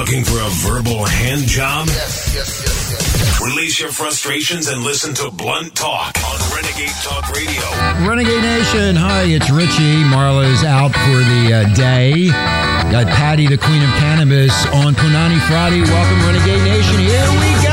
Looking 0.00 0.24
for 0.24 0.40
a 0.40 0.48
verbal 0.64 1.04
hand 1.04 1.42
job? 1.42 1.86
Yes, 1.88 2.32
yes, 2.34 2.64
yes, 2.64 2.90
yes. 2.90 3.40
Release 3.42 3.78
your 3.78 3.90
frustrations 3.90 4.66
and 4.66 4.82
listen 4.82 5.12
to 5.16 5.30
Blunt 5.30 5.74
Talk 5.74 6.16
on 6.24 6.40
Renegade 6.56 6.96
Talk 7.04 7.28
Radio. 7.28 7.60
Renegade 8.08 8.40
Nation, 8.40 8.96
hi, 8.96 9.24
it's 9.24 9.50
Richie. 9.50 10.00
Marla's 10.08 10.64
out 10.64 10.96
for 11.04 11.20
the 11.20 11.52
uh, 11.52 11.74
day. 11.74 12.28
Got 12.88 13.12
Patty, 13.12 13.46
the 13.46 13.58
Queen 13.58 13.82
of 13.82 13.90
Cannabis, 14.00 14.56
on 14.72 14.94
Punani 14.94 15.38
Friday. 15.46 15.82
Welcome, 15.82 16.20
Renegade 16.24 16.64
Nation. 16.64 16.96
Here 17.04 17.28
we 17.36 17.52
go, 17.60 17.69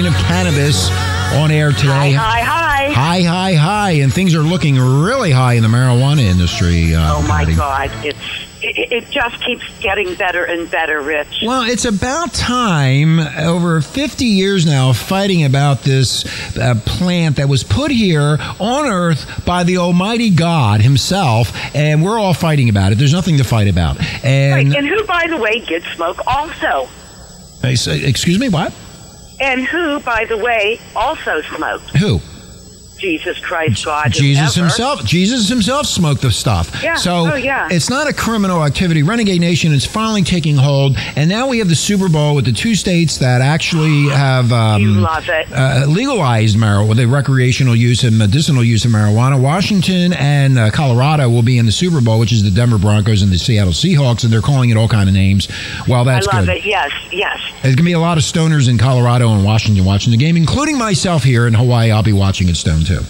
Queen 0.00 0.14
of 0.14 0.18
Cannabis, 0.20 0.88
on 1.34 1.50
air 1.50 1.72
today. 1.72 2.12
Hi, 2.14 2.40
hi. 2.40 2.88
Hi, 2.90 3.20
hi, 3.20 3.22
hi. 3.22 3.54
hi. 3.54 3.90
And 4.02 4.10
things 4.10 4.34
are 4.34 4.40
looking 4.40 4.78
really 4.78 5.30
high 5.30 5.54
in 5.54 5.62
the 5.62 5.68
marijuana 5.68 6.20
industry. 6.22 6.94
Uh, 6.94 7.16
Oh 7.18 7.22
my 7.28 7.44
Patty. 7.44 7.54
God! 7.54 7.90
It's 8.02 8.18
it, 8.62 8.92
it 8.92 9.10
just 9.10 9.44
keeps 9.44 9.62
getting 9.80 10.14
better 10.14 10.42
and 10.42 10.70
better, 10.70 11.02
Rich. 11.02 11.42
Well, 11.44 11.64
it's 11.68 11.84
about 11.84 12.32
time, 12.32 13.20
over 13.20 13.82
50 13.82 14.24
years 14.24 14.64
now, 14.64 14.94
fighting 14.94 15.44
about 15.44 15.82
this 15.82 16.24
uh, 16.56 16.76
plant 16.86 17.36
that 17.36 17.50
was 17.50 17.62
put 17.62 17.90
here 17.90 18.38
on 18.58 18.86
Earth 18.86 19.44
by 19.44 19.64
the 19.64 19.76
Almighty 19.76 20.30
God 20.30 20.80
Himself, 20.80 21.52
and 21.76 22.02
we're 22.02 22.18
all 22.18 22.32
fighting 22.32 22.70
about 22.70 22.92
it. 22.92 22.94
There's 22.96 23.12
nothing 23.12 23.36
to 23.36 23.44
fight 23.44 23.68
about. 23.68 23.98
And, 24.24 24.70
Right, 24.70 24.78
and 24.78 24.86
who, 24.86 25.04
by 25.04 25.26
the 25.28 25.36
way, 25.36 25.60
did 25.60 25.82
smoke 25.94 26.26
also, 26.26 26.88
excuse 27.62 28.38
me, 28.38 28.48
what? 28.48 28.72
And 29.40 29.64
who, 29.66 30.00
by 30.00 30.24
the 30.26 30.36
way, 30.36 30.78
also 30.94 31.42
smoked. 31.42 31.96
Who? 31.96 32.20
Jesus 33.00 33.38
Christ, 33.40 33.84
God, 33.84 34.12
Jesus 34.12 34.54
whoever. 34.54 34.68
himself. 34.68 35.04
Jesus 35.04 35.48
himself 35.48 35.86
smoked 35.86 36.22
the 36.22 36.30
stuff. 36.30 36.82
Yeah. 36.82 36.96
So 36.96 37.32
Oh, 37.32 37.34
yeah. 37.36 37.68
it's 37.70 37.88
not 37.90 38.08
a 38.08 38.12
criminal 38.12 38.64
activity. 38.64 39.02
Renegade 39.02 39.40
Nation 39.40 39.72
is 39.72 39.84
finally 39.86 40.22
taking 40.22 40.56
hold, 40.56 40.96
and 41.16 41.28
now 41.28 41.48
we 41.48 41.58
have 41.58 41.68
the 41.68 41.74
Super 41.74 42.08
Bowl 42.08 42.34
with 42.34 42.44
the 42.44 42.52
two 42.52 42.74
states 42.74 43.18
that 43.18 43.40
actually 43.40 44.08
have 44.08 44.52
um, 44.52 45.00
love 45.00 45.28
it. 45.28 45.50
uh, 45.52 45.86
legalized 45.88 46.56
marijuana, 46.56 46.96
the 46.96 47.06
recreational 47.06 47.74
use 47.74 48.04
and 48.04 48.16
medicinal 48.18 48.62
use 48.62 48.84
of 48.84 48.90
marijuana. 48.90 49.40
Washington 49.40 50.12
and 50.12 50.58
uh, 50.58 50.70
Colorado 50.70 51.28
will 51.28 51.42
be 51.42 51.58
in 51.58 51.66
the 51.66 51.72
Super 51.72 52.00
Bowl, 52.00 52.18
which 52.18 52.32
is 52.32 52.42
the 52.42 52.50
Denver 52.50 52.78
Broncos 52.78 53.22
and 53.22 53.32
the 53.32 53.38
Seattle 53.38 53.72
Seahawks, 53.72 54.24
and 54.24 54.32
they're 54.32 54.42
calling 54.42 54.70
it 54.70 54.76
all 54.76 54.88
kind 54.88 55.08
of 55.08 55.14
names. 55.14 55.48
Well, 55.88 56.04
that's 56.04 56.28
I 56.28 56.36
love 56.38 56.46
good. 56.46 56.58
it. 56.58 56.64
Yes, 56.64 56.90
yes. 57.12 57.38
There's 57.62 57.74
gonna 57.76 57.84
be 57.86 57.92
a 57.92 57.98
lot 58.00 58.18
of 58.18 58.24
stoners 58.24 58.68
in 58.68 58.78
Colorado 58.78 59.32
and 59.32 59.44
Washington 59.44 59.84
watching 59.84 60.10
the 60.10 60.16
game, 60.16 60.36
including 60.36 60.76
myself 60.78 61.22
here 61.24 61.46
in 61.46 61.54
Hawaii. 61.54 61.90
I'll 61.90 62.02
be 62.02 62.12
watching 62.12 62.48
it 62.48 62.56
stone 62.56 62.84
too. 62.98 63.04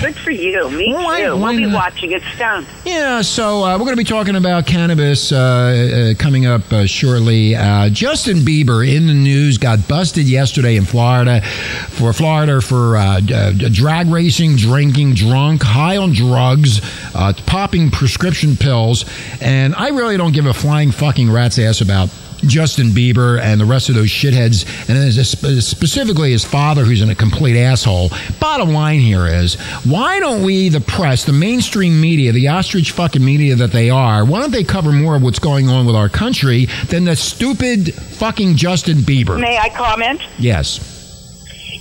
Good 0.00 0.14
for 0.16 0.30
you. 0.30 0.70
Me 0.70 0.92
why- 0.92 1.22
too. 1.22 1.36
why 1.36 1.50
we'll 1.54 1.68
be 1.68 1.74
watching 1.74 2.12
it 2.12 2.22
stoned. 2.34 2.66
Yeah, 2.84 3.22
so 3.22 3.64
uh, 3.64 3.72
we're 3.72 3.86
going 3.86 3.96
to 3.96 3.96
be 3.96 4.04
talking 4.04 4.36
about 4.36 4.66
cannabis 4.66 5.32
uh, 5.32 6.12
uh, 6.14 6.22
coming 6.22 6.44
up 6.46 6.70
uh, 6.70 6.84
shortly. 6.86 7.56
Uh, 7.56 7.88
Justin 7.88 8.38
Bieber 8.38 8.86
in 8.86 9.06
the 9.06 9.14
news 9.14 9.56
got 9.56 9.88
busted 9.88 10.26
yesterday 10.26 10.76
in 10.76 10.84
Florida 10.84 11.40
for 11.88 12.12
Florida 12.12 12.60
for 12.60 12.96
uh, 12.98 13.20
uh, 13.34 13.52
drag 13.72 14.08
racing, 14.08 14.56
drinking, 14.56 15.14
drunk, 15.14 15.62
high 15.62 15.96
on 15.96 16.12
drugs, 16.12 16.80
uh, 17.14 17.32
popping 17.46 17.90
prescription 17.90 18.56
pills, 18.56 19.06
and 19.40 19.74
I 19.74 19.88
really 19.88 20.18
don't 20.18 20.32
give 20.32 20.46
a 20.46 20.54
flying 20.54 20.90
fucking 20.92 21.30
rat's 21.30 21.58
ass 21.58 21.80
about. 21.80 22.10
Justin 22.48 22.88
Bieber 22.88 23.40
and 23.40 23.60
the 23.60 23.64
rest 23.64 23.88
of 23.88 23.94
those 23.94 24.08
shitheads, 24.08 24.64
and 24.88 24.96
then 24.96 25.12
specifically 25.60 26.32
his 26.32 26.44
father, 26.44 26.84
who's 26.84 27.02
in 27.02 27.10
a 27.10 27.14
complete 27.14 27.56
asshole. 27.60 28.10
Bottom 28.40 28.70
line 28.70 29.00
here 29.00 29.26
is, 29.26 29.54
why 29.84 30.18
don't 30.20 30.42
we, 30.42 30.68
the 30.68 30.80
press, 30.80 31.24
the 31.24 31.32
mainstream 31.32 32.00
media, 32.00 32.32
the 32.32 32.48
ostrich 32.48 32.92
fucking 32.92 33.24
media 33.24 33.54
that 33.56 33.72
they 33.72 33.90
are, 33.90 34.24
why 34.24 34.40
don't 34.40 34.52
they 34.52 34.64
cover 34.64 34.92
more 34.92 35.16
of 35.16 35.22
what's 35.22 35.38
going 35.38 35.68
on 35.68 35.86
with 35.86 35.96
our 35.96 36.08
country 36.08 36.66
than 36.88 37.04
the 37.04 37.16
stupid 37.16 37.94
fucking 37.94 38.56
Justin 38.56 38.98
Bieber? 38.98 39.40
May 39.40 39.58
I 39.58 39.68
comment? 39.70 40.20
Yes. 40.38 40.90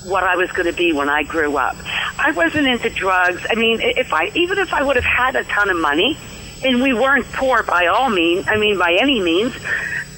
what 0.04 0.24
I 0.24 0.34
was 0.36 0.50
going 0.52 0.66
to 0.66 0.72
be 0.72 0.92
when 0.92 1.08
I 1.08 1.22
grew 1.22 1.56
up. 1.56 1.76
I 2.18 2.32
wasn't 2.32 2.66
into 2.66 2.90
drugs. 2.90 3.40
I 3.50 3.54
mean, 3.54 3.80
if 3.80 4.12
I 4.12 4.30
even 4.34 4.58
if 4.58 4.72
I 4.72 4.82
would 4.82 4.96
have 4.96 5.04
had 5.04 5.36
a 5.36 5.44
ton 5.44 5.70
of 5.70 5.76
money, 5.76 6.16
and 6.64 6.82
we 6.82 6.92
weren't 6.92 7.26
poor 7.32 7.62
by 7.62 7.86
all 7.86 8.10
means, 8.10 8.46
I 8.48 8.56
mean 8.56 8.78
by 8.78 8.92
any 9.00 9.20
means, 9.20 9.52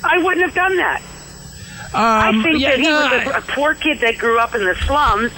I 0.03 0.19
wouldn't 0.23 0.45
have 0.45 0.55
done 0.55 0.77
that. 0.79 1.03
I 1.95 2.29
Um, 2.31 2.43
think 2.43 2.59
yeah, 2.61 2.71
that 2.71 2.79
he 2.81 2.85
no, 2.87 3.01
was 3.03 3.27
a, 3.35 3.39
a 3.39 3.41
poor 3.43 3.75
kid 3.75 4.01
that 4.01 4.19
grew 4.19 4.39
up 4.39 4.55
in 4.55 4.65
the 4.65 4.75
slums, 4.87 5.31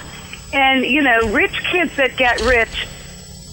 and 0.53 0.83
you 0.85 1.01
know, 1.01 1.29
rich 1.31 1.63
kids 1.71 1.95
that 1.97 2.17
get 2.17 2.41
rich 2.41 2.87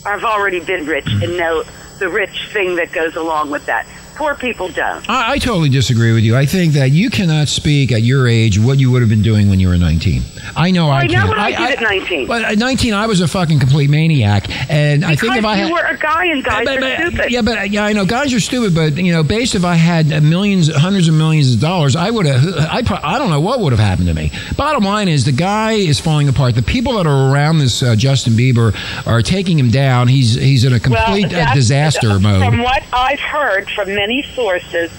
have 0.05 0.25
already 0.25 0.61
been 0.61 0.87
rich 0.87 1.06
and 1.09 1.37
know 1.37 1.65
the 1.99 2.08
rich 2.08 2.49
thing 2.52 2.76
that 2.76 2.93
goes 2.93 3.17
along 3.17 3.50
with 3.50 3.67
that. 3.67 3.87
Poor 4.14 4.34
people 4.34 4.69
don't. 4.69 5.08
I, 5.08 5.32
I 5.32 5.38
totally 5.38 5.69
disagree 5.69 6.12
with 6.12 6.25
you. 6.25 6.37
I 6.37 6.46
think 6.46 6.75
that 6.75 6.90
you 6.90 7.11
cannot 7.11 7.49
speak 7.49 7.93
at 7.93 8.02
your 8.02 8.28
age 8.28 8.58
what 8.58 8.78
you 8.78 8.90
would 8.90 9.02
have 9.02 9.08
been 9.08 9.22
doing 9.22 9.49
when 9.49 9.61
you 9.61 9.69
were 9.69 9.78
19. 9.78 10.22
I 10.56 10.70
know 10.70 10.90
I 10.90 11.00
I 11.00 11.06
know 11.06 11.26
what 11.26 11.38
I 11.38 11.50
did 11.50 11.78
at 11.78 11.82
19. 11.82 12.26
But 12.26 12.43
at 12.43 12.58
19, 12.58 12.94
I 12.94 13.06
was 13.06 13.20
a 13.20 13.28
fucking 13.28 13.58
complete 13.58 13.90
maniac, 13.90 14.46
and 14.70 15.05
I 15.05 15.16
think 15.16 15.37
if 15.37 15.44
I 15.44 15.56
had, 15.56 15.69
you 15.69 15.75
were 15.75 15.81
a 15.81 15.99
guy 15.99 16.26
and 16.26 16.44
guys 16.44 16.64
but- 16.64 16.82
are 16.82 16.96
stupid. 17.08 17.31
Yeah, 17.31 17.43
but 17.43 17.70
yeah, 17.70 17.84
I 17.84 17.93
know 17.93 18.05
guys 18.05 18.32
are 18.34 18.40
stupid, 18.40 18.75
but 18.75 18.96
you 18.96 19.12
know, 19.12 19.22
based 19.22 19.55
if 19.55 19.64
I 19.64 19.75
had 19.75 20.22
millions, 20.22 20.75
hundreds 20.75 21.08
of 21.08 21.14
millions 21.14 21.55
of 21.55 21.61
dollars, 21.61 21.96
I 21.96 22.11
would 22.11 22.26
have. 22.26 22.44
I 22.56 22.82
I 23.02 23.19
don't 23.19 23.31
know 23.31 23.40
what 23.40 23.61
would 23.61 23.72
have 23.72 23.81
happened 23.81 24.08
to 24.08 24.14
me. 24.14 24.31
Bottom 24.56 24.84
line 24.84 25.08
is, 25.08 25.25
the 25.25 25.32
guy 25.32 25.72
is 25.72 26.00
falling 26.00 26.28
apart. 26.28 26.55
The 26.55 26.62
people 26.62 26.94
that 26.94 27.06
are 27.06 27.32
around 27.32 27.58
this 27.58 27.82
uh, 27.82 27.96
Justin 27.96 28.34
Bieber 28.34 28.75
are 29.06 29.22
taking 29.22 29.58
him 29.58 29.70
down. 29.70 30.08
He's 30.08 30.34
he's 30.34 30.64
in 30.64 30.72
a 30.72 30.81
complete 30.81 31.32
uh, 31.32 31.52
disaster 31.55 32.19
mode. 32.19 32.44
From 32.44 32.58
what 32.58 32.82
I've 32.93 33.20
heard 33.20 33.69
from 33.70 33.88
many 34.06 34.23
sources, 34.35 34.91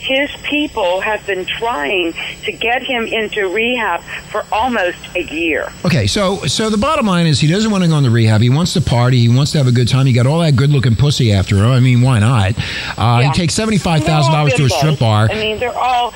his 0.00 0.30
people 0.42 1.00
have 1.00 1.24
been 1.26 1.44
trying 1.44 2.14
to 2.44 2.52
get 2.52 2.82
him 2.82 3.04
into 3.06 3.48
rehab 3.48 4.00
for 4.30 4.44
almost 4.50 4.96
a 5.14 5.22
year. 5.22 5.70
Okay, 5.84 6.06
so 6.06 6.38
so 6.46 6.70
the 6.70 6.78
bottom 6.78 7.06
line 7.06 7.26
is 7.26 7.38
he 7.38 7.46
doesn't 7.48 7.70
want 7.70 7.84
to 7.84 7.88
go 7.90 7.98
into 7.98 8.10
rehab. 8.10 8.40
He 8.40 8.50
wants 8.50 8.72
to 8.74 8.80
party. 8.80 9.18
He 9.20 9.28
wants 9.28 9.52
to 9.52 9.58
have 9.58 9.66
a 9.66 9.72
good 9.72 9.88
time. 9.88 10.06
He 10.06 10.12
got 10.12 10.26
all 10.26 10.40
that 10.40 10.56
good 10.56 10.70
looking 10.70 10.96
pussy 10.96 11.32
after 11.32 11.56
him. 11.56 11.66
I 11.66 11.80
mean, 11.80 12.00
why 12.00 12.18
not? 12.18 12.58
Uh, 12.98 13.20
Yeah. 13.20 13.22
He 13.28 13.32
takes 13.32 13.54
seventy-five 13.54 14.02
thousand 14.04 14.32
dollars 14.32 14.54
to 14.54 14.64
a 14.64 14.68
strip 14.70 14.98
bar. 14.98 15.28
I 15.30 15.34
mean, 15.34 15.58
they're 15.58 15.76
all, 15.76 16.14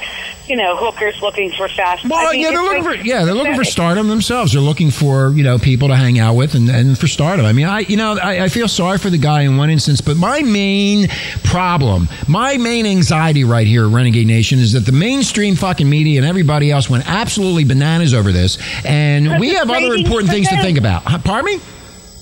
you 0.48 0.56
know, 0.56 0.76
hookers 0.76 1.20
looking 1.22 1.50
for 1.52 1.68
fast. 1.68 2.04
Well, 2.08 2.26
I 2.28 2.32
mean, 2.32 2.40
yeah, 2.42 2.50
they're 2.50 2.62
looking 2.62 2.84
like 2.84 3.00
for 3.00 3.06
yeah, 3.06 3.24
they're 3.24 3.34
looking 3.34 3.54
for 3.54 3.64
stardom 3.64 4.08
themselves. 4.08 4.52
They're 4.52 4.60
looking 4.62 4.90
for 4.90 5.30
you 5.30 5.42
know 5.44 5.58
people 5.58 5.88
to 5.88 5.96
hang 5.96 6.18
out 6.18 6.34
with 6.34 6.54
and, 6.54 6.68
and 6.70 6.98
for 6.98 7.06
stardom. 7.06 7.44
I 7.46 7.52
mean, 7.52 7.66
I 7.66 7.80
you 7.80 7.96
know 7.96 8.18
I, 8.18 8.44
I 8.44 8.48
feel 8.48 8.68
sorry 8.68 8.98
for 8.98 9.10
the 9.10 9.18
guy 9.18 9.42
in 9.42 9.56
one 9.56 9.70
instance, 9.70 10.00
but 10.00 10.16
my 10.16 10.42
main 10.42 11.08
problem, 11.44 12.08
my 12.28 12.56
main 12.56 12.86
anxiety 12.86 13.44
right 13.44 13.66
here, 13.66 13.83
at 13.86 13.92
Renegade 13.92 14.26
Nation, 14.26 14.58
is 14.58 14.72
that 14.72 14.80
the 14.86 14.92
mainstream 14.92 15.56
fucking 15.56 15.88
media 15.88 16.18
and 16.20 16.26
everybody 16.28 16.70
else 16.70 16.88
went 16.90 17.08
absolutely 17.08 17.64
bananas 17.64 18.14
over 18.14 18.32
this, 18.32 18.58
and 18.84 19.38
we 19.40 19.54
have 19.54 19.70
other 19.70 19.94
important 19.94 20.30
things 20.30 20.48
to 20.48 20.56
think 20.60 20.78
about. 20.78 21.02
Huh, 21.04 21.18
Pardon 21.24 21.56
me? 21.56 21.60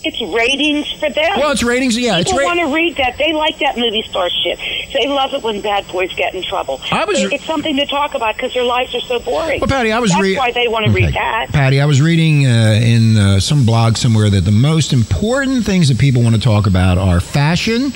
It's 0.05 0.21
ratings 0.21 0.91
for 0.95 1.09
them. 1.11 1.39
Well, 1.39 1.53
it's 1.53 1.63
ratings. 1.63 1.97
Yeah, 1.97 2.19
it's 2.19 2.29
People 2.33 2.41
ra- 2.49 2.57
want 2.57 2.59
to 2.59 2.75
read 2.75 2.97
that. 2.97 3.19
They 3.19 3.33
like 3.33 3.61
that 3.61 3.79
movie 3.79 4.03
star 4.03 4.29
shit. 4.43 4.59
They 4.93 5.07
love 5.07 5.33
it 5.33 5.45
when 5.45 5.61
bad 5.61 5.87
boys 5.87 6.13
get 6.15 6.35
in 6.35 6.43
trouble. 6.43 6.81
I 6.91 7.05
was- 7.05 7.21
It- 7.23 7.33
it's 7.35 7.45
something 7.45 7.77
to 7.77 7.87
talk 7.87 8.17
about 8.17 8.35
because 8.35 8.53
their 8.53 8.65
lives 8.65 8.93
are 8.97 9.01
so 9.03 9.21
boring. 9.21 9.61
Well, 9.61 9.69
Patty, 9.69 9.93
I 9.93 10.01
was 10.01 10.11
That's 10.11 10.21
reading. 10.23 10.39
why 10.39 10.51
they 10.51 10.67
want 10.67 10.87
to 10.87 10.91
read 10.91 11.15
that. 11.15 11.51
Patty, 11.53 11.81
I 11.81 11.85
was 11.87 12.01
reading 12.03 12.47
uh, 12.49 12.81
in 12.83 13.17
uh, 13.17 13.39
some 13.39 13.65
blog 13.65 13.97
somewhere 13.97 14.29
that 14.29 14.41
the 14.45 14.51
most 14.51 14.93
important 14.93 15.65
things 15.65 15.87
that 15.87 15.99
people 15.99 16.21
want 16.21 16.35
to 16.35 16.41
talk 16.41 16.67
about 16.67 16.99
are 16.99 17.21
fashion, 17.21 17.93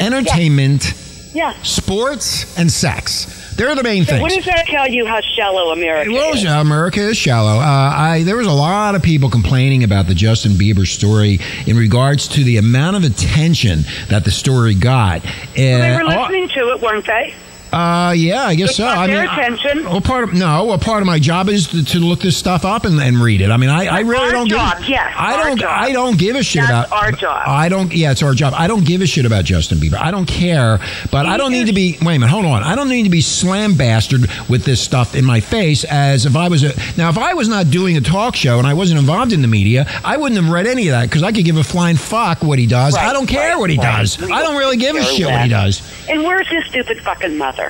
entertainment, 0.00 0.92
Yeah. 1.34 1.52
sports, 1.62 2.56
and 2.56 2.70
sex. 2.72 3.40
They're 3.56 3.74
the 3.76 3.82
main 3.84 4.04
So 4.04 4.12
things. 4.12 4.22
what 4.22 4.32
does 4.32 4.44
that 4.46 4.66
tell 4.66 4.88
you 4.88 5.06
how 5.06 5.20
shallow 5.36 5.70
America 5.72 6.10
well, 6.10 6.34
is? 6.34 6.42
America 6.44 7.00
is 7.00 7.16
shallow. 7.16 7.58
Uh, 7.60 7.62
I 7.62 8.22
there 8.24 8.36
was 8.36 8.46
a 8.48 8.52
lot 8.52 8.94
of 8.96 9.02
people 9.02 9.30
complaining 9.30 9.84
about 9.84 10.06
the 10.08 10.14
Justin 10.14 10.52
Bieber 10.52 10.86
story 10.86 11.38
in 11.66 11.76
regards 11.76 12.26
to 12.28 12.42
the 12.42 12.56
amount 12.56 12.96
of 12.96 13.04
attention 13.04 13.80
that 14.08 14.24
the 14.24 14.30
story 14.32 14.74
got. 14.74 15.22
They 15.54 15.72
Uh, 15.92 15.98
were 15.98 16.04
listening 16.04 16.48
to 16.48 16.70
it, 16.72 16.80
weren't 16.80 17.06
they? 17.06 17.34
Uh, 17.74 18.12
yeah, 18.12 18.44
I 18.44 18.54
guess 18.54 18.76
so. 18.76 18.86
I 18.86 19.08
mean, 19.08 19.16
I- 19.16 19.90
well, 19.90 20.00
part 20.00 20.24
of 20.24 20.32
no, 20.32 20.64
well, 20.64 20.78
part 20.78 21.02
of 21.02 21.06
my 21.06 21.18
job 21.18 21.48
is 21.48 21.66
to, 21.68 21.84
to 21.84 21.98
look 21.98 22.20
this 22.20 22.36
stuff 22.36 22.64
up 22.64 22.84
and, 22.84 23.00
and 23.00 23.16
read 23.16 23.40
it. 23.40 23.50
I 23.50 23.56
mean, 23.56 23.68
I, 23.68 23.86
I 23.86 24.00
really 24.00 24.26
Our 24.26 24.30
don't 24.30 24.48
job, 24.48 24.78
give. 24.78 24.90
yes, 24.90 25.12
I 25.16 25.42
don't. 25.42 25.58
job. 25.58 25.70
I 25.74 25.90
don't 25.90 26.16
give 26.16 26.36
a 26.36 26.42
shit 26.44 26.62
That's 26.62 26.88
about 26.88 26.92
our 26.92 27.10
job. 27.10 27.42
I 27.48 27.68
don't. 27.68 27.92
Yeah, 27.92 28.12
it's 28.12 28.22
our 28.22 28.32
job. 28.32 28.54
I 28.56 28.68
don't 28.68 28.84
give 28.86 29.00
a 29.00 29.06
shit 29.06 29.26
about 29.26 29.44
Justin 29.44 29.78
Bieber. 29.78 29.94
I 29.98 30.12
don't 30.12 30.26
care. 30.26 30.78
But 31.10 31.26
I 31.26 31.36
don't 31.36 31.50
need 31.50 31.66
to 31.66 31.72
be. 31.72 31.98
Wait 32.00 32.14
a 32.16 32.18
minute. 32.20 32.28
Hold 32.30 32.44
on. 32.44 32.62
I 32.62 32.76
don't 32.76 32.88
need 32.88 33.04
to 33.04 33.10
be 33.10 33.20
slam 33.20 33.74
bastard 33.74 34.28
with 34.48 34.64
this 34.64 34.80
stuff 34.80 35.16
in 35.16 35.24
my 35.24 35.40
face. 35.40 35.82
As 35.82 36.26
if 36.26 36.36
I 36.36 36.48
was 36.48 36.62
a 36.62 36.72
now, 36.96 37.08
if 37.08 37.18
I 37.18 37.34
was 37.34 37.48
not 37.48 37.70
doing 37.70 37.96
a 37.96 38.00
talk 38.00 38.36
show 38.36 38.58
and 38.58 38.68
I 38.68 38.74
wasn't 38.74 39.00
involved 39.00 39.32
in 39.32 39.42
the 39.42 39.48
media, 39.48 39.86
I 40.04 40.16
wouldn't 40.16 40.40
have 40.40 40.48
read 40.52 40.68
any 40.68 40.88
of 40.88 40.92
that 40.92 41.06
because 41.08 41.24
I 41.24 41.32
could 41.32 41.44
give 41.44 41.56
a 41.56 41.64
flying 41.64 41.96
fuck 41.96 42.42
what 42.42 42.60
he 42.60 42.66
does. 42.66 42.94
I 42.94 43.12
don't 43.12 43.26
care 43.26 43.50
right, 43.50 43.58
what 43.58 43.70
he 43.70 43.78
right. 43.78 43.98
does. 43.98 44.18
We 44.20 44.30
I 44.30 44.42
don't 44.42 44.56
really 44.56 44.76
give 44.76 44.94
a 44.94 45.02
shit 45.02 45.26
what 45.26 45.42
he 45.42 45.48
does. 45.48 45.82
And 46.08 46.22
where's 46.22 46.48
his 46.48 46.64
stupid 46.66 47.00
fucking 47.00 47.36
mother? 47.36 47.63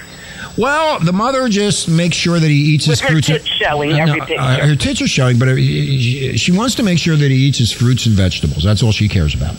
Well, 0.57 1.01
the 1.01 1.13
mother 1.13 1.49
just 1.49 1.89
makes 1.89 2.17
sure 2.17 2.39
that 2.39 2.49
he 2.49 2.55
eats 2.75 2.87
With 2.87 3.01
his 3.01 3.09
her 3.09 3.09
fruits. 3.15 3.27
tits 3.27 3.47
showing 3.47 3.93
Uh, 3.93 3.97
every 3.97 4.21
no, 4.21 4.27
picture. 4.27 4.41
uh, 4.43 4.67
her 4.69 4.77
tits 4.77 5.03
are 5.03 5.09
showing, 5.09 5.39
but 5.39 5.49
uh, 5.49 5.57
she 5.57 6.37
she 6.37 6.53
wants 6.53 6.77
to 6.77 6.83
make 6.85 6.99
sure 6.99 7.17
that 7.17 7.31
he 7.31 7.37
eats 7.37 7.59
his 7.59 7.73
fruits 7.73 8.07
and 8.07 8.15
vegetables. 8.15 8.63
That's 8.63 8.83
all 8.83 8.93
she 8.93 9.09
cares 9.09 9.35
about. 9.35 9.57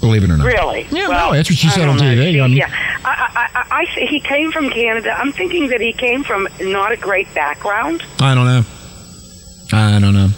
Believe 0.00 0.24
it 0.24 0.30
or 0.30 0.36
not. 0.36 0.46
Really? 0.46 0.86
Yeah, 0.90 1.08
Well, 1.08 1.30
no, 1.30 1.36
that's 1.36 1.48
what 1.50 1.58
she 1.58 1.68
said 1.68 1.88
on 1.88 1.96
don't. 1.96 2.06
TV. 2.06 2.32
She- 2.48 2.58
yeah, 2.58 2.66
I, 3.04 3.08
I, 3.34 3.60
I, 3.60 3.80
I, 3.80 4.06
he 4.06 4.20
came 4.20 4.52
from 4.52 4.70
Canada. 4.70 5.10
I'm 5.16 5.32
thinking 5.32 5.68
that 5.68 5.80
he 5.80 5.92
came 5.92 6.22
from 6.22 6.48
not 6.60 6.92
a 6.92 6.96
great 6.96 7.32
background. 7.34 8.02
I 8.20 8.34
don't 8.34 8.44
know. 8.44 8.62
I 9.72 9.98
don't 9.98 10.14
know. 10.14 10.28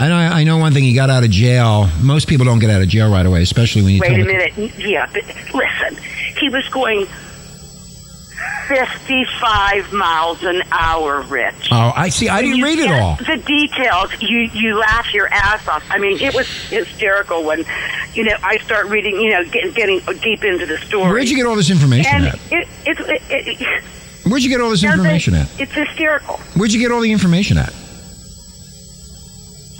I 0.00 0.08
know. 0.08 0.14
I 0.16 0.44
know 0.44 0.56
one 0.58 0.72
thing. 0.72 0.84
He 0.84 0.94
got 0.94 1.10
out 1.10 1.22
of 1.24 1.30
jail. 1.30 1.88
Most 2.00 2.28
people 2.28 2.44
don't 2.46 2.58
get 2.60 2.70
out 2.70 2.80
of 2.82 2.88
jail 2.88 3.10
right 3.10 3.26
away, 3.26 3.42
especially 3.42 3.82
when 3.82 3.94
you 3.94 4.00
Wait 4.00 4.08
tell 4.10 4.20
a 4.22 4.24
minute. 4.24 4.78
Yeah, 4.78 5.08
but 5.12 5.24
listen, 5.54 6.02
he 6.40 6.48
was 6.48 6.66
going 6.68 7.06
55 8.68 9.92
miles 9.92 10.42
an 10.42 10.62
hour, 10.72 11.22
Rich. 11.22 11.68
Oh, 11.72 11.92
I 11.96 12.08
see. 12.10 12.28
I 12.28 12.42
didn't 12.42 12.62
read 12.62 12.78
it 12.78 12.90
all. 12.90 13.16
The 13.16 13.36
details, 13.46 14.10
you 14.20 14.40
you 14.40 14.74
laugh 14.78 15.12
your 15.14 15.28
ass 15.28 15.66
off. 15.68 15.82
I 15.90 15.98
mean, 15.98 16.20
it 16.20 16.34
was 16.34 16.46
hysterical 16.68 17.44
when, 17.44 17.64
you 18.14 18.24
know, 18.24 18.36
I 18.42 18.58
start 18.58 18.86
reading, 18.86 19.18
you 19.20 19.30
know, 19.30 19.44
get, 19.44 19.74
getting 19.74 20.00
deep 20.20 20.44
into 20.44 20.66
the 20.66 20.76
story. 20.78 21.10
Where'd 21.10 21.28
you 21.30 21.36
get 21.36 21.46
all 21.46 21.56
this 21.56 21.70
information 21.70 22.12
And 22.14 22.26
at? 22.26 22.34
it, 22.52 22.68
it, 22.84 23.00
it, 23.30 23.60
it, 23.60 23.84
Where'd 24.26 24.42
you 24.42 24.50
get 24.50 24.60
all 24.60 24.70
this 24.70 24.84
information 24.84 25.34
at? 25.34 25.48
It's 25.58 25.72
hysterical 25.72 26.36
Where'd 26.54 26.72
you 26.72 26.80
get 26.80 26.90
all 26.92 27.00
the 27.00 27.12
information 27.12 27.56
at? 27.56 27.72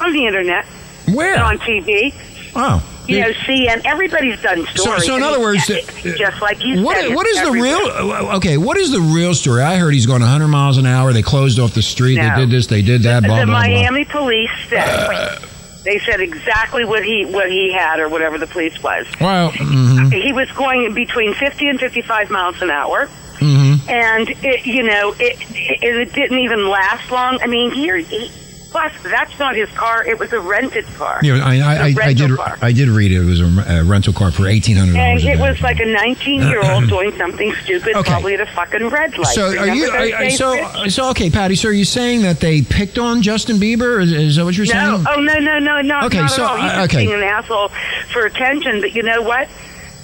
on 0.00 0.12
the 0.12 0.26
internet, 0.26 0.64
Where? 1.12 1.42
on 1.42 1.58
TV. 1.58 2.14
Oh. 2.54 2.82
You 3.08 3.20
know, 3.20 3.30
CN. 3.30 3.80
Everybody's 3.86 4.40
done 4.42 4.66
stories. 4.66 5.06
so 5.06 5.16
in 5.16 5.22
other 5.22 5.40
words, 5.40 5.68
uh, 5.70 5.74
uh, 5.74 6.14
just 6.16 6.42
like 6.42 6.62
you 6.62 6.82
what, 6.82 6.96
said, 6.98 7.14
what 7.14 7.26
it's 7.26 7.40
the 7.40 7.50
real? 7.52 7.78
uh, 7.78 8.36
Okay, 8.36 8.58
what 8.58 8.76
is 8.76 8.90
the 8.92 9.00
real 9.00 9.34
story? 9.34 9.62
I 9.62 9.76
heard 9.76 9.94
he's 9.94 10.04
going 10.06 10.20
100 10.20 10.46
miles 10.48 10.76
an 10.78 10.84
hour. 10.86 11.12
They 11.14 11.22
closed 11.22 11.58
off 11.58 11.72
the 11.72 11.82
street. 11.82 12.16
No. 12.16 12.28
They 12.34 12.40
did 12.42 12.50
this. 12.50 12.66
They 12.66 12.82
did 12.82 13.02
that. 13.04 13.22
Blah 13.24 13.40
the 13.40 13.46
blah 13.46 13.54
blah. 13.54 13.60
Miami 13.62 14.04
police 14.04 14.50
said 14.68 15.38
they 15.84 15.98
said 16.00 16.20
exactly 16.20 16.84
what 16.84 17.02
he 17.02 17.24
what 17.24 17.48
he 17.50 17.72
had 17.72 17.98
or 17.98 18.08
whatever 18.10 18.36
the 18.36 18.46
police 18.46 18.82
was. 18.82 19.06
Well, 19.20 19.52
mhm, 19.52 20.12
He 20.12 20.32
was 20.34 20.50
going 20.52 20.92
between 20.92 21.32
50 21.34 21.68
and 21.68 21.80
55 21.80 22.30
miles 22.30 22.60
an 22.60 22.70
hour. 22.70 23.08
mhm. 23.38 23.88
And 23.88 24.28
it, 24.44 24.66
you 24.66 24.82
know, 24.82 25.14
it, 25.18 25.38
it 25.50 25.82
it 25.82 26.12
didn't 26.12 26.40
even 26.40 26.68
last 26.68 27.10
long. 27.10 27.40
I 27.40 27.46
mean, 27.46 27.70
here, 27.70 27.96
he, 27.96 28.30
plus 28.78 29.02
that's 29.02 29.38
not 29.38 29.56
his 29.56 29.68
car; 29.70 30.04
it 30.06 30.18
was 30.18 30.32
a 30.32 30.40
rented 30.40 30.84
car. 30.96 31.20
Yeah, 31.22 31.44
I, 31.44 31.58
I, 31.58 31.74
I, 31.88 31.94
I 32.02 32.12
did. 32.12 32.36
car. 32.36 32.58
I 32.62 32.72
did 32.72 32.88
read 32.88 33.12
it. 33.12 33.20
It 33.20 33.24
was 33.24 33.40
a, 33.40 33.78
a 33.80 33.84
rental 33.84 34.12
car 34.12 34.30
for 34.30 34.46
eighteen 34.46 34.76
hundred 34.76 34.96
And 34.96 35.20
it 35.20 35.38
was 35.38 35.60
like 35.60 35.80
a 35.80 35.84
19 35.86 36.42
year 36.42 36.62
old 36.70 36.88
doing 36.88 37.12
something 37.16 37.52
stupid, 37.64 37.96
Okay. 37.96 38.10
probably 38.10 38.34
at 38.34 38.40
a 38.40 38.46
fucking 38.46 38.88
red 38.88 39.16
light. 39.18 39.26
So 39.34 39.46
are 39.46 39.50
Remember 39.52 39.74
you? 39.74 39.86
those 39.86 39.94
Are, 40.12 40.14
are- 40.16 40.20
days, 40.20 40.38
so 40.38 40.88
so 40.88 41.10
okay, 41.10 41.30
Patty. 41.30 41.54
So 41.56 41.68
are 41.68 41.72
you 41.72 41.84
saying 41.84 42.22
that 42.22 42.40
they 42.40 42.62
picked 42.62 42.98
on 42.98 43.22
Justin 43.22 43.56
Bieber? 43.56 44.02
Is, 44.02 44.12
is 44.12 44.36
that 44.36 44.44
what 44.44 44.56
you're 44.56 44.66
No, 44.66 44.72
saying? 44.72 45.06
oh 45.08 45.20
no, 45.20 45.38
no, 45.38 45.58
no, 45.58 45.80
no, 45.80 46.00
Okay, 46.06 46.18
not 46.18 46.30
so. 46.30 46.46
He's 46.56 46.70
uh, 46.72 46.82
okay. 46.88 46.98
being 47.06 47.12
an 47.14 47.22
asshole 47.22 47.68
for 48.12 48.24
attention. 48.26 48.80
But 48.80 48.94
you 48.94 49.02
know 49.02 49.22
what? 49.22 49.48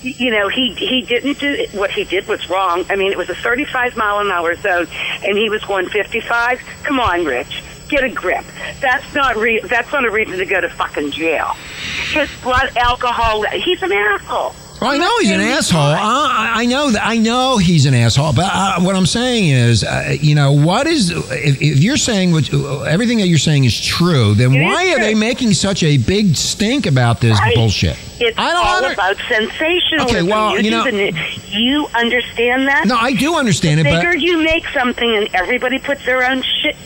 You 0.03 0.31
know, 0.33 0.49
he 0.49 0.75
he 0.75 1.01
didn't 1.03 1.39
do 1.39 1.67
what 1.73 1.91
he 1.91 2.05
did 2.05 2.27
was 2.29 2.51
wrong. 2.51 2.85
I 2.91 2.97
mean, 2.97 3.11
it 3.11 3.17
was 3.19 3.31
a 3.31 3.35
35 3.35 3.97
mile 3.97 4.19
an 4.19 4.31
hour 4.31 4.55
zone, 4.57 4.87
and 5.25 5.39
he 5.39 5.49
was 5.49 5.65
going 5.65 5.89
55. 5.89 6.61
Come 6.83 7.01
on, 7.01 7.25
Rich, 7.25 7.63
get 7.89 8.05
a 8.05 8.09
grip. 8.09 8.45
That's 8.81 9.15
not 9.15 9.37
re- 9.37 9.61
That's 9.61 9.93
not 9.93 10.05
a 10.05 10.11
reason 10.11 10.39
to 10.39 10.47
go 10.47 10.61
to 10.61 10.69
fucking 10.69 11.11
jail. 11.13 11.55
His 12.13 12.29
blood 12.43 12.77
alcohol. 12.77 13.43
He's 13.53 13.83
an 13.83 13.93
asshole. 13.93 14.55
Well, 14.81 14.91
I 14.91 14.99
know 14.99 15.19
he's 15.21 15.31
an 15.31 15.41
asshole. 15.41 15.81
Uh, 15.81 15.97
I 15.99 16.53
I 16.57 16.67
know 16.67 16.91
that. 16.91 17.07
I 17.07 17.17
know 17.17 17.57
he's 17.59 17.87
an 17.87 17.95
asshole. 17.95 18.33
But 18.35 18.51
uh, 18.53 18.81
what 18.81 18.97
I'm 18.97 19.07
saying 19.07 19.49
is, 19.49 19.85
uh, 19.85 20.17
you 20.21 20.35
know, 20.35 20.53
what 20.53 20.87
is 20.87 21.11
if, 21.11 21.63
if 21.63 21.79
you're 21.79 21.97
saying 21.97 22.33
what 22.33 22.53
everything 22.87 23.19
that 23.19 23.29
you're 23.29 23.39
saying 23.39 23.65
is 23.65 23.81
true, 23.81 24.35
then 24.35 24.53
It 24.53 24.63
why 24.65 24.91
are 24.91 24.97
true. 24.97 25.05
they 25.05 25.15
making 25.15 25.55
such 25.55 25.83
a 25.85 25.97
big 25.97 26.35
stink 26.37 26.87
about 26.87 27.21
this 27.21 27.39
Right. 27.39 27.55
bullshit? 27.55 27.97
It's 28.21 28.37
I 28.39 28.51
don't 28.51 28.67
all 28.67 28.77
under- 28.77 28.93
about 28.93 29.17
sensationalism. 29.29 30.17
Okay, 30.17 30.23
well, 30.23 30.61
you 30.61 30.71
know- 30.71 30.85
do 30.85 30.91
the- 31.13 31.15
you 31.51 31.87
understand 31.95 32.67
that. 32.69 32.85
No, 32.87 32.97
I 32.97 33.13
do 33.15 33.37
understand 33.37 33.81
it, 33.81 33.85
bigger 33.85 34.13
but 34.13 34.21
you 34.21 34.39
make 34.39 34.67
something 34.75 35.17
and 35.17 35.29
everybody 35.35 35.79
puts 35.79 36.05
their 36.05 36.29
own 36.29 36.43
shit 36.43 36.77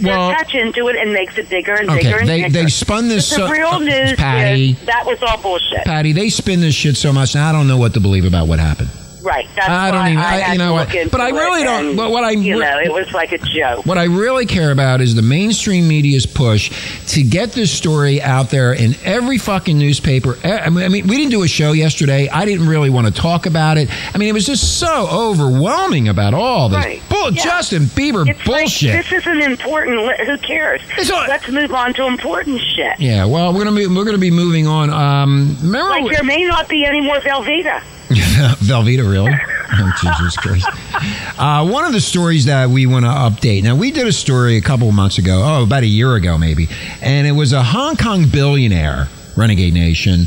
their 0.00 0.16
Well- 0.16 0.32
touch 0.32 0.54
into 0.54 0.88
it 0.88 0.96
and 0.96 1.12
makes 1.12 1.36
it 1.38 1.48
bigger 1.48 1.74
and 1.74 1.88
Okay, 1.90 2.02
bigger 2.04 2.18
and 2.18 2.28
they- 2.28 2.42
bigger. 2.42 2.62
they 2.64 2.66
spun 2.68 3.08
this 3.08 3.36
But 3.36 3.46
the 3.46 3.52
real 3.52 3.66
uh, 3.68 3.78
news 3.78 4.12
Patty. 4.14 4.70
is 4.72 4.86
that 4.86 5.04
was 5.06 5.18
all 5.22 5.36
bullshit. 5.38 5.84
Patty, 5.84 6.12
they 6.12 6.28
spin 6.30 6.60
this 6.60 6.74
shit 6.74 6.96
so 6.96 7.12
much. 7.12 7.34
Now 7.34 7.48
I 7.48 7.52
don't 7.52 7.68
know 7.68 7.76
what 7.78 7.94
to 7.94 8.00
believe 8.00 8.24
about 8.24 8.46
what 8.48 8.58
happened. 8.58 8.88
Right. 9.24 9.48
That's 9.56 9.68
I 9.68 9.90
don't 9.90 10.06
even- 10.08 10.18
I, 10.18 10.40
I- 10.42 10.52
you 10.52 10.58
know 10.58 10.74
what, 10.74 10.88
but 11.10 11.20
I 11.20 11.30
really 11.30 11.62
don't- 11.64 11.86
and, 11.88 11.96
but 11.96 12.10
what 12.10 12.22
I 12.24 12.30
you 12.32 12.58
know, 12.58 12.78
it 12.78 12.92
was 12.92 13.10
like 13.12 13.32
a 13.32 13.38
joke. 13.38 13.86
What 13.86 13.96
I 13.98 14.04
really 14.04 14.46
care 14.46 14.70
about 14.70 15.00
is 15.00 15.14
the 15.14 15.22
mainstream 15.22 15.88
media's 15.88 16.26
push 16.26 16.70
to 17.14 17.22
get 17.22 17.52
this 17.52 17.70
story 17.70 18.20
out 18.22 18.50
there 18.50 18.72
in 18.74 18.94
every 19.04 19.38
fucking 19.38 19.78
newspaper. 19.78 20.36
I 20.44 20.68
mean, 20.70 20.84
I 20.84 20.88
mean, 20.88 21.06
we 21.06 21.16
didn't 21.16 21.30
do 21.30 21.42
a 21.42 21.48
show 21.48 21.72
yesterday. 21.72 22.28
I 22.28 22.44
didn't 22.44 22.68
really 22.68 22.90
want 22.90 23.06
to 23.06 23.12
talk 23.12 23.46
about 23.46 23.78
it. 23.78 23.88
I 24.14 24.18
mean, 24.18 24.28
it 24.28 24.32
was 24.32 24.46
just 24.46 24.78
so 24.78 25.08
overwhelming 25.10 26.08
about 26.08 26.34
all 26.34 26.68
this 26.68 26.84
Right. 26.84 27.02
bull, 27.08 27.32
Yeah. 27.32 27.42
Justin 27.44 27.84
Bieber 27.84 28.28
It's 28.28 28.42
bullshit. 28.44 28.94
Like, 28.94 29.08
this 29.08 29.20
isn't 29.20 29.40
important. 29.42 29.98
Who 30.26 30.36
cares? 30.38 30.80
All- 31.10 31.24
Let's 31.28 31.48
move 31.48 31.72
on 31.72 31.94
to 31.94 32.06
important 32.06 32.60
shit. 32.60 32.94
yeah, 32.98 33.24
well, 33.24 33.52
we're 33.52 33.64
gonna 33.64 33.76
be 33.76 33.86
we're 33.86 34.04
gonna 34.04 34.18
be 34.18 34.30
moving 34.30 34.66
on. 34.66 34.90
Um, 34.90 35.56
remember 35.62 35.88
Like 35.90 36.12
there 36.12 36.24
may 36.24 36.44
not 36.44 36.68
be 36.68 36.84
any 36.84 37.00
more 37.00 37.16
Velveeta. 37.16 37.80
Velveeta, 38.60 39.08
really? 39.08 39.32
Oh, 39.76 39.92
Jesus 40.00 40.36
Christ. 40.36 40.68
Uh, 41.36 41.66
one 41.68 41.84
of 41.84 41.92
the 41.92 42.00
stories 42.00 42.44
that 42.44 42.68
we 42.68 42.86
want 42.86 43.04
to 43.06 43.10
update. 43.10 43.64
Now, 43.64 43.74
we 43.74 43.90
did 43.90 44.06
a 44.06 44.12
story 44.12 44.56
a 44.56 44.60
couple 44.60 44.92
months 44.92 45.18
ago, 45.18 45.42
oh, 45.42 45.64
about 45.64 45.82
a 45.82 45.86
year 45.86 46.14
ago 46.14 46.38
maybe, 46.38 46.68
and 47.00 47.26
it 47.26 47.32
was 47.32 47.52
a 47.52 47.60
Hong 47.62 47.96
Kong 47.96 48.28
billionaire, 48.28 49.08
Renegade 49.36 49.74
Nation, 49.74 50.26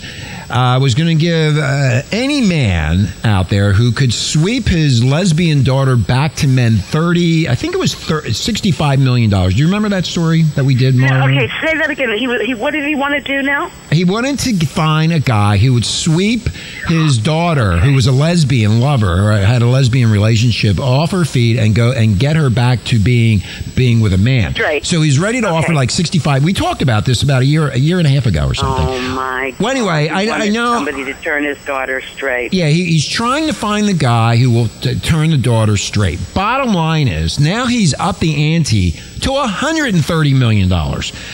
uh, 0.49 0.79
was 0.81 0.95
going 0.95 1.09
to 1.17 1.21
give 1.21 1.57
uh, 1.57 2.01
any 2.11 2.41
man 2.41 3.07
out 3.23 3.49
there 3.49 3.73
who 3.73 3.91
could 3.91 4.13
sweep 4.13 4.65
his 4.67 5.03
lesbian 5.03 5.63
daughter 5.63 5.95
back 5.95 6.35
to 6.35 6.47
men 6.47 6.77
30, 6.77 7.49
I 7.49 7.55
think 7.55 7.73
it 7.73 7.77
was 7.77 7.93
30, 7.93 8.29
$65 8.29 8.99
million. 9.03 9.29
Do 9.29 9.49
you 9.55 9.65
remember 9.65 9.89
that 9.89 10.05
story 10.05 10.43
that 10.55 10.63
we 10.63 10.75
did, 10.75 10.95
Yeah, 10.95 11.25
okay, 11.25 11.47
say 11.61 11.77
that 11.77 11.89
again. 11.89 12.09
He, 12.17 12.45
he 12.45 12.53
what 12.55 12.71
did 12.71 12.85
he 12.85 12.95
want 12.95 13.13
to 13.15 13.21
do 13.21 13.41
now? 13.41 13.69
He 13.91 14.03
wanted 14.05 14.39
to 14.39 14.65
find 14.65 15.11
a 15.11 15.19
guy 15.19 15.57
who 15.57 15.73
would 15.73 15.85
sweep 15.85 16.47
his 16.87 17.17
daughter, 17.17 17.77
who 17.77 17.93
was 17.93 18.07
a 18.07 18.11
lesbian 18.11 18.79
lover, 18.79 19.29
or 19.29 19.37
had 19.37 19.61
a 19.61 19.67
lesbian 19.67 20.11
relationship, 20.11 20.79
off 20.79 21.11
her 21.11 21.25
feet 21.25 21.57
and 21.57 21.75
go 21.75 21.91
and 21.91 22.19
get 22.19 22.35
her 22.35 22.49
back 22.49 22.83
to 22.85 22.99
being 22.99 23.41
being 23.75 23.99
with 23.99 24.13
a 24.13 24.17
man. 24.17 24.53
Right. 24.59 24.85
So 24.85 25.01
he's 25.01 25.19
ready 25.19 25.41
to 25.41 25.47
offer 25.47 25.73
like 25.73 25.89
sixty 25.91 26.19
five. 26.19 26.43
We 26.43 26.53
talked 26.53 26.81
about 26.81 27.05
this 27.05 27.23
about 27.23 27.41
a 27.41 27.45
year 27.45 27.67
a 27.69 27.77
year 27.77 27.97
and 27.97 28.07
a 28.07 28.09
half 28.09 28.25
ago 28.25 28.47
or 28.47 28.53
something. 28.53 28.85
Oh 28.87 29.01
my. 29.15 29.51
God. 29.51 29.59
Well, 29.59 29.71
anyway, 29.71 30.07
I- 30.09 30.36
Wanted 30.39 30.53
know- 30.53 30.73
somebody 30.73 31.03
to 31.05 31.13
turn 31.21 31.43
his 31.43 31.57
daughter 31.65 32.01
straight. 32.01 32.53
Yeah, 32.53 32.67
he, 32.67 32.85
he's 32.85 33.07
trying 33.07 33.47
to 33.47 33.53
find 33.53 33.87
the 33.87 33.93
guy 33.93 34.37
who 34.37 34.51
will 34.51 34.67
t- 34.81 34.99
turn 34.99 35.31
the 35.31 35.37
daughter 35.37 35.77
straight. 35.77 36.19
Bottom 36.33 36.73
line 36.73 37.07
is, 37.07 37.39
now 37.39 37.65
he's 37.65 37.93
up 37.99 38.19
the 38.19 38.53
ante 38.55 38.91
to 38.91 39.29
$130 39.29 40.37
million. 40.37 40.69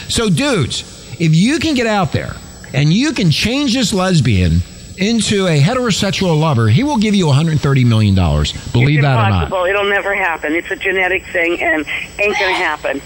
So, 0.09 0.29
dudes, 0.29 1.15
if 1.19 1.33
you 1.35 1.59
can 1.59 1.75
get 1.75 1.87
out 1.87 2.11
there 2.11 2.35
and 2.73 2.91
you 2.91 3.13
can 3.13 3.29
change 3.31 3.73
this 3.73 3.93
lesbian 3.93 4.59
into 4.97 5.47
a 5.47 5.59
heterosexual 5.59 6.39
lover, 6.39 6.67
he 6.69 6.83
will 6.83 6.97
give 6.97 7.15
you 7.15 7.25
$130 7.25 7.85
million. 7.85 8.15
Believe 8.15 8.45
it's 8.53 8.71
that 8.71 8.83
or 8.83 9.25
impossible. 9.25 9.57
not. 9.59 9.69
It'll 9.69 9.89
never 9.89 10.15
happen. 10.15 10.53
It's 10.53 10.69
a 10.71 10.75
genetic 10.75 11.25
thing 11.27 11.61
and 11.61 11.85
ain't 12.19 12.37
gonna 12.39 12.53
happen. 12.53 13.01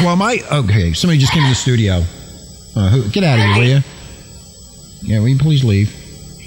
Well, 0.00 0.16
my. 0.16 0.38
Okay, 0.52 0.92
somebody 0.92 1.18
just 1.18 1.32
came 1.32 1.42
in 1.42 1.48
the 1.48 1.54
studio. 1.54 2.02
Uh, 2.76 2.88
who, 2.88 3.08
get 3.10 3.24
out 3.24 3.38
of 3.38 3.44
here, 3.44 3.54
will 3.54 3.68
you? 3.68 3.80
Yeah, 5.02 5.20
will 5.20 5.28
you 5.28 5.38
please 5.38 5.64
leave? 5.64 5.94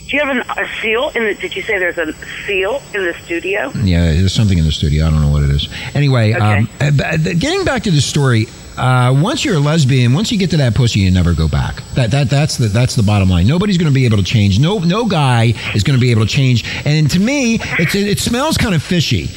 Do 0.07 0.15
you 0.15 0.23
have 0.23 0.35
an, 0.35 0.43
a 0.57 0.67
seal 0.81 1.09
in 1.15 1.23
the? 1.23 1.33
Did 1.33 1.55
you 1.55 1.61
say 1.63 1.79
there's 1.79 1.97
a 1.97 2.13
seal 2.45 2.81
in 2.93 3.03
the 3.05 3.13
studio? 3.25 3.71
Yeah, 3.75 4.13
there's 4.13 4.33
something 4.33 4.57
in 4.57 4.63
the 4.65 4.71
studio. 4.71 5.07
I 5.07 5.09
don't 5.09 5.21
know 5.21 5.31
what 5.31 5.43
it 5.43 5.49
is. 5.49 5.67
Anyway, 5.95 6.33
um, 6.33 6.69
uh, 6.79 6.91
th- 7.17 7.39
getting 7.39 7.65
back 7.65 7.83
to 7.83 7.91
the 7.91 8.01
story. 8.01 8.47
Uh, 8.77 9.17
once 9.17 9.45
you're 9.45 9.55
a 9.55 9.59
lesbian, 9.59 10.13
once 10.13 10.31
you 10.33 10.37
get 10.37 10.49
to 10.49 10.57
that 10.57 10.75
pussy, 10.75 10.99
you 10.99 11.09
never 11.09 11.33
go 11.33 11.47
back. 11.47 11.81
That 11.95 12.11
that 12.11 12.29
that's 12.29 12.57
the 12.57 12.67
that's 12.67 12.95
the 12.95 13.03
bottom 13.03 13.29
line. 13.29 13.47
Nobody's 13.47 13.77
going 13.77 13.89
to 13.91 13.93
be 13.95 14.05
able 14.05 14.17
to 14.17 14.23
change. 14.23 14.59
No 14.59 14.79
no 14.79 15.05
guy 15.05 15.53
is 15.73 15.83
going 15.83 15.97
to 15.97 16.01
be 16.01 16.11
able 16.11 16.23
to 16.23 16.27
change. 16.27 16.65
And 16.85 17.09
to 17.11 17.19
me, 17.19 17.55
it's, 17.79 17.95
it, 17.95 18.07
it 18.07 18.19
smells 18.19 18.57
kind 18.57 18.75
of 18.75 18.83
fishy. 18.83 19.29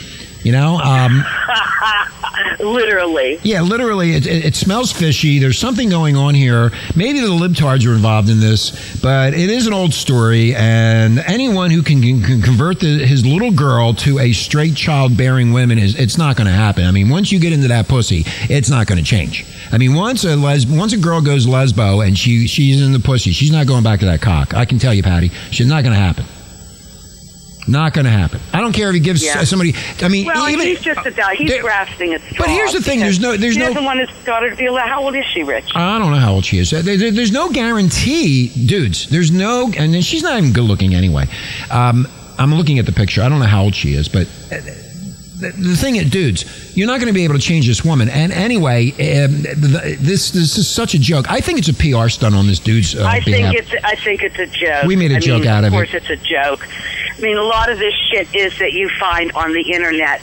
You 0.42 0.52
know, 0.52 0.76
um, 0.78 1.24
Literally. 2.60 3.38
yeah, 3.42 3.62
literally, 3.62 4.12
it, 4.12 4.26
it, 4.26 4.44
it 4.46 4.54
smells 4.56 4.92
fishy. 4.92 5.38
There's 5.38 5.58
something 5.58 5.88
going 5.88 6.16
on 6.16 6.34
here. 6.34 6.70
Maybe 6.96 7.20
the 7.20 7.28
libtards 7.28 7.86
are 7.86 7.94
involved 7.94 8.28
in 8.28 8.40
this, 8.40 9.00
but 9.00 9.34
it 9.34 9.50
is 9.50 9.66
an 9.66 9.72
old 9.72 9.94
story. 9.94 10.54
And 10.54 11.18
anyone 11.20 11.70
who 11.70 11.82
can, 11.82 12.00
can, 12.00 12.42
convert 12.42 12.80
the, 12.80 13.06
his 13.06 13.24
little 13.24 13.50
girl 13.52 13.94
to 13.94 14.18
a 14.18 14.32
straight 14.32 14.74
child-bearing 14.74 15.52
woman 15.52 15.78
is 15.78 15.98
it's 15.98 16.18
not 16.18 16.36
going 16.36 16.46
to 16.46 16.52
happen. 16.52 16.84
I 16.84 16.90
mean, 16.90 17.08
once 17.08 17.30
you 17.32 17.38
get 17.38 17.52
into 17.52 17.68
that 17.68 17.88
pussy, 17.88 18.24
it's 18.52 18.70
not 18.70 18.86
going 18.86 18.98
to 18.98 19.04
change. 19.04 19.46
I 19.72 19.78
mean, 19.78 19.94
once 19.94 20.24
a 20.24 20.36
les- 20.36 20.66
once 20.66 20.92
a 20.92 20.98
girl 20.98 21.20
goes 21.20 21.46
lesbo 21.46 22.06
and 22.06 22.18
she 22.18 22.46
she's 22.46 22.80
in 22.80 22.92
the 22.92 23.00
pussy, 23.00 23.32
she's 23.32 23.52
not 23.52 23.66
going 23.66 23.84
back 23.84 24.00
to 24.00 24.06
that 24.06 24.20
cock. 24.20 24.54
I 24.54 24.64
can 24.64 24.78
tell 24.78 24.94
you, 24.94 25.02
Patty, 25.02 25.28
she's 25.50 25.66
not 25.66 25.82
going 25.82 25.94
to 25.94 26.00
happen. 26.00 26.24
Not 27.68 27.92
going 27.92 28.06
to 28.06 28.10
happen. 28.10 28.40
I 28.52 28.60
don't 28.60 28.72
care 28.72 28.88
if 28.88 28.94
he 28.94 29.00
gives 29.00 29.22
Yeah. 29.22 29.44
somebody. 29.44 29.74
I 30.02 30.08
mean, 30.08 30.26
Well, 30.26 30.48
even 30.48 30.66
he's 30.66 30.80
just 30.80 31.04
a 31.04 31.10
doubt. 31.10 31.34
He's 31.36 31.52
grasping 31.60 32.14
at 32.14 32.22
straws. 32.22 32.38
But 32.38 32.48
here's 32.48 32.72
the 32.72 32.80
thing, 32.80 33.00
there's 33.00 33.20
no- 33.20 33.36
there's 33.36 33.54
he 33.54 33.60
no- 33.60 33.68
doesn't 33.68 33.84
want 33.84 34.00
his 34.00 34.08
daughter 34.24 34.48
to 34.50 34.56
be 34.56 34.66
allowed. 34.66 34.88
How 34.88 35.02
old 35.04 35.14
is 35.14 35.24
she, 35.34 35.42
Rich? 35.42 35.66
I 35.74 35.98
don't 35.98 36.10
know 36.10 36.18
how 36.18 36.32
old 36.32 36.46
she 36.46 36.58
is. 36.58 36.70
There- 36.70 36.82
there- 36.82 37.10
there's 37.10 37.30
no 37.32 37.50
guarantee, 37.50 38.48
dudes. 38.48 39.06
There's 39.10 39.30
no, 39.30 39.70
and 39.76 40.02
she's 40.04 40.22
not 40.22 40.38
even 40.38 40.52
good 40.52 40.64
looking 40.64 40.94
anyway. 40.94 41.28
Um, 41.70 42.08
I'm 42.38 42.54
looking 42.54 42.78
at 42.78 42.86
the 42.86 42.92
picture. 42.92 43.22
I 43.22 43.28
don't 43.28 43.38
know 43.40 43.46
how 43.46 43.62
old 43.64 43.74
she 43.74 43.92
is, 43.94 44.08
but 44.08 44.26
uh, 44.50 44.56
the, 45.40 45.76
thing 45.76 45.96
is, 45.96 46.08
dudes, 46.10 46.44
you're 46.74 46.86
not 46.86 47.00
going 47.00 47.08
to 47.08 47.12
be 47.12 47.24
able 47.24 47.34
to 47.34 47.40
change 47.40 47.66
this 47.66 47.84
woman. 47.84 48.08
And 48.08 48.32
anyway, 48.32 48.90
um, 48.92 49.42
this 50.00 50.30
this 50.30 50.56
is 50.56 50.68
such 50.68 50.94
a 50.94 50.98
joke. 50.98 51.30
I 51.30 51.40
think 51.40 51.58
it's 51.58 51.68
a 51.68 51.74
PR 51.74 52.08
stunt 52.08 52.34
on 52.34 52.46
this 52.46 52.60
dude's 52.60 52.94
uh, 52.94 53.04
I 53.04 53.20
behalf. 53.20 53.52
think 53.54 53.66
it's. 53.72 53.84
I 53.84 53.94
think 53.96 54.22
it's 54.22 54.38
a 54.38 54.46
joke. 54.46 54.84
We 54.84 54.96
made 54.96 55.12
a 55.12 55.16
I 55.16 55.20
joke 55.20 55.40
mean, 55.42 55.50
out 55.50 55.64
of 55.64 55.72
it. 55.72 55.76
Of 55.76 55.88
course, 55.90 55.94
it's 55.94 56.10
a 56.10 56.16
joke. 56.16 56.66
I 57.18 57.20
mean, 57.20 57.36
a 57.36 57.42
lot 57.42 57.68
of 57.70 57.78
this 57.78 57.94
shit 58.10 58.32
is 58.34 58.56
that 58.58 58.72
you 58.72 58.88
find 59.00 59.32
on 59.32 59.52
the 59.52 59.72
internet, 59.72 60.20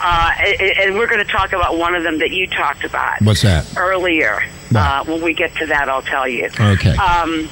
uh, 0.00 0.32
and 0.38 0.60
and 0.78 0.94
we're 0.94 1.08
going 1.08 1.24
to 1.24 1.30
talk 1.30 1.52
about 1.52 1.76
one 1.76 1.94
of 1.96 2.04
them 2.04 2.18
that 2.20 2.30
you 2.30 2.46
talked 2.46 2.84
about 2.84 3.20
What's 3.22 3.42
that? 3.42 3.66
earlier. 3.76 4.42
Uh, 4.74 5.02
when 5.04 5.22
we 5.22 5.32
get 5.34 5.54
to 5.56 5.66
that, 5.66 5.88
I'll 5.88 6.02
tell 6.02 6.28
you. 6.28 6.48
Okay. 6.60 6.94
Um, 6.96 7.48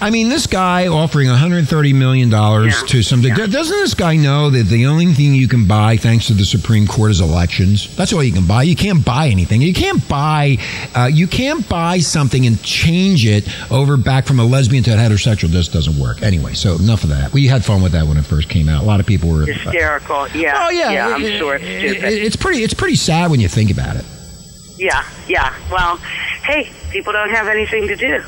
I 0.00 0.10
mean, 0.10 0.28
this 0.28 0.46
guy 0.46 0.86
offering 0.88 1.28
130 1.28 1.92
million 1.92 2.28
dollars 2.28 2.74
Yeah. 2.82 2.86
to 2.88 3.02
some. 3.02 3.22
Doesn't 3.22 3.50
this 3.52 3.94
guy 3.94 4.16
know 4.16 4.50
that 4.50 4.64
the 4.68 4.86
only 4.86 5.06
thing 5.14 5.34
you 5.34 5.48
can 5.48 5.66
buy, 5.66 5.96
thanks 5.96 6.26
to 6.26 6.34
the 6.34 6.44
Supreme 6.44 6.86
Court, 6.86 7.10
is 7.10 7.20
elections? 7.20 7.94
That's 7.96 8.12
all 8.12 8.22
you 8.22 8.32
can 8.32 8.44
buy. 8.46 8.64
You 8.64 8.76
can't 8.76 9.04
buy 9.04 9.28
anything. 9.28 9.62
You 9.62 9.72
can't 9.72 10.06
buy. 10.08 10.58
Uh, 10.94 11.08
you 11.12 11.26
can't 11.26 11.66
buy 11.68 11.98
something 12.00 12.46
and 12.46 12.62
change 12.62 13.24
it 13.24 13.48
over 13.70 13.96
back 13.96 14.26
from 14.26 14.40
a 14.40 14.44
lesbian 14.44 14.84
to 14.84 14.92
a 14.92 14.96
heterosexual. 14.96 15.48
This 15.48 15.68
doesn't 15.68 15.98
work. 15.98 16.22
Anyway, 16.22 16.54
so 16.54 16.74
enough 16.76 17.02
of 17.04 17.10
that. 17.10 17.32
We 17.32 17.46
had 17.46 17.64
fun 17.64 17.82
with 17.82 17.92
that 17.92 18.06
when 18.06 18.16
it 18.18 18.24
first 18.26 18.48
came 18.48 18.68
out. 18.68 18.82
A 18.82 18.86
lot 18.86 19.00
of 19.00 19.06
people 19.06 19.30
were. 19.30 19.46
hysterical. 19.46 20.28
Yeah. 20.34 20.66
Oh 20.66 20.70
yeah, 20.70 21.08
I'm 21.14 21.22
it- 21.24 21.38
sure 21.38 21.54
it's 21.56 21.64
it- 21.64 21.96
stupid. 21.96 22.12
it's 22.12 22.36
pretty. 22.36 22.62
It's 22.62 22.74
pretty 22.74 22.96
sad 22.96 23.30
when 23.30 23.40
you 23.40 23.48
think 23.48 23.70
about 23.70 23.96
it. 23.96 24.04
yeah. 24.78 25.02
Yeah. 25.28 25.54
Well, 25.72 25.96
hey, 26.44 26.70
people 26.90 27.12
don't 27.12 27.30
have 27.30 27.48
anything 27.48 27.88
to 27.88 27.96
do. 27.96 28.22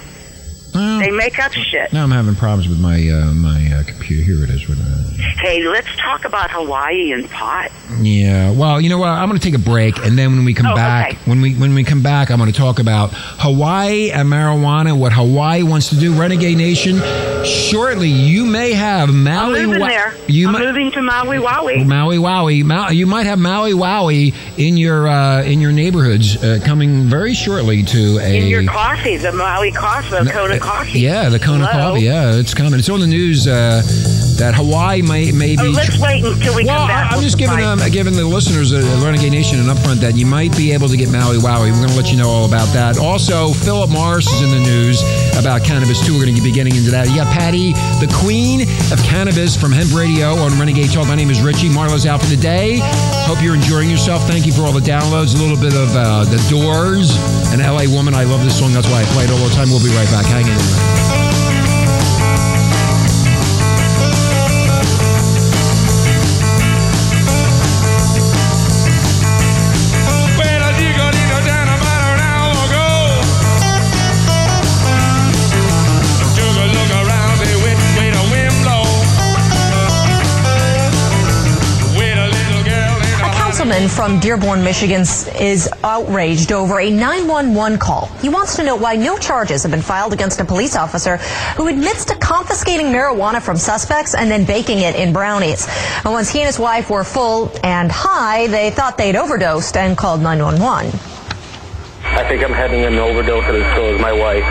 Well, 0.74 1.00
They 1.00 1.10
make 1.10 1.38
up 1.38 1.52
shit. 1.52 1.92
now 1.92 2.02
I'm 2.04 2.10
having 2.10 2.34
problems 2.36 2.68
with 2.68 2.78
my 2.80 3.08
uh, 3.08 3.32
my 3.32 3.72
uh, 3.72 3.82
computer. 3.84 4.22
Here 4.22 4.44
it 4.44 4.50
is. 4.50 4.68
Uh, 4.68 5.04
Hey, 5.38 5.64
let's 5.66 5.88
talk 5.96 6.24
about 6.24 6.50
Hawaii 6.50 7.12
and 7.12 7.28
pot. 7.30 7.70
Yeah. 8.00 8.50
Well, 8.52 8.80
you 8.80 8.88
know 8.88 8.98
what? 8.98 9.08
I'm 9.08 9.28
going 9.28 9.38
to 9.40 9.44
take 9.44 9.54
a 9.58 9.62
break, 9.62 9.96
and 10.04 10.16
then 10.18 10.34
when 10.36 10.44
we 10.44 10.52
come 10.54 10.66
Oh, 10.66 10.74
back, 10.76 11.12
okay. 11.12 11.18
when 11.30 11.40
we 11.40 11.54
when 11.54 11.74
we 11.74 11.84
come 11.84 12.02
back, 12.02 12.30
I'm 12.30 12.38
going 12.38 12.50
to 12.52 12.56
talk 12.58 12.78
about 12.80 13.10
Hawaii 13.12 14.10
and 14.10 14.28
marijuana. 14.28 14.96
What 14.98 15.12
Hawaii 15.12 15.62
wants 15.62 15.90
to 15.90 15.96
do, 15.96 16.12
Renegade 16.14 16.56
Nation. 16.56 17.00
Shortly, 17.44 18.08
you 18.08 18.44
may 18.46 18.72
have 18.72 19.12
Maui. 19.12 19.60
I'm 19.60 19.66
moving 19.66 19.80
Wa- 19.80 19.88
there. 19.88 20.14
You 20.26 20.48
I'm 20.48 20.54
moving 20.60 20.90
to 20.92 21.02
Maui 21.02 21.38
Wowie. 21.38 21.86
Maui 21.86 22.16
Wowie, 22.18 22.64
Mau- 22.64 22.90
you 22.90 23.06
might 23.06 23.26
have 23.26 23.38
Maui 23.38 23.72
Wowie 23.72 24.34
in 24.58 24.76
your 24.76 25.08
uh, 25.08 25.42
in 25.42 25.60
your 25.60 25.72
neighborhoods 25.72 26.42
uh, 26.42 26.58
coming 26.64 27.04
very 27.04 27.34
shortly 27.34 27.82
to 27.84 28.18
a 28.18 28.40
In 28.42 28.48
your 28.48 28.64
coffee, 28.64 29.16
the 29.16 29.32
Maui 29.32 29.70
coffee, 29.72 30.10
the 30.24 30.30
Kona 30.30 30.58
coffee. 30.68 31.00
yeah 31.00 31.28
the 31.28 31.38
Kona 31.38 31.66
Hello? 31.66 31.92
coffee 31.94 32.04
yeah 32.04 32.34
it's 32.36 32.54
coming 32.54 32.78
it's 32.78 32.88
on 32.88 33.00
the 33.00 33.06
news 33.06 33.46
uh, 33.46 33.82
that 34.38 34.54
Hawaii 34.54 35.02
may 35.02 35.32
may 35.32 35.56
be 35.56 35.62
Oh, 35.66 35.70
let's 35.70 35.98
wait 35.98 36.24
until 36.24 36.54
we 36.54 36.64
well, 36.64 36.78
come 36.86 36.88
back. 36.88 37.12
I'm 37.12 37.20
just 37.22 37.38
giving 37.38 37.58
um, 37.64 37.80
giving 37.90 38.14
the 38.14 38.24
listeners 38.24 38.72
at 38.72 38.84
Renegade 39.02 39.32
Nation 39.32 39.58
an 39.58 39.66
upfront 39.66 39.96
that 40.06 40.14
you 40.16 40.26
might 40.26 40.56
be 40.56 40.70
able 40.72 40.88
to 40.88 40.96
get 40.96 41.10
Maui 41.10 41.38
Wowie. 41.38 41.72
We're 41.72 41.82
going 41.82 41.90
to 41.90 41.96
let 41.98 42.10
you 42.12 42.16
know 42.18 42.28
all 42.28 42.46
about 42.46 42.70
that. 42.72 42.98
Also, 42.98 43.50
Philip 43.52 43.90
Morris 43.90 44.30
is 44.30 44.40
in 44.42 44.50
the 44.50 44.60
news 44.62 45.02
about 45.36 45.64
cannabis 45.64 45.98
too. 46.06 46.14
We're 46.14 46.24
going 46.24 46.36
to 46.38 46.42
be 46.42 46.52
getting 46.52 46.76
into 46.76 46.90
that. 46.92 47.08
You 47.10 47.16
got 47.18 47.26
Patty, 47.34 47.72
the 47.98 48.06
queen 48.22 48.62
of 48.94 49.02
cannabis 49.02 49.56
from 49.58 49.72
Hemp 49.72 49.90
Radio 49.92 50.38
on 50.38 50.54
Renegade 50.58 50.92
Talk. 50.94 51.08
My 51.08 51.16
name 51.18 51.30
is 51.30 51.42
Richie. 51.42 51.68
Marla's 51.68 52.06
out 52.06 52.20
for 52.22 52.30
the 52.30 52.38
day. 52.38 52.78
Hope 53.26 53.42
you're 53.42 53.58
enjoying 53.58 53.90
yourself. 53.90 54.22
Thank 54.30 54.46
you 54.46 54.52
for 54.54 54.62
all 54.62 54.72
the 54.72 54.84
downloads. 54.86 55.34
A 55.34 55.42
little 55.42 55.58
bit 55.58 55.74
of 55.74 55.90
uh, 55.98 56.24
the 56.30 56.38
Doors, 56.48 57.10
an 57.52 57.58
LA 57.58 57.90
woman. 57.90 58.14
I 58.14 58.22
love 58.22 58.44
this 58.46 58.56
song. 58.58 58.70
That's 58.72 58.86
why 58.88 59.02
I 59.02 59.06
play 59.12 59.24
it 59.26 59.30
all 59.34 59.42
the 59.42 59.52
time. 59.58 59.68
We'll 59.68 59.82
be 59.82 59.92
right 59.98 60.08
back. 60.14 60.24
Hang 60.30 60.46
in 60.50 61.37
gentleman 83.68 83.88
from 83.90 84.18
Dearborn, 84.18 84.64
Michigan 84.64 85.02
is 85.02 85.68
outraged 85.84 86.52
over 86.52 86.80
a 86.80 86.90
911 86.90 87.78
call. 87.78 88.06
He 88.22 88.30
wants 88.30 88.56
to 88.56 88.62
know 88.62 88.76
why 88.76 88.96
no 88.96 89.18
charges 89.18 89.62
have 89.62 89.70
been 89.70 89.82
filed 89.82 90.14
against 90.14 90.40
a 90.40 90.44
police 90.44 90.74
officer 90.74 91.18
who 91.54 91.66
admits 91.66 92.06
to 92.06 92.16
confiscating 92.16 92.86
marijuana 92.86 93.42
from 93.42 93.58
suspects 93.58 94.14
and 94.14 94.30
then 94.30 94.46
baking 94.46 94.78
it 94.78 94.96
in 94.96 95.12
brownies. 95.12 95.68
And 96.02 96.14
once 96.14 96.30
he 96.30 96.40
and 96.40 96.46
his 96.46 96.58
wife 96.58 96.88
were 96.88 97.04
full 97.04 97.52
and 97.62 97.92
high, 97.92 98.46
they 98.46 98.70
thought 98.70 98.96
they'd 98.96 99.16
overdosed 99.16 99.76
and 99.76 99.98
called 99.98 100.22
911. 100.22 100.98
I 102.16 102.26
think 102.26 102.42
I'm 102.42 102.56
having 102.56 102.84
an 102.84 102.96
overdose, 102.96 103.44
and 103.44 103.62
so 103.76 103.94
is 103.94 104.00
my 104.00 104.12
wife. 104.12 104.44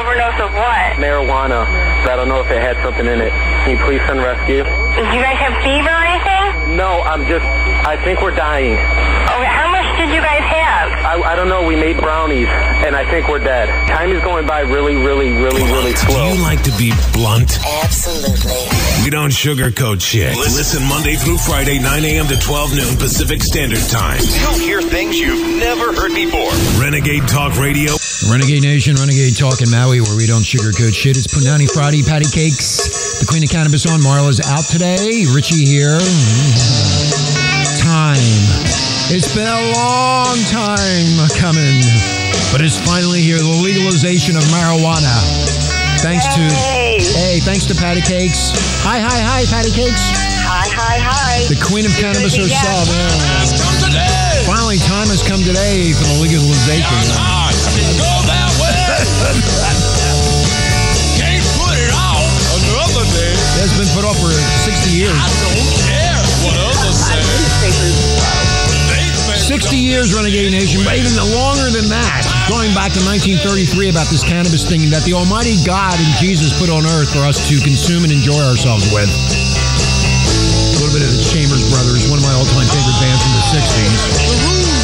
Overdose 0.00 0.40
of 0.40 0.52
what? 0.56 0.96
Marijuana. 0.96 1.68
I 2.08 2.16
don't 2.16 2.28
know 2.28 2.40
if 2.40 2.50
it 2.50 2.60
had 2.60 2.80
something 2.82 3.06
in 3.06 3.20
it. 3.20 3.30
Can 3.62 3.76
you 3.76 3.84
please 3.84 4.00
send 4.08 4.20
rescue? 4.20 4.64
Do 4.64 5.00
you 5.12 5.20
guys 5.20 5.36
have 5.36 5.54
fever 5.60 5.92
or 5.92 6.04
anything? 6.08 6.76
No, 6.76 7.02
I'm 7.02 7.28
just. 7.28 7.44
I 7.84 7.96
think 8.04 8.22
we're 8.22 8.34
dying. 8.34 8.74
Okay, 8.74 9.50
how 9.50 9.70
much 9.70 9.98
did 9.98 10.14
you 10.14 10.20
guys 10.20 10.44
have? 10.54 10.92
I, 11.02 11.32
I 11.32 11.34
don't 11.34 11.48
know. 11.48 11.66
We 11.66 11.74
made 11.74 11.98
brownies, 11.98 12.46
and 12.46 12.94
I 12.94 13.08
think 13.10 13.28
we're 13.28 13.42
dead. 13.42 13.68
Time 13.88 14.12
is 14.12 14.22
going 14.22 14.46
by 14.46 14.60
really, 14.60 14.94
really, 14.94 15.32
really, 15.32 15.62
really 15.62 15.92
slow. 15.94 16.30
Do 16.30 16.36
you 16.36 16.42
like 16.42 16.62
to 16.62 16.70
be 16.78 16.92
blunt? 17.12 17.58
Absolutely. 17.82 18.54
We 19.02 19.10
don't 19.10 19.30
sugarcoat 19.30 20.00
shit. 20.00 20.36
Listen 20.36 20.86
Monday 20.86 21.16
through 21.16 21.38
Friday, 21.38 21.80
9 21.80 22.04
a.m. 22.04 22.26
to 22.28 22.38
12 22.38 22.74
noon 22.76 22.96
Pacific 22.98 23.42
Standard 23.42 23.82
Time. 23.90 24.20
You'll 24.40 24.62
hear 24.62 24.80
things 24.80 25.18
you've 25.18 25.58
never 25.58 25.92
heard 25.92 26.14
before. 26.14 26.52
Renegade 26.80 27.26
Talk 27.26 27.58
Radio. 27.58 27.94
Renegade 28.30 28.62
Nation, 28.62 28.94
Renegade 28.94 29.34
Talk 29.36 29.60
in 29.60 29.70
Maui, 29.70 30.00
where 30.00 30.16
we 30.16 30.26
don't 30.26 30.46
sugarcoat 30.46 30.94
shit. 30.94 31.16
It's 31.16 31.26
Punani 31.26 31.66
Friday, 31.66 32.02
Patty 32.06 32.30
Cakes, 32.30 33.18
the 33.18 33.26
Queen 33.26 33.42
of 33.42 33.50
Cannabis 33.50 33.90
on. 33.90 33.98
Marla's 34.00 34.38
out 34.46 34.64
today. 34.70 35.26
Richie 35.34 35.66
here. 35.66 35.98
Time. 38.12 38.44
It's 39.08 39.32
been 39.32 39.48
a 39.48 39.64
long 39.72 40.36
time 40.52 41.16
coming, 41.40 41.80
but 42.52 42.60
it's 42.60 42.76
finally 42.76 43.24
here. 43.24 43.40
The 43.40 43.56
legalization 43.64 44.36
of 44.36 44.44
marijuana. 44.52 45.16
Thanks 46.04 46.28
to 46.36 46.44
hey, 47.16 47.40
thanks 47.40 47.64
to 47.72 47.74
Patty 47.74 48.04
Cakes. 48.04 48.52
Hi, 48.84 49.00
hi, 49.00 49.16
hi, 49.16 49.48
Patty 49.48 49.72
Cakes. 49.72 50.12
Hi, 50.44 50.68
hi, 50.68 51.00
hi. 51.00 51.48
The 51.48 51.56
Queen 51.56 51.88
of 51.88 51.96
Cannabis 51.96 52.36
good, 52.36 52.52
yeah. 52.52 52.60
herself. 52.60 52.92
yeah. 53.96 54.44
Finally, 54.44 54.76
time 54.84 55.08
has 55.08 55.24
come 55.24 55.40
today 55.40 55.96
for 55.96 56.04
the 56.12 56.20
legalization. 56.20 57.00
Go 57.96 58.12
that 58.28 58.52
way. 58.60 58.76
Can't 61.16 61.48
put 61.56 61.80
it 61.80 61.96
off 61.96 62.28
another 62.60 63.08
day. 63.16 63.32
It's 63.64 63.72
been 63.80 63.88
put 63.96 64.04
off 64.04 64.20
for 64.20 64.36
60 64.68 65.00
years. 65.00 65.16
I 66.42 66.58
don't 66.58 66.74
care 66.74 66.74
what 66.74 66.74
others 66.74 66.98
say. 66.98 67.22
They 68.90 69.38
60 69.38 69.76
years, 69.76 70.14
Renegade 70.14 70.50
Nation, 70.50 70.82
but 70.84 70.98
even 70.98 71.14
longer 71.34 71.70
than 71.70 71.86
that, 71.90 72.26
going 72.48 72.74
back 72.74 72.90
to 72.98 73.02
1933 73.04 73.90
about 73.90 74.08
this 74.10 74.24
cannabis 74.26 74.66
thing 74.66 74.90
that 74.90 75.04
the 75.06 75.12
Almighty 75.14 75.62
God 75.62 75.94
and 75.98 76.10
Jesus 76.18 76.50
put 76.58 76.70
on 76.70 76.86
earth 76.86 77.12
for 77.12 77.22
us 77.22 77.38
to 77.46 77.60
consume 77.62 78.02
and 78.02 78.12
enjoy 78.12 78.42
ourselves 78.42 78.90
with. 78.90 79.06
A 79.06 80.78
little 80.82 80.94
bit 80.94 81.06
of 81.06 81.10
the 81.14 81.22
Chambers 81.30 81.62
Brothers, 81.70 82.10
one 82.10 82.18
of 82.18 82.26
my 82.26 82.34
all-time 82.34 82.66
favorite 82.70 82.98
bands 82.98 83.22
from 83.22 83.32
the 83.38 83.44
60s. 83.54 84.81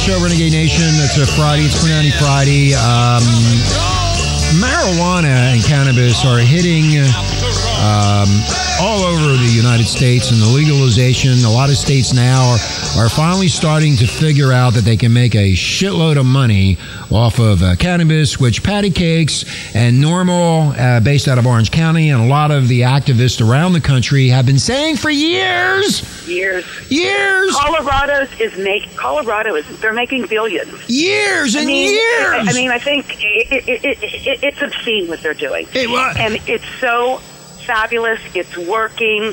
Show, 0.00 0.22
Renegade 0.22 0.52
Nation. 0.52 0.88
It's 1.04 1.18
a 1.18 1.26
Friday. 1.26 1.64
It's 1.64 1.76
Punani 1.76 2.10
Friday. 2.16 2.72
Um, 2.72 3.20
marijuana 4.56 5.52
and 5.52 5.62
cannabis 5.62 6.24
are 6.24 6.38
hitting 6.38 6.96
um, 7.80 8.28
all 8.80 9.02
over 9.04 9.36
the 9.36 9.52
United 9.54 9.86
States, 9.86 10.30
and 10.30 10.40
the 10.40 10.46
legalization. 10.46 11.32
A 11.44 11.50
lot 11.50 11.70
of 11.70 11.76
states 11.76 12.12
now 12.12 12.50
are, 12.96 13.04
are 13.04 13.08
finally 13.08 13.48
starting 13.48 13.96
to 13.96 14.06
figure 14.06 14.52
out 14.52 14.74
that 14.74 14.84
they 14.84 14.96
can 14.96 15.12
make 15.12 15.34
a 15.34 15.52
shitload 15.54 16.18
of 16.18 16.26
money 16.26 16.76
off 17.10 17.38
of 17.38 17.62
uh, 17.62 17.76
cannabis, 17.76 18.38
which 18.38 18.62
Patty 18.62 18.90
Cakes 18.90 19.44
and 19.74 19.96
NORML, 20.02 20.78
uh, 20.78 21.00
based 21.00 21.26
out 21.28 21.38
of 21.38 21.46
Orange 21.46 21.70
County, 21.70 22.10
and 22.10 22.22
a 22.22 22.26
lot 22.26 22.50
of 22.50 22.68
the 22.68 22.82
activists 22.82 23.46
around 23.46 23.72
the 23.72 23.80
country 23.80 24.28
have 24.28 24.44
been 24.46 24.58
saying 24.58 24.96
for 24.96 25.10
years, 25.10 26.02
Years. 26.28 26.64
years, 26.90 27.56
Colorado's 27.56 28.28
is 28.40 28.56
make 28.58 28.94
Colorado 28.96 29.54
is 29.54 29.64
they're 29.80 29.92
making 29.92 30.26
billions. 30.26 30.88
years, 30.88 31.54
and 31.54 31.64
I 31.64 31.66
mean, 31.66 31.90
years. 31.94 32.48
I 32.48 32.52
mean, 32.52 32.70
I 32.70 32.78
think 32.78 33.06
it, 33.22 33.48
it, 33.68 33.84
it, 33.84 33.98
it, 34.02 34.42
it's 34.44 34.62
obscene 34.62 35.08
what 35.08 35.22
they're 35.22 35.34
doing, 35.34 35.66
It 35.74 35.88
wa- 35.88 36.12
and 36.16 36.36
it's 36.46 36.64
so 36.80 37.20
fabulous. 37.70 38.18
It's 38.34 38.56
working. 38.56 39.32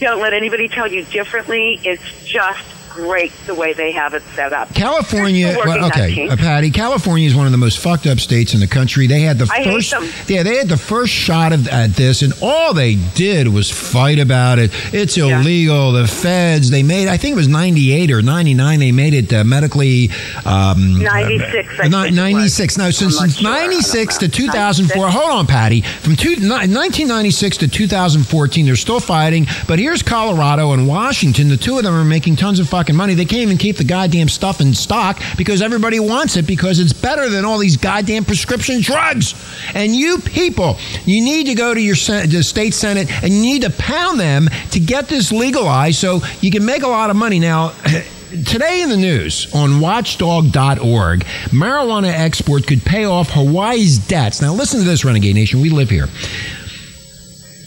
Don't 0.00 0.20
let 0.20 0.34
anybody 0.34 0.68
tell 0.68 0.86
you 0.86 1.02
differently. 1.06 1.80
It's 1.82 2.26
just 2.26 2.62
great 2.98 3.32
the 3.46 3.54
way 3.54 3.72
they 3.72 3.92
have 3.92 4.12
it 4.14 4.22
set 4.34 4.52
up. 4.52 4.74
California, 4.74 5.46
They're 5.46 5.54
still 5.58 5.66
working 5.68 5.82
well, 5.82 5.90
okay, 5.90 6.28
uh, 6.28 6.36
Patty. 6.36 6.70
California 6.70 7.26
is 7.28 7.34
one 7.34 7.46
of 7.46 7.52
the 7.52 7.58
most 7.58 7.78
fucked 7.78 8.06
up 8.06 8.18
states 8.18 8.54
in 8.54 8.60
the 8.60 8.66
country. 8.66 9.06
They 9.06 9.20
had 9.20 9.38
the 9.38 9.48
I 9.52 9.62
first, 9.64 9.94
yeah, 10.28 10.42
they 10.42 10.56
had 10.56 10.68
the 10.68 10.76
first 10.76 11.12
shot 11.12 11.52
of 11.52 11.68
at 11.68 11.94
this, 11.94 12.22
and 12.22 12.32
all 12.42 12.74
they 12.74 12.96
did 13.14 13.46
was 13.48 13.70
fight 13.70 14.18
about 14.18 14.58
it. 14.58 14.72
It's 14.92 15.16
Yeah. 15.16 15.40
illegal. 15.40 15.92
The 15.92 16.06
feds, 16.08 16.70
they 16.70 16.82
made, 16.82 17.06
I 17.08 17.16
think 17.16 17.34
it 17.34 17.36
was 17.36 17.48
ninety 17.48 17.92
eight 17.92 18.10
or 18.10 18.20
ninety 18.20 18.54
nine. 18.54 18.80
They 18.80 18.90
made 18.92 19.14
it 19.14 19.32
uh, 19.32 19.44
medically. 19.44 20.10
Um, 20.44 21.00
96, 21.02 21.68
I 21.80 21.84
uh, 21.84 21.88
not- 21.88 22.06
think 22.08 22.18
it 22.18 22.22
was. 22.22 22.32
96. 22.32 22.78
No, 22.78 22.90
since, 22.90 23.18
since 23.18 23.36
sure. 23.38 23.48
I 23.50 23.60
96 23.66 24.18
to 24.18 24.28
2004. 24.28 25.08
Hold 25.10 25.30
on, 25.30 25.46
Patty. 25.46 25.82
From 25.82 26.16
two, 26.16 26.36
ni- 26.36 26.48
1996 26.48 27.58
to 27.58 27.68
2014, 27.68 28.66
they're 28.66 28.76
still 28.76 29.00
fighting. 29.00 29.46
But 29.66 29.78
here's 29.78 30.02
Colorado 30.02 30.72
and 30.72 30.88
Washington. 30.88 31.48
The 31.48 31.56
two 31.56 31.76
of 31.78 31.84
them 31.84 31.94
are 31.94 32.04
making 32.04 32.36
tons 32.36 32.58
of 32.60 32.68
fucking 32.68 32.87
money. 32.96 33.14
They 33.14 33.24
can't 33.24 33.42
even 33.42 33.58
keep 33.58 33.76
the 33.76 33.84
goddamn 33.84 34.28
stuff 34.28 34.60
in 34.60 34.74
stock 34.74 35.20
because 35.36 35.62
everybody 35.62 36.00
wants 36.00 36.36
it 36.36 36.46
because 36.46 36.78
it's 36.78 36.92
better 36.92 37.28
than 37.28 37.44
all 37.44 37.58
these 37.58 37.76
goddamn 37.76 38.24
prescription 38.24 38.80
drugs. 38.80 39.34
And 39.74 39.94
you 39.94 40.18
people, 40.18 40.76
you 41.04 41.22
need 41.22 41.46
to 41.46 41.54
go 41.54 41.74
to 41.74 41.80
your 41.80 41.96
sen- 41.96 42.30
state 42.42 42.74
senate 42.74 43.10
and 43.22 43.32
you 43.32 43.40
need 43.40 43.62
to 43.62 43.70
pound 43.70 44.20
them 44.20 44.48
to 44.70 44.80
get 44.80 45.08
this 45.08 45.32
legalized 45.32 45.98
so 45.98 46.20
you 46.40 46.50
can 46.50 46.64
make 46.64 46.82
a 46.82 46.88
lot 46.88 47.10
of 47.10 47.16
money. 47.16 47.38
Now. 47.38 47.72
Today 48.28 48.82
in 48.82 48.90
the 48.90 48.96
news 48.98 49.50
on 49.54 49.80
watchdog.org, 49.80 51.20
marijuana 51.50 52.12
export 52.12 52.66
could 52.66 52.82
pay 52.82 53.06
off 53.06 53.30
Hawaii's 53.30 53.96
debts. 53.96 54.42
Now, 54.42 54.52
listen 54.52 54.80
to 54.80 54.86
this, 54.86 55.02
Renegade 55.02 55.34
Nation. 55.34 55.62
We 55.62 55.70
live 55.70 55.88
here. 55.88 56.08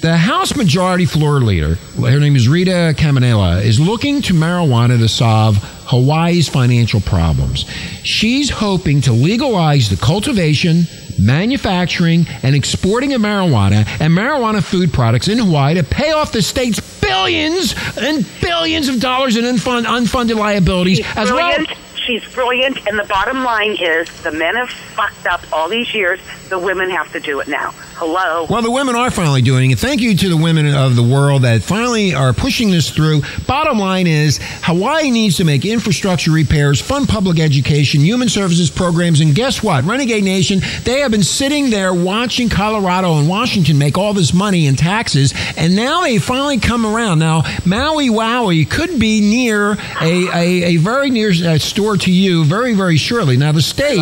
The 0.02 0.18
House 0.18 0.56
Majority 0.56 1.06
Floor 1.06 1.42
Leader, 1.42 1.76
her 2.00 2.20
name 2.20 2.36
is 2.36 2.48
Rida 2.48 2.96
Cabanilla, 2.96 3.64
is 3.64 3.80
looking 3.80 4.24
to 4.24 4.34
marijuana 4.34 4.98
to 4.98 5.08
solve 5.08 5.58
Hawaii's 5.86 6.50
financial 6.50 7.02
problems. 7.02 7.66
She's 8.04 8.50
hoping 8.50 9.02
to 9.02 9.12
legalize 9.14 9.90
the 9.92 9.98
cultivation, 10.04 10.88
manufacturing, 11.20 12.26
and 12.42 12.56
exporting 12.56 13.14
of 13.14 13.22
marijuana 13.22 13.86
and 14.02 14.12
marijuana 14.12 14.64
food 14.64 14.92
products 14.92 15.28
in 15.28 15.38
Hawaii 15.38 15.76
to 15.76 15.84
pay 15.84 16.12
off 16.12 16.32
the 16.32 16.42
state's 16.42 16.80
billions 17.00 17.76
and 17.96 18.26
billions 18.42 18.88
of 18.88 19.00
dollars 19.00 19.38
in 19.38 19.46
unfund- 19.46 19.86
unfunded 19.86 20.36
liabilities 20.36 20.98
She's 20.98 21.06
as 21.16 21.32
well. 21.32 21.48
brilliant. 21.48 21.78
She's 22.08 22.26
brilliant, 22.34 22.88
and 22.88 22.98
the 22.98 23.04
bottom 23.04 23.44
line 23.44 23.78
is 23.80 24.10
the 24.24 24.32
men 24.32 24.56
have 24.56 24.72
fucked 24.72 25.28
up 25.28 25.42
all 25.54 25.70
these 25.70 25.94
years. 25.94 26.20
The 26.50 26.58
women 26.58 26.90
have 26.90 27.12
to 27.12 27.20
do 27.20 27.40
it 27.40 27.48
now. 27.48 27.76
Hello. 28.02 28.48
Well, 28.50 28.64
the 28.64 28.72
women 28.72 28.96
are 28.96 29.12
finally 29.12 29.44
doing 29.44 29.70
it. 29.70 29.78
Thank 29.78 30.02
you 30.02 30.18
to 30.18 30.30
the 30.30 30.36
women 30.36 30.66
of 30.74 30.96
the 30.96 31.04
world 31.04 31.44
that 31.44 31.62
finally 31.62 32.16
are 32.16 32.34
pushing 32.34 32.72
this 32.72 32.90
through. 32.90 33.22
Bottom 33.46 33.78
line 33.78 34.08
is 34.08 34.40
Hawaii 34.64 35.12
needs 35.12 35.38
to 35.38 35.44
make 35.44 35.66
infrastructure 35.66 36.32
repairs, 36.32 36.82
fund 36.82 37.08
public 37.08 37.40
education, 37.40 38.02
human 38.02 38.28
services 38.28 38.72
programs, 38.72 39.22
and 39.22 39.36
guess 39.36 39.62
what? 39.62 39.84
Renegade 39.84 40.24
Nation, 40.24 40.62
they 40.84 41.02
have 41.02 41.12
been 41.12 41.22
sitting 41.22 41.70
there 41.70 41.94
watching 41.94 42.50
Colorado 42.50 43.20
and 43.20 43.30
Washington 43.30 43.78
make 43.78 44.00
all 44.00 44.16
this 44.16 44.34
money 44.34 44.66
in 44.66 44.76
taxes, 44.76 45.32
and 45.56 45.76
now 45.76 46.02
they 46.02 46.18
finally 46.18 46.58
come 46.58 46.88
around. 46.88 47.20
Now, 47.20 47.44
Maui 47.68 48.10
Wowie 48.10 48.68
could 48.68 49.00
be 49.00 49.22
near 49.22 49.74
a, 50.02 50.28
a, 50.34 50.64
a 50.64 50.78
very 50.78 51.12
near 51.12 51.30
uh, 51.30 51.60
store 51.60 51.98
to 51.98 52.12
you 52.12 52.46
very, 52.46 52.74
very 52.74 52.98
shortly. 52.98 53.38
Now, 53.38 53.52
the 53.52 53.62
state. 53.62 54.00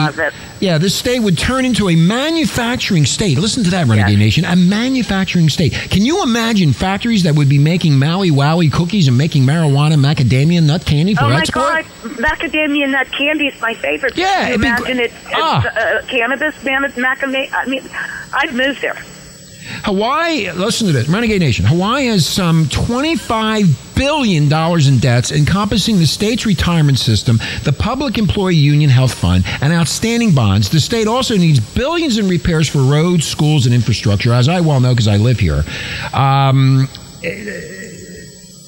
Love 0.60 0.62
it. 0.62 0.65
Yeah, 0.65 0.78
this 0.78 0.95
state 0.95 1.19
would 1.19 1.38
turn 1.38 1.65
into 1.65 1.89
a 1.89 1.95
manufacturing 1.95 3.06
state. 3.06 3.38
Listen 3.38 3.63
to 3.63 3.69
that, 3.72 3.88
Renegade 3.88 4.12
Yes. 4.12 4.19
Nation. 4.19 4.45
A 4.45 4.56
manufacturing 4.56 5.50
state. 5.50 5.74
Can 5.74 6.04
you 6.04 6.24
imagine 6.24 6.74
factories 6.74 7.24
that 7.24 7.36
would 7.36 7.50
be 7.50 7.58
making 7.60 7.98
Maui 7.98 8.32
Wowie 8.32 8.72
cookies 8.72 9.08
and 9.08 9.17
making 9.17 9.43
marijuana 9.43 9.95
macadamia 10.00 10.62
nut 10.63 10.86
candy 10.86 11.15
for 11.15 11.26
Oh 11.26 11.30
my 11.30 11.39
export? 11.41 11.86
God, 12.04 12.12
macadamia 12.17 12.89
nut 12.89 13.08
candy 13.12 13.48
is 13.48 13.62
my 13.62 13.74
favorite. 13.74 14.15
Yeah, 14.17 14.34
Can 14.34 14.48
you 14.48 14.54
it'd 14.54 14.62
be 14.62 14.67
imagine 14.67 14.98
gr- 14.98 15.04
it, 15.04 15.12
it's 15.12 15.34
Ah. 15.36 15.67
uh, 15.67 16.02
cannabis, 16.08 16.63
man, 16.63 16.84
it's 16.86 16.95
macadamia. 16.95 17.50
I 17.54 17.65
mean, 17.65 17.84
I'd 18.34 18.54
move 18.54 18.80
there. 18.82 18.98
Hawaii, 19.84 20.52
listen 20.52 20.88
to 20.88 20.94
this, 20.94 21.08
Renegade 21.08 21.42
Nation. 21.42 21.66
Hawaii 21.66 22.06
has 22.08 22.26
some 22.26 22.66
$25 22.66 23.96
billion 23.96 24.44
in 24.52 25.00
debts 25.00 25.32
encompassing 25.32 25.98
the 25.98 26.06
state's 26.06 26.46
retirement 26.46 26.98
system, 27.00 27.38
the 27.64 27.74
Public 27.78 28.18
Employee 28.18 28.56
Union 28.56 28.90
Health 28.90 29.14
Fund, 29.14 29.44
and 29.62 29.74
outstanding 29.74 30.34
bonds. 30.34 30.70
The 30.70 30.80
state 30.80 31.08
also 31.08 31.36
needs 31.36 31.60
billions 31.60 32.18
in 32.18 32.28
repairs 32.28 32.70
for 32.70 32.80
roads, 32.80 33.28
schools, 33.28 33.66
and 33.66 33.76
infrastructure, 33.76 34.34
as 34.34 34.48
I 34.48 34.62
well 34.62 34.80
know 34.80 34.92
because 34.92 35.08
I 35.08 35.18
live 35.18 35.40
here. 35.40 35.64
Um, 36.14 36.88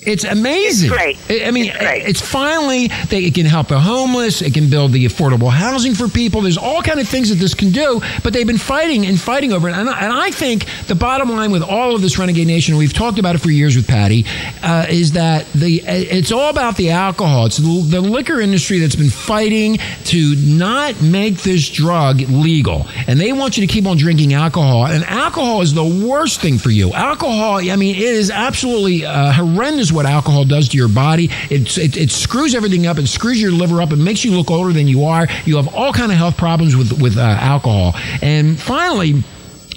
it's 0.02 0.24
amazing. 0.24 0.90
It's 0.92 0.98
great. 1.28 1.46
I 1.48 1.52
mean, 1.52 1.66
It's 1.68 1.78
great. 1.78 2.04
it's 2.08 2.22
finally 2.22 2.88
they, 3.10 3.26
it 3.26 3.36
can 3.36 3.46
help 3.46 3.68
the 3.68 3.80
homeless. 3.80 4.42
It 4.42 4.54
can 4.54 4.70
build 4.70 4.94
the 4.94 5.06
affordable 5.06 5.52
housing 5.52 5.94
for 5.94 6.08
people. 6.08 6.42
There's 6.42 6.58
all 6.58 6.82
kind 6.82 7.00
of 7.00 7.08
things 7.08 7.30
that 7.30 7.36
this 7.36 7.54
can 7.54 7.72
do. 7.72 8.02
But 8.24 8.34
they've 8.34 8.48
been 8.48 8.58
fighting 8.58 9.06
and 9.06 9.20
fighting 9.20 9.54
over 9.54 9.70
it. 9.70 9.76
And 9.76 9.88
I, 9.88 10.00
and 10.02 10.12
I 10.12 10.32
think 10.32 10.66
the 10.88 10.96
bottom 10.96 11.30
line 11.30 11.52
with 11.52 11.62
all 11.62 11.94
of 11.94 12.02
this 12.02 12.18
renegade 12.18 12.48
nation, 12.48 12.78
we've 12.78 12.94
talked 12.94 13.20
about 13.20 13.36
it 13.36 13.40
for 13.40 13.52
years 13.52 13.76
with 13.76 13.88
Patty, 13.88 14.26
uh, 14.64 14.88
is 14.90 15.12
that 15.12 15.46
the 15.54 15.82
it's 15.86 16.32
all 16.32 16.50
about 16.50 16.78
the 16.78 16.90
alcohol. 16.92 17.46
It's 17.46 17.58
the, 17.58 17.84
the 17.88 18.02
liquor 18.02 18.42
industry 18.42 18.80
that's 18.80 18.96
been 18.96 19.12
fighting 19.12 19.78
to 20.06 20.36
not 20.38 21.00
make 21.02 21.38
this 21.44 21.70
drug 21.70 22.22
legal, 22.22 22.88
and 23.08 23.20
they 23.20 23.34
want 23.34 23.58
you 23.58 23.68
to 23.68 23.72
keep 23.72 23.86
on 23.86 23.98
drinking 23.98 24.34
alcohol. 24.34 24.88
And 24.88 25.04
alcohol 25.04 25.62
is 25.62 25.74
the 25.76 25.86
worst 25.86 26.42
thing 26.42 26.58
for 26.58 26.72
you. 26.72 26.92
Alcohol, 26.92 27.58
I 27.58 27.76
mean, 27.76 27.96
it 27.96 28.02
is 28.02 28.32
absolutely 28.32 29.06
uh, 29.06 29.32
horrendous 29.34 29.91
what 29.92 30.06
alcohol 30.06 30.46
does 30.46 30.70
to 30.70 30.78
your 30.78 30.90
body. 30.90 31.30
It's, 31.50 31.78
it, 31.78 31.98
it 31.98 32.12
screws 32.12 32.56
everything 32.56 32.88
up. 32.88 32.98
It 32.98 33.08
screws 33.08 33.42
your 33.42 33.52
liver 33.52 33.82
up. 33.82 33.92
It 33.92 33.98
makes 33.98 34.24
you 34.26 34.32
look 34.32 34.52
older 34.52 34.74
than 34.74 34.88
you 34.88 35.06
are. 35.06 35.28
You 35.46 35.58
have 35.58 35.74
all 35.74 35.94
kind 35.94 36.12
of 36.12 36.18
health 36.18 36.38
problems 36.38 36.76
with 36.76 37.02
with 37.02 37.18
uh, 37.18 37.22
alcohol. 37.22 37.94
And 38.22 38.60
finally. 38.60 39.24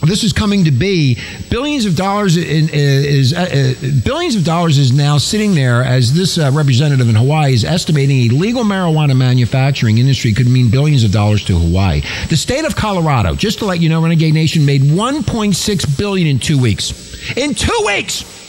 This 0.02 0.22
is 0.22 0.34
coming 0.34 0.64
to 0.64 0.70
be 0.70 1.18
billions 1.48 1.86
of 1.86 1.96
dollars 1.96 2.36
in, 2.36 2.68
is 2.70 3.32
uh, 3.32 3.38
uh, 3.40 3.90
billions 4.04 4.36
of 4.36 4.44
dollars 4.44 4.76
is 4.76 4.92
now 4.92 5.16
sitting 5.16 5.54
there 5.54 5.82
as 5.82 6.12
this 6.12 6.36
uh, 6.36 6.50
representative 6.52 7.08
in 7.08 7.14
Hawaii 7.14 7.54
is 7.54 7.64
estimating 7.64 8.30
a 8.30 8.34
legal 8.34 8.64
marijuana 8.64 9.16
manufacturing 9.16 9.96
industry 9.96 10.34
could 10.34 10.46
mean 10.46 10.70
billions 10.70 11.04
of 11.04 11.10
dollars 11.10 11.42
to 11.46 11.58
Hawaii. 11.58 12.02
The 12.28 12.36
state 12.36 12.66
of 12.66 12.76
Colorado, 12.76 13.34
just 13.34 13.60
to 13.60 13.64
let 13.64 13.80
you 13.80 13.88
know, 13.88 14.02
Renegade 14.02 14.34
Nation 14.34 14.66
made 14.66 14.82
1.6 14.82 15.98
billion 15.98 16.26
in 16.26 16.38
two 16.38 16.60
weeks. 16.60 16.92
In 17.36 17.54
two 17.54 17.82
weeks. 17.86 18.43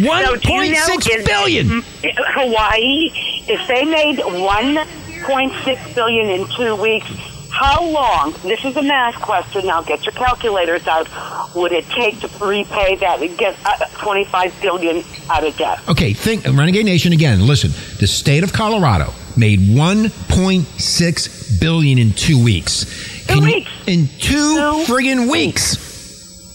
One 0.00 0.24
So 0.24 0.36
do 0.36 0.52
you 0.52 0.58
point 0.58 0.76
six 0.76 1.06
in- 1.08 1.24
billion. 1.24 1.82
Hawaii, 2.02 3.10
if 3.48 3.66
they 3.68 3.84
made 3.84 4.18
1.6 4.18 5.94
billion 5.94 6.28
in 6.30 6.46
two 6.48 6.74
weeks, 6.76 7.06
how 7.50 7.82
long? 7.82 8.34
This 8.42 8.62
is 8.66 8.76
a 8.76 8.82
math 8.82 9.14
question. 9.22 9.66
Now 9.66 9.80
get 9.82 10.04
your 10.04 10.12
calculators 10.12 10.86
out. 10.86 11.08
Would 11.54 11.72
it 11.72 11.88
take 11.88 12.20
to 12.20 12.28
repay 12.44 12.96
that 12.96 13.22
and 13.22 13.38
get 13.38 13.56
uh, 13.64 13.86
25 14.02 14.52
billion 14.60 15.02
out 15.30 15.42
of 15.46 15.56
debt? 15.56 15.78
Okay, 15.88 16.12
think 16.12 16.44
Renegade 16.44 16.84
Nation 16.84 17.14
again. 17.14 17.46
Listen, 17.46 17.70
the 17.98 18.06
state 18.06 18.42
of 18.44 18.52
Colorado 18.52 19.14
made 19.38 19.60
1.6 19.60 21.60
billion 21.60 21.98
in 21.98 22.12
two 22.12 22.42
weeks. 22.42 22.84
Two 23.26 23.36
you- 23.36 23.42
weeks. 23.44 23.70
in 23.86 24.08
two, 24.18 24.56
Two 24.56 24.84
friggin' 24.92 25.30
weeks. 25.30 25.76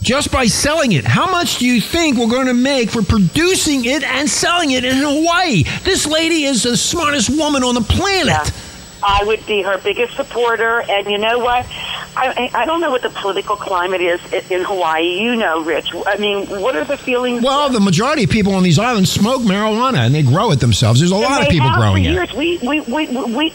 Just 0.02 0.32
by 0.32 0.48
selling 0.48 0.94
it. 0.94 1.06
How 1.06 1.30
much 1.30 1.60
do 1.60 1.66
you 1.66 1.80
think 1.80 2.18
we're 2.18 2.28
going 2.28 2.48
to 2.48 2.56
make 2.56 2.90
for 2.90 3.04
producing 3.04 3.86
it 3.86 4.04
and 4.04 4.28
selling 4.28 4.72
it 4.72 4.84
in 4.84 4.98
Hawaii? 4.98 5.64
This 5.84 6.08
lady 6.08 6.46
is 6.46 6.64
the 6.64 6.76
smartest 6.76 7.30
woman 7.30 7.64
on 7.64 7.76
the 7.76 7.82
planet. 7.82 8.28
Yeah. 8.28 8.50
I 9.04 9.24
would 9.26 9.46
be 9.48 9.62
her 9.64 9.78
biggest 9.80 10.16
supporter, 10.16 10.82
and 10.90 11.10
you 11.10 11.18
know 11.18 11.40
what? 11.40 11.66
I, 12.14 12.52
I 12.54 12.66
don't 12.66 12.82
know 12.82 12.92
what 12.92 13.02
the 13.02 13.10
political 13.10 13.56
climate 13.56 14.02
is 14.02 14.20
in 14.52 14.64
Hawaii. 14.64 15.22
You 15.22 15.36
know, 15.36 15.64
Rich. 15.64 15.92
I 16.06 16.18
mean, 16.18 16.46
what 16.48 16.76
are 16.76 16.84
the 16.84 16.98
feelings? 16.98 17.42
Well, 17.44 17.70
the 17.70 17.80
majority 17.80 18.26
of 18.26 18.30
people 18.30 18.54
on 18.54 18.64
these 18.64 18.78
islands 18.78 19.12
smoke 19.12 19.42
marijuana 19.42 20.00
and 20.06 20.14
they 20.14 20.24
grow 20.24 20.52
it 20.52 20.60
themselves. 20.60 21.00
There's 21.00 21.12
a 21.12 21.16
And 21.16 21.24
lot 21.24 21.42
of 21.42 21.48
people 21.50 21.70
growing 21.72 22.04
for 22.04 22.10
it. 22.10 22.14
years. 22.14 22.34
We, 22.34 22.58
we, 22.60 22.82
we, 22.82 23.08
we, 23.08 23.54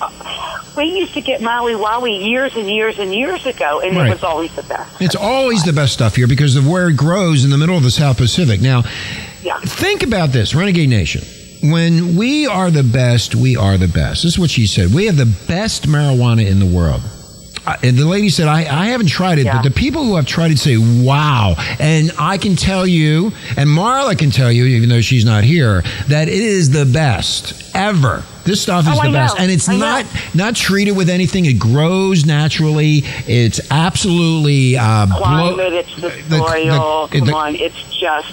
we 0.77 0.85
used 0.85 1.15
to 1.15 1.21
get 1.21 1.43
Maui 1.43 1.75
Wowie 1.75 2.27
years 2.27 2.57
and 2.57 2.69
years 2.69 2.99
and 2.99 3.15
years 3.15 3.45
ago, 3.47 3.81
and 3.81 3.97
Right. 3.97 4.07
it 4.09 4.11
was 4.11 4.25
always 4.25 4.55
the 4.57 4.63
best. 4.63 5.01
It's 5.03 5.17
always 5.17 5.63
the 5.65 5.73
best 5.73 5.93
stuff 5.93 6.17
here 6.17 6.27
because 6.27 6.57
of 6.57 6.67
where 6.67 6.89
it 6.89 6.97
grows 6.97 7.45
in 7.45 7.51
the 7.51 7.59
middle 7.59 7.77
of 7.77 7.83
the 7.83 7.91
South 7.91 8.17
Pacific. 8.17 8.61
Now, 8.61 8.85
Yeah. 9.43 9.59
think 9.61 10.03
about 10.03 10.31
this, 10.33 10.55
Renegade 10.55 10.89
Nation. 10.89 11.23
When 11.63 12.17
we 12.17 12.47
are 12.47 12.71
the 12.71 12.83
best, 12.85 13.35
we 13.35 13.57
are 13.57 13.77
the 13.77 13.89
best. 13.89 14.23
This 14.23 14.33
is 14.35 14.39
what 14.39 14.51
she 14.51 14.67
said. 14.67 14.93
We 14.93 15.07
have 15.07 15.17
the 15.17 15.27
best 15.49 15.85
marijuana 15.87 16.47
in 16.47 16.59
the 16.59 16.67
world. 16.67 17.01
Uh, 17.67 17.75
and 17.83 17.97
the 17.97 18.07
lady 18.07 18.29
said, 18.29 18.47
I, 18.47 18.61
I 18.61 18.87
haven't 18.87 19.09
tried 19.09 19.39
it, 19.41 19.47
Yeah. 19.47 19.55
but 19.57 19.63
the 19.63 19.73
people 19.75 20.05
who 20.05 20.15
have 20.15 20.27
tried 20.27 20.53
it 20.53 20.59
say, 20.59 20.77
wow. 20.77 21.57
And 21.81 22.13
I 22.17 22.39
can 22.39 22.55
tell 22.55 22.87
you, 22.87 23.33
and 23.57 23.69
Marla 23.69 24.17
can 24.17 24.31
tell 24.31 24.53
you, 24.53 24.67
even 24.67 24.89
though 24.89 25.01
she's 25.01 25.25
not 25.25 25.43
here, 25.43 25.83
that 26.07 26.29
it 26.29 26.35
is 26.35 26.71
the 26.71 26.85
best 26.87 27.75
ever. 27.75 28.23
This 28.45 28.63
stuff 28.63 28.83
is 28.87 28.93
Oh, 28.93 29.03
the 29.03 29.09
I 29.09 29.13
best. 29.13 29.37
know. 29.37 29.43
And 29.43 29.51
it's 29.51 29.69
I 29.69 29.73
know. 29.73 29.79
not 29.81 30.07
not 30.35 30.55
treated 30.55 30.93
with 30.97 31.11
anything. 31.11 31.47
It 31.47 31.59
grows 31.59 32.25
naturally. 32.25 32.99
It's 33.27 33.59
absolutely 33.73 34.77
uh, 34.77 35.07
Climate, 35.09 35.73
it's 35.73 35.95
the 35.97 36.11
the- 36.29 36.39
soil. 36.47 37.09
the- 37.09 37.19
Come 37.19 37.27
the- 37.27 37.35
on, 37.35 37.57
it's 37.57 37.83
just 37.99 38.33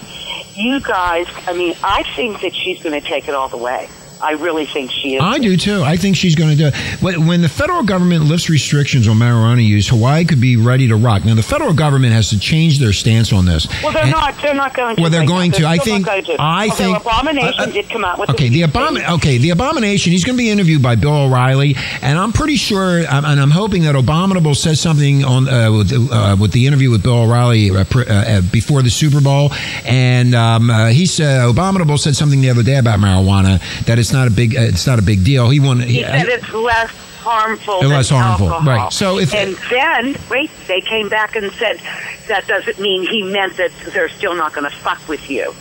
you 0.56 0.82
guys. 0.82 1.26
I 1.48 1.54
mean, 1.54 1.76
I 1.84 2.04
think 2.16 2.42
that 2.42 2.52
she's 2.64 2.80
going 2.84 3.00
to 3.00 3.08
take 3.08 3.28
it 3.28 3.36
all 3.36 3.50
the 3.50 3.58
way. 3.58 3.90
I 4.24 4.32
really 4.32 4.66
think 4.66 4.92
she 4.92 5.16
is. 5.16 5.22
I 5.22 5.38
do 5.40 5.58
too. 5.58 5.84
I 5.84 5.98
think 5.98 6.16
she's 6.16 6.36
going 6.36 6.50
to 6.52 6.56
do 6.56 6.68
it. 6.68 7.18
When 7.20 7.42
the 7.42 7.50
federal 7.50 7.84
government 7.84 8.24
lifts 8.26 8.50
restrictions 8.50 9.08
on 9.08 9.18
marijuana 9.18 9.66
use, 9.66 9.90
Hawaii 9.90 10.26
could 10.26 10.40
be 10.42 10.56
ready 10.58 10.88
to 10.88 10.96
rock. 10.96 11.26
Now, 11.26 11.36
the 11.36 11.44
federal 11.44 11.74
government 11.74 12.14
has 12.14 12.30
to 12.30 12.40
change 12.40 12.80
their 12.80 12.94
stance 12.94 13.34
on 13.34 13.46
this. 13.46 13.68
well, 13.84 13.92
they're 13.92 14.04
And- 14.04 14.12
not. 14.12 14.42
They're 14.42 14.54
not 14.54 14.74
going 14.74 14.96
to. 14.96 15.02
Well, 15.02 15.12
they're 15.12 15.22
right 15.22 15.28
going 15.28 15.52
now. 15.52 15.58
to. 15.58 15.62
They're 15.64 15.72
I 15.72 15.78
think. 15.78 16.06
going 16.06 16.24
to. 16.26 16.36
I 16.40 16.64
Although 16.70 16.76
think. 16.76 16.98
Abomination 17.02 17.60
uh, 17.60 17.64
uh, 17.64 17.66
did 17.68 17.90
come 17.90 18.06
out 18.06 18.20
with. 18.20 18.30
Okay, 18.32 18.50
the 18.50 18.62
abomin. 18.64 19.10
Okay, 19.16 19.38
the 19.38 19.50
abomination. 19.52 20.12
He's 20.12 20.24
going 20.24 20.38
to 20.38 20.42
be 20.44 20.50
interviewed 20.50 20.82
by 20.82 20.96
Bill 20.96 21.14
O'Reilly, 21.26 21.76
and 22.02 22.18
I'm 22.18 22.32
pretty 22.32 22.56
sure, 22.56 23.00
um, 23.10 23.26
and 23.26 23.40
I'm 23.40 23.52
hoping 23.52 23.84
that 23.84 23.96
Abominable 23.96 24.56
says 24.56 24.80
something 24.80 25.24
on 25.24 25.48
uh, 25.50 25.72
with, 25.72 25.92
uh, 26.12 26.36
with 26.40 26.52
the 26.52 26.66
interview 26.68 26.92
with 26.92 27.04
Bill 27.04 27.24
O'Reilly 27.24 27.70
uh, 27.72 27.84
pr- 27.86 28.02
uh, 28.02 28.14
uh, 28.14 28.42
before 28.52 28.82
the 28.82 28.90
Super 28.90 29.22
Bowl, 29.22 29.52
and 29.86 30.36
um, 30.36 30.70
uh, 30.70 30.88
he 30.88 31.06
said 31.06 31.48
Abominable 31.50 31.98
said 31.98 32.16
something 32.16 32.42
the 32.42 32.50
other 32.50 32.64
day 32.64 32.78
about 32.78 33.00
marijuana 33.00 33.60
that 33.86 34.00
it's 34.00 34.13
not 34.14 34.28
a 34.28 34.32
big. 34.32 34.56
Uh, 34.56 34.62
it's 34.62 34.88
not 34.88 35.00
a 35.00 35.02
big 35.02 35.24
deal. 35.24 35.50
He 35.50 35.60
wanted. 35.60 35.90
He 35.90 36.02
said 36.04 36.28
it's 36.28 36.54
less 36.54 36.90
harmful. 37.20 37.80
Less 37.80 38.10
harmful, 38.10 38.50
alcohol. 38.50 38.68
right. 38.68 38.94
So 38.94 39.18
if- 39.20 39.34
and 39.34 39.56
then 39.70 40.16
wait, 40.30 40.52
they 40.68 40.82
came 40.82 41.10
back 41.10 41.36
and 41.36 41.52
said 41.54 41.80
that 42.28 42.48
doesn't 42.48 42.80
mean 42.80 43.04
he 43.08 43.24
meant 43.24 43.58
that 43.58 43.72
they're 43.94 44.10
still 44.10 44.36
not 44.36 44.54
going 44.54 44.70
to 44.70 44.76
fuck 44.78 45.06
with 45.08 45.30
you. 45.30 45.54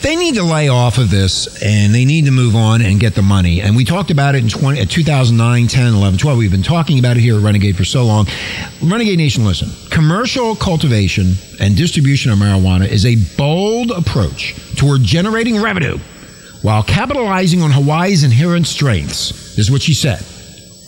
they 0.00 0.16
need 0.16 0.34
to 0.34 0.42
lay 0.42 0.68
off 0.68 0.98
of 0.98 1.08
this 1.10 1.62
and 1.62 1.94
they 1.94 2.04
need 2.04 2.24
to 2.24 2.32
move 2.32 2.56
on 2.56 2.82
and 2.82 2.98
get 2.98 3.14
the 3.14 3.22
money. 3.22 3.60
And 3.60 3.76
we 3.76 3.84
talked 3.84 4.10
about 4.10 4.34
it 4.34 4.42
in 4.42 4.48
20, 4.48 4.80
uh, 4.80 4.84
2009, 4.88 5.68
10, 5.68 5.94
11, 5.94 6.18
12. 6.18 6.36
We've 6.38 6.50
been 6.50 6.62
talking 6.64 6.98
about 6.98 7.16
it 7.16 7.20
here 7.20 7.36
at 7.36 7.42
Renegade 7.42 7.76
for 7.76 7.84
so 7.84 8.04
long. 8.04 8.26
Renegade 8.82 9.18
Nation, 9.18 9.44
listen. 9.44 9.68
Commercial 9.90 10.56
cultivation 10.56 11.34
and 11.60 11.76
distribution 11.76 12.32
of 12.32 12.38
marijuana 12.38 12.88
is 12.88 13.06
a 13.06 13.14
bold 13.36 13.92
approach 13.92 14.54
toward 14.76 15.02
generating 15.04 15.62
revenue 15.62 15.98
while 16.62 16.82
capitalizing 16.82 17.62
on 17.62 17.70
Hawaii's 17.70 18.24
inherent 18.24 18.66
strengths. 18.66 19.58
Is 19.58 19.70
what 19.70 19.82
she 19.82 19.92
said. 19.92 20.24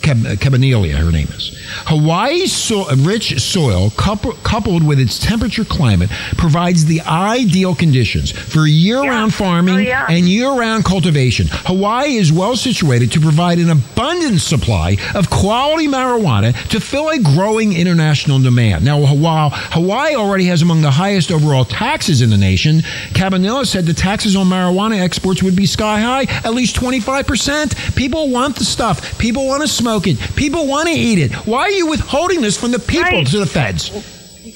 Cab- 0.04 0.38
Cabanilla, 0.38 0.94
uh, 0.94 0.98
her 0.98 1.10
name 1.10 1.28
is. 1.36 1.50
Hawaii's 1.86 2.52
so- 2.52 2.88
rich 2.96 3.40
soil, 3.40 3.90
coup- 3.96 4.36
coupled 4.42 4.84
with 4.84 5.00
its 5.00 5.18
temperature 5.18 5.64
climate, 5.64 6.10
provides 6.36 6.84
the 6.84 7.00
ideal 7.02 7.74
conditions 7.74 8.30
for 8.30 8.66
year-round 8.66 9.32
Yeah. 9.32 9.36
farming 9.38 9.74
Oh, 9.76 9.78
yeah. 9.78 10.06
and 10.08 10.28
year-round 10.28 10.84
cultivation. 10.84 11.48
Hawaii 11.50 12.16
is 12.16 12.30
well 12.32 12.54
situated 12.56 13.10
to 13.12 13.20
provide 13.20 13.58
an 13.58 13.70
abundant 13.70 14.40
supply 14.42 14.96
of 15.14 15.30
quality 15.30 15.88
marijuana 15.88 16.52
to 16.68 16.80
fill 16.80 17.08
a 17.08 17.18
growing 17.18 17.72
international 17.72 18.38
demand. 18.40 18.84
Now, 18.84 18.98
while 18.98 19.50
Hawaii 19.72 20.14
already 20.14 20.44
has 20.46 20.60
among 20.62 20.82
the 20.82 20.90
highest 20.90 21.32
overall 21.32 21.64
taxes 21.64 22.20
in 22.20 22.28
the 22.30 22.36
nation, 22.36 22.82
Cabanilla 23.14 23.66
said 23.66 23.86
the 23.86 23.94
taxes 23.94 24.36
on 24.36 24.48
marijuana 24.48 25.00
exports 25.00 25.42
would 25.42 25.56
be 25.56 25.64
sky 25.66 26.00
high, 26.00 26.22
at 26.44 26.54
least 26.54 26.76
25%. 26.76 27.74
People 27.94 28.28
want 28.28 28.56
the 28.56 28.64
stuff. 28.64 29.16
People 29.18 29.46
want 29.46 29.62
to 29.62 29.68
smoke 29.68 29.93
it. 30.06 30.18
People 30.36 30.66
want 30.66 30.88
to 30.88 30.94
eat 30.94 31.18
it. 31.18 31.32
Why 31.46 31.60
are 31.62 31.70
you 31.70 31.86
withholding 31.86 32.40
this 32.42 32.56
from 32.58 32.70
the 32.72 32.78
people 32.78 33.02
Right. 33.02 33.26
to 33.26 33.38
the 33.38 33.46
feds? 33.46 33.90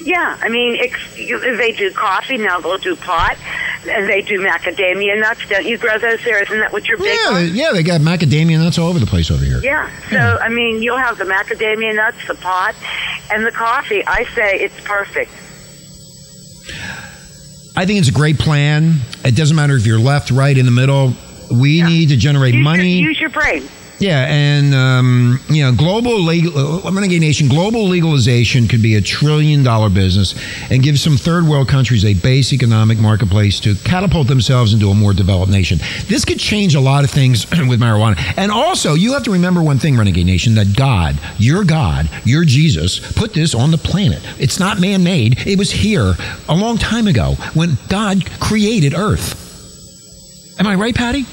Yeah, 0.01 0.37
I 0.41 0.49
mean, 0.49 0.79
they 1.57 1.71
do 1.77 1.91
coffee 1.91 2.37
now. 2.37 2.59
They'll 2.59 2.77
do 2.77 2.95
pot, 2.95 3.35
and 3.89 4.07
they 4.07 4.21
do 4.21 4.39
macadamia 4.39 5.19
nuts. 5.19 5.41
Don't 5.49 5.65
you 5.65 5.77
grow 5.77 5.97
those 5.97 6.19
there? 6.23 6.41
Isn't 6.41 6.59
that 6.59 6.71
what 6.71 6.87
you're 6.87 6.97
big 6.97 7.17
Yeah, 7.25 7.35
on? 7.37 7.55
yeah, 7.55 7.71
they 7.73 7.83
got 7.83 7.99
macadamia 8.01 8.57
nuts 8.59 8.77
all 8.77 8.87
over 8.89 8.99
the 8.99 9.05
place 9.05 9.29
over 9.29 9.43
here. 9.43 9.59
Yeah. 9.63 9.89
So 10.09 10.39
I 10.41 10.47
mean, 10.49 10.81
you'll 10.81 10.97
have 10.97 11.17
the 11.17 11.25
macadamia 11.25 11.95
nuts, 11.95 12.17
the 12.27 12.35
pot, 12.35 12.75
and 13.31 13.45
the 13.45 13.51
coffee. 13.51 14.05
I 14.05 14.23
say 14.35 14.59
it's 14.61 14.79
perfect. 14.85 15.31
I 17.75 17.85
think 17.85 17.99
it's 17.99 18.09
a 18.09 18.13
great 18.13 18.37
plan. 18.39 18.95
It 19.23 19.35
doesn't 19.35 19.55
matter 19.55 19.75
if 19.75 19.85
you're 19.85 19.99
left, 19.99 20.31
right, 20.31 20.57
in 20.57 20.65
the 20.65 20.71
middle. 20.71 21.13
We 21.51 21.79
Yeah. 21.79 21.87
need 21.87 22.09
to 22.09 22.17
generate 22.17 22.53
Use 22.55 22.63
money. 22.63 22.99
Your, 22.99 23.09
use 23.09 23.19
your 23.19 23.29
brain. 23.29 23.63
Yeah, 23.99 24.25
and 24.29 24.73
um, 24.73 25.39
you 25.49 25.61
know, 25.61 25.73
global 25.73 26.21
legal, 26.21 26.87
uh, 26.87 26.91
Renegade 26.91 27.19
Nation, 27.19 27.49
global 27.49 27.83
legalization 27.83 28.69
could 28.69 28.81
be 28.81 28.95
a 28.95 29.01
trillion 29.01 29.61
dollar 29.61 29.89
business 29.89 30.35
and 30.71 30.81
give 30.81 30.97
some 30.97 31.17
third 31.17 31.45
world 31.45 31.67
countries 31.67 32.05
a 32.05 32.13
base 32.13 32.53
economic 32.53 32.97
marketplace 32.97 33.59
to 33.59 33.75
catapult 33.75 34.27
themselves 34.27 34.73
into 34.73 34.89
a 34.89 34.95
more 34.95 35.13
developed 35.13 35.51
nation. 35.51 35.79
This 36.07 36.23
could 36.23 36.39
change 36.39 36.75
a 36.75 36.79
lot 36.79 37.03
of 37.03 37.11
things 37.11 37.49
with 37.67 37.81
marijuana. 37.81 38.17
And 38.37 38.53
also, 38.53 38.93
you 38.93 39.11
have 39.13 39.23
to 39.23 39.31
remember 39.31 39.61
one 39.61 39.79
thing, 39.79 39.97
Renegade 39.97 40.25
Nation, 40.25 40.55
that 40.55 40.77
God, 40.77 41.19
your 41.37 41.65
God, 41.65 42.09
your 42.23 42.45
Jesus, 42.45 42.99
put 43.13 43.33
this 43.33 43.53
on 43.53 43.69
the 43.69 43.77
planet. 43.77 44.21
It's 44.39 44.59
not 44.59 44.79
man 44.79 45.03
made, 45.03 45.45
it 45.45 45.59
was 45.59 45.71
here 45.71 46.15
a 46.47 46.55
long 46.55 46.77
time 46.77 47.07
ago 47.07 47.33
when 47.53 47.77
God 47.89 48.23
created 48.39 48.93
Earth. 48.93 49.45
Am 50.57 50.67
I 50.67 50.75
right, 50.75 50.95
Patty? 50.95 51.25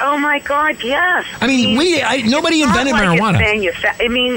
Oh 0.00 0.16
my 0.18 0.38
God, 0.40 0.82
yes. 0.82 1.26
I 1.40 1.46
mean, 1.46 1.76
we 1.78 2.00
I, 2.02 2.22
nobody 2.22 2.62
invented 2.62 2.94
like 2.94 3.02
marijuana. 3.02 3.40
It's 3.40 3.82
manufa- 3.82 4.02
I 4.04 4.08
mean, 4.08 4.36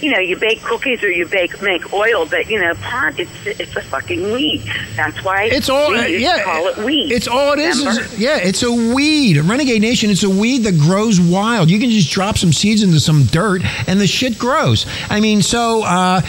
you 0.00 0.12
know, 0.12 0.18
you 0.20 0.36
bake 0.36 0.62
cookies 0.62 1.02
or 1.02 1.10
you 1.10 1.26
bake 1.26 1.60
make 1.62 1.92
oil, 1.92 2.26
but 2.26 2.48
you 2.48 2.60
know, 2.60 2.74
pot 2.76 3.18
it's 3.18 3.30
it's 3.44 3.74
a 3.76 3.82
fucking 3.82 4.32
weed. 4.32 4.62
That's 4.96 5.22
why 5.24 5.44
It's 5.44 5.68
all 5.68 5.94
uh, 5.94 6.04
yeah. 6.06 6.44
call 6.44 6.68
it 6.68 6.78
weed. 6.78 7.10
It's 7.12 7.26
all 7.28 7.52
it 7.52 7.58
is. 7.58 7.78
Is- 7.80 8.18
yeah, 8.18 8.36
it's 8.38 8.62
a 8.62 8.70
weed. 8.72 9.38
Renegade 9.38 9.82
Nation. 9.82 10.10
It's 10.10 10.22
a 10.22 10.30
weed 10.30 10.58
that 10.64 10.78
grows 10.78 11.20
wild. 11.20 11.70
You 11.70 11.78
can 11.80 11.90
just 11.90 12.10
drop 12.10 12.38
some 12.38 12.52
seeds 12.52 12.82
into 12.82 13.00
some 13.00 13.24
dirt, 13.24 13.62
and 13.88 14.00
the 14.00 14.06
shit 14.06 14.38
grows. 14.38 14.86
I 15.10 15.20
mean, 15.20 15.42
so 15.42 15.82
uh, 15.84 16.20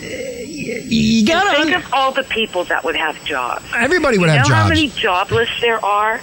you 0.00 1.24
gotta. 1.26 1.50
think 1.62 1.74
un- 1.76 1.82
of 1.82 1.92
all 1.92 2.12
the 2.12 2.24
people 2.24 2.64
that 2.64 2.84
would 2.84 2.96
have 2.96 3.22
jobs. 3.24 3.64
everybody 3.76 4.18
would 4.18 4.26
you 4.30 4.36
have 4.36 4.48
know 4.48 4.54
how 4.54 4.68
many 4.68 4.88
jobless 4.88 5.48
there 5.60 5.84
are? 5.84 6.20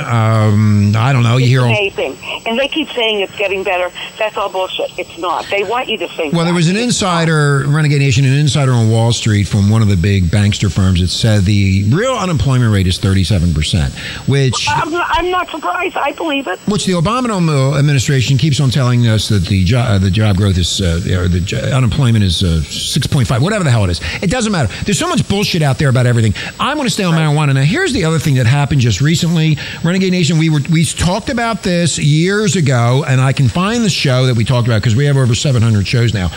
Um, 0.00 0.94
I 0.96 1.12
don't 1.12 1.22
know. 1.22 1.36
You 1.36 1.46
hear. 1.46 1.60
all- 1.62 1.66
Amazing. 1.66 2.16
And 2.46 2.58
they 2.58 2.68
keep 2.68 2.88
saying 2.90 3.20
it's 3.20 3.36
getting 3.36 3.62
better. 3.62 3.90
That's 4.18 4.36
all 4.36 4.48
bullshit. 4.50 4.98
It's 4.98 5.16
not. 5.18 5.46
They 5.50 5.62
want 5.62 5.88
you 5.88 5.98
to 5.98 6.08
think. 6.08 6.34
Well, 6.34 6.44
there 6.44 6.54
was 6.54 6.68
an 6.68 6.76
insider, 6.76 7.64
Renegade 7.68 8.00
Nation, 8.00 8.24
an 8.24 8.32
insider 8.32 8.72
on 8.72 8.90
Wall 8.90 9.12
Street 9.12 9.44
from 9.44 9.70
one 9.70 9.82
of 9.82 9.88
the 9.88 9.96
big 9.96 10.24
bankster 10.24 10.70
firms 10.72 11.00
that 11.00 11.08
said 11.08 11.42
the 11.44 11.84
real 11.92 12.14
unemployment 12.14 12.72
rate 12.72 12.86
is 12.86 12.98
37%, 12.98 14.28
which 14.28 14.66
I'm 14.68 14.90
not, 14.90 15.06
I'm 15.10 15.30
not 15.30 15.48
surprised. 15.50 15.96
I 15.96 16.12
believe 16.12 16.46
it. 16.46 16.58
which 16.60 16.86
the 16.86 16.92
Obama 16.92 17.78
administration 17.78 18.38
keeps 18.38 18.60
on 18.60 18.70
telling 18.70 19.06
us 19.06 19.28
that 19.28 19.46
the 19.46 19.64
job, 19.64 19.86
uh, 19.88 19.98
the 19.98 20.10
job 20.10 20.36
growth 20.36 20.58
is 20.58 20.80
uh, 20.80 21.00
or 21.18 21.28
the 21.28 21.40
jo- 21.40 21.58
unemployment 21.58 22.24
is 22.24 22.42
uh, 22.42 22.60
six 22.62 23.06
point 23.06 23.28
five, 23.28 23.42
whatever 23.42 23.64
the 23.64 23.70
hell 23.70 23.84
it 23.84 23.90
is. 23.90 24.00
It 24.22 24.30
doesn't 24.30 24.52
matter. 24.52 24.72
There's 24.84 24.98
so 24.98 25.08
much 25.08 25.26
bullshit 25.28 25.62
out 25.62 25.78
there 25.78 25.88
about 25.88 26.06
everything. 26.06 26.34
I'm 26.58 26.76
going 26.76 26.86
to 26.86 26.92
stay 26.92 27.04
on 27.04 27.14
marijuana. 27.14 27.54
Now, 27.54 27.62
here's 27.62 27.92
the 27.92 28.04
other 28.04 28.18
thing 28.18 28.34
that 28.36 28.46
happened 28.46 28.80
just 28.80 29.00
recently. 29.00 29.56
Renegade 29.90 30.12
Nation, 30.12 30.38
we 30.38 30.50
were 30.50 30.60
we 30.70 30.84
talked 30.84 31.30
about 31.30 31.64
this 31.64 31.98
years 31.98 32.54
ago, 32.54 33.04
and 33.08 33.20
I 33.20 33.32
can 33.32 33.48
find 33.48 33.84
the 33.84 33.90
show 33.90 34.26
that 34.26 34.36
we 34.36 34.44
talked 34.44 34.68
about 34.68 34.80
because 34.80 34.94
we 34.94 35.06
have 35.06 35.16
over 35.16 35.34
700 35.34 35.84
shows 35.84 36.14
now. 36.14 36.30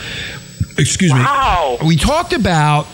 Excuse 0.76 1.12
Wow. 1.12 1.78
me. 1.80 1.86
We 1.86 1.94
talked 1.94 2.32
about 2.32 2.86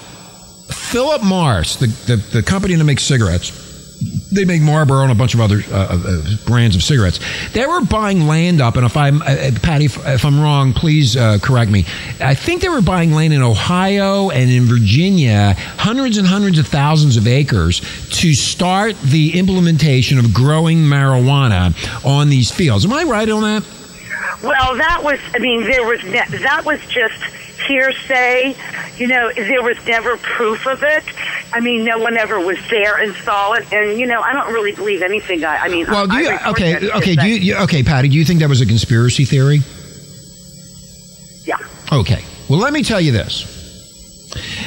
Philip 0.68 1.22
Morris, 1.22 1.76
the, 1.76 1.86
the, 1.86 2.16
the 2.16 2.42
company 2.42 2.74
that 2.74 2.84
makes 2.84 3.02
cigarettes. 3.04 3.59
They 4.32 4.44
make 4.44 4.62
Marlboro 4.62 5.02
and 5.02 5.12
a 5.12 5.14
bunch 5.14 5.34
of 5.34 5.40
other 5.40 5.60
uh, 5.70 5.98
uh, 6.06 6.22
brands 6.46 6.76
of 6.76 6.82
cigarettes. 6.82 7.18
They 7.52 7.66
were 7.66 7.80
buying 7.80 8.26
land 8.26 8.60
up, 8.60 8.76
and 8.76 8.86
if 8.86 8.96
I'm, 8.96 9.20
uh, 9.22 9.50
Patty, 9.62 9.86
if, 9.86 10.06
if 10.06 10.24
I'm 10.24 10.40
wrong, 10.40 10.72
please 10.72 11.16
uh, 11.16 11.38
correct 11.42 11.70
me. 11.70 11.84
I 12.20 12.34
think 12.34 12.62
they 12.62 12.68
were 12.68 12.80
buying 12.80 13.12
land 13.12 13.32
in 13.32 13.42
Ohio 13.42 14.30
and 14.30 14.48
in 14.48 14.64
Virginia, 14.64 15.54
hundreds 15.78 16.16
and 16.16 16.26
hundreds 16.26 16.58
of 16.58 16.68
thousands 16.68 17.16
of 17.16 17.26
acres 17.26 17.80
to 18.20 18.34
start 18.34 18.98
the 19.00 19.38
implementation 19.38 20.18
of 20.18 20.32
growing 20.32 20.78
marijuana 20.78 21.74
on 22.06 22.28
these 22.30 22.50
fields. 22.50 22.84
Am 22.84 22.92
I 22.92 23.02
right 23.02 23.28
on 23.28 23.42
that? 23.42 23.79
Well, 24.42 24.76
that 24.76 25.00
was. 25.02 25.18
I 25.34 25.38
mean, 25.38 25.62
there 25.64 25.86
was. 25.86 26.02
Ne- 26.04 26.38
that 26.38 26.64
was 26.64 26.80
just 26.86 27.22
hearsay. 27.66 28.56
You 28.96 29.06
know, 29.08 29.30
there 29.32 29.62
was 29.62 29.76
never 29.86 30.16
proof 30.16 30.66
of 30.66 30.82
it. 30.82 31.04
I 31.52 31.60
mean, 31.60 31.84
no 31.84 31.98
one 31.98 32.16
ever 32.16 32.38
was 32.38 32.58
there 32.70 32.96
and 32.96 33.14
saw 33.16 33.52
it. 33.52 33.72
And 33.72 33.98
you 33.98 34.06
know, 34.06 34.20
I 34.20 34.32
don't 34.32 34.52
really 34.52 34.72
believe 34.72 35.02
anything. 35.02 35.44
I, 35.44 35.58
I 35.58 35.68
mean, 35.68 35.86
Well, 35.86 36.06
do 36.06 36.16
you, 36.16 36.28
I 36.30 36.50
okay, 36.50 36.90
okay, 36.90 37.16
do 37.16 37.26
you, 37.26 37.36
you, 37.36 37.56
okay, 37.58 37.82
Patty, 37.82 38.08
do 38.08 38.16
you 38.16 38.24
think 38.24 38.40
that 38.40 38.48
was 38.48 38.60
a 38.60 38.66
conspiracy 38.66 39.24
theory? 39.24 39.60
Yeah. 41.44 41.56
Okay. 41.92 42.24
Well, 42.48 42.58
let 42.58 42.72
me 42.72 42.82
tell 42.82 43.00
you 43.00 43.12
this. 43.12 43.46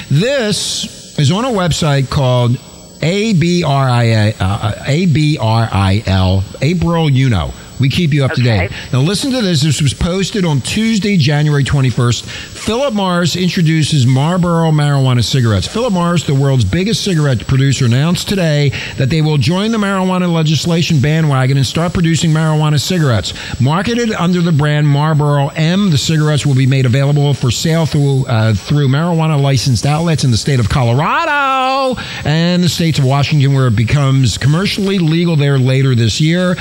This 0.09 1.17
is 1.19 1.31
on 1.31 1.45
a 1.45 1.49
website 1.49 2.09
called 2.09 2.57
ABRI, 3.01 4.35
uh, 4.39 4.73
ABRIL, 4.87 6.43
April 6.61 7.07
Uno. 7.07 7.51
We 7.83 7.89
keep 7.89 8.13
you 8.13 8.23
up 8.23 8.31
to 8.31 8.41
date. 8.41 8.71
Now, 8.93 9.01
listen 9.01 9.29
to 9.31 9.41
this. 9.41 9.61
This 9.61 9.81
was 9.81 9.93
posted 9.93 10.45
on 10.45 10.61
Tuesday, 10.61 11.17
January 11.17 11.65
21st. 11.65 12.23
Philip 12.23 12.93
Morris 12.93 13.35
introduces 13.35 14.07
Marlboro 14.07 14.71
marijuana 14.71 15.21
cigarettes. 15.21 15.67
Philip 15.67 15.91
Morris, 15.91 16.23
the 16.23 16.33
world's 16.33 16.63
biggest 16.63 17.03
cigarette 17.03 17.45
producer, 17.45 17.83
announced 17.83 18.29
today 18.29 18.69
that 18.95 19.09
they 19.09 19.21
will 19.21 19.37
join 19.37 19.73
the 19.73 19.77
marijuana 19.77 20.31
legislation 20.31 21.01
bandwagon 21.01 21.57
and 21.57 21.65
start 21.65 21.91
producing 21.91 22.31
marijuana 22.31 22.79
cigarettes. 22.79 23.33
Marketed 23.59 24.13
under 24.13 24.39
the 24.39 24.53
brand 24.53 24.87
Marlboro 24.87 25.49
M, 25.49 25.89
the 25.89 25.97
cigarettes 25.97 26.45
will 26.45 26.55
be 26.55 26.65
made 26.65 26.85
available 26.85 27.33
for 27.33 27.51
sale 27.51 27.85
through 27.85 28.25
uh, 28.27 28.53
through 28.53 28.87
marijuana 28.87 29.37
licensed 29.41 29.85
outlets 29.85 30.23
in 30.23 30.31
the 30.31 30.37
state 30.37 30.61
of 30.61 30.69
Colorado 30.69 31.99
and 32.23 32.63
the 32.63 32.69
states 32.69 32.97
of 32.97 33.03
Washington, 33.03 33.53
where 33.53 33.67
it 33.67 33.75
becomes 33.75 34.37
commercially 34.37 34.99
legal 34.99 35.35
there 35.35 35.59
later 35.59 35.95
this 35.95 36.21
year. 36.21 36.55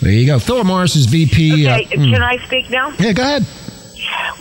There 0.00 0.12
you 0.12 0.26
go. 0.26 0.38
Philip 0.38 0.66
Morris 0.66 0.96
is 0.96 1.06
VP. 1.06 1.66
uh, 1.66 1.76
Okay, 1.76 1.96
hmm. 1.96 2.12
can 2.12 2.22
I 2.22 2.36
speak 2.46 2.68
now? 2.70 2.90
Yeah, 2.98 3.12
go 3.12 3.22
ahead. 3.22 3.46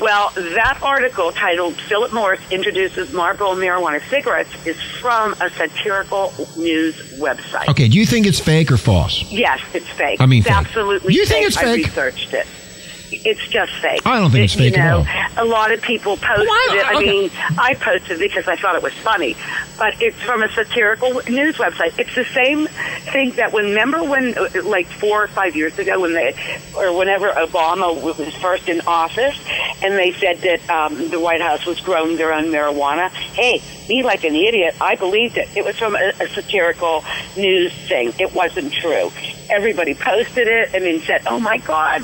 Well, 0.01 0.31
that 0.35 0.79
article 0.81 1.31
titled 1.31 1.75
"Philip 1.75 2.11
Morris 2.11 2.41
Introduces 2.51 3.13
Marlboro 3.13 3.53
Marijuana 3.53 4.01
Cigarettes" 4.09 4.49
is 4.65 4.81
from 4.81 5.33
a 5.39 5.49
satirical 5.51 6.33
news 6.57 6.95
website. 7.19 7.69
Okay, 7.69 7.87
do 7.87 7.97
you 7.97 8.05
think 8.05 8.25
it's 8.25 8.39
fake 8.39 8.71
or 8.71 8.77
false? 8.77 9.23
Yes, 9.31 9.61
it's 9.73 9.87
fake. 9.87 10.19
I 10.19 10.25
mean 10.25 10.39
it's 10.39 10.47
fake. 10.47 10.57
absolutely. 10.57 11.13
You 11.13 11.25
think 11.25 11.47
it's 11.47 11.55
fake. 11.55 11.65
I 11.67 11.73
researched 11.75 12.33
it. 12.33 12.45
It's 13.25 13.47
just 13.47 13.71
fake. 13.75 14.01
I 14.05 14.19
don't 14.19 14.31
think 14.31 14.45
it's 14.45 14.55
You 14.55 14.71
fake 14.71 14.77
at 14.77 14.93
all. 14.93 15.05
A 15.37 15.45
lot 15.45 15.71
of 15.71 15.81
people 15.81 16.17
posted 16.17 16.47
Why- 16.47 16.69
it. 16.73 16.85
I 16.85 16.95
okay. 16.95 17.05
mean, 17.05 17.31
I 17.57 17.73
posted 17.75 18.11
it 18.11 18.19
because 18.19 18.47
I 18.47 18.55
thought 18.57 18.75
it 18.75 18.83
was 18.83 18.93
funny, 18.93 19.35
but 19.77 20.01
it's 20.01 20.19
from 20.21 20.43
a 20.43 20.49
satirical 20.49 21.21
news 21.29 21.55
website. 21.55 21.97
It's 21.97 22.13
the 22.15 22.25
same 22.25 22.67
thing 23.13 23.31
that 23.31 23.53
when 23.53 23.65
remember 23.65 24.03
when, 24.03 24.37
uh, 24.37 24.49
like 24.63 24.87
four 24.87 25.23
or 25.23 25.27
five 25.27 25.55
years 25.55 25.77
ago, 25.79 25.99
when 26.01 26.13
they 26.13 26.35
or 26.75 26.95
whenever 26.97 27.29
Obama 27.29 27.93
was 28.01 28.33
first 28.35 28.67
in 28.67 28.81
office, 28.81 29.37
and 29.81 29.97
they 29.97 30.11
said 30.13 30.39
that 30.39 30.69
um, 30.69 31.09
the 31.09 31.19
White 31.19 31.41
House 31.41 31.65
was 31.65 31.79
growing 31.79 32.17
their 32.17 32.33
own 32.33 32.45
marijuana. 32.45 33.09
Hey, 33.09 33.61
me 33.87 34.03
like 34.03 34.23
an 34.25 34.35
idiot, 34.35 34.75
I 34.81 34.95
believed 34.95 35.37
it. 35.37 35.49
It 35.55 35.63
was 35.63 35.77
from 35.77 35.95
a, 35.95 36.11
a 36.19 36.27
satirical 36.27 37.03
news 37.37 37.71
thing. 37.87 38.13
It 38.19 38.33
wasn't 38.33 38.73
true. 38.73 39.11
Everybody 39.49 39.93
posted 39.95 40.47
it 40.47 40.73
and 40.73 40.83
then 40.83 40.99
said, 41.01 41.21
"Oh 41.25 41.39
my 41.39 41.57
God." 41.57 42.03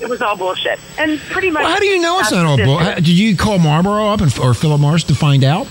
It 0.00 0.08
was 0.08 0.22
all 0.22 0.36
bullshit, 0.36 0.78
and 0.98 1.18
pretty 1.20 1.50
much. 1.50 1.62
Well, 1.62 1.72
how 1.72 1.78
do 1.78 1.86
you 1.86 2.00
know 2.00 2.18
it's 2.20 2.32
not 2.32 2.46
all 2.46 2.56
just 2.56 2.66
bull? 2.66 2.78
it. 2.78 2.82
how- 2.84 2.94
Did 2.94 3.08
you 3.08 3.36
call 3.36 3.58
Marlboro 3.58 4.08
up 4.08 4.20
and, 4.20 4.36
or 4.38 4.54
Philip 4.54 4.80
Morris 4.80 5.04
to 5.04 5.14
find 5.14 5.44
out? 5.44 5.66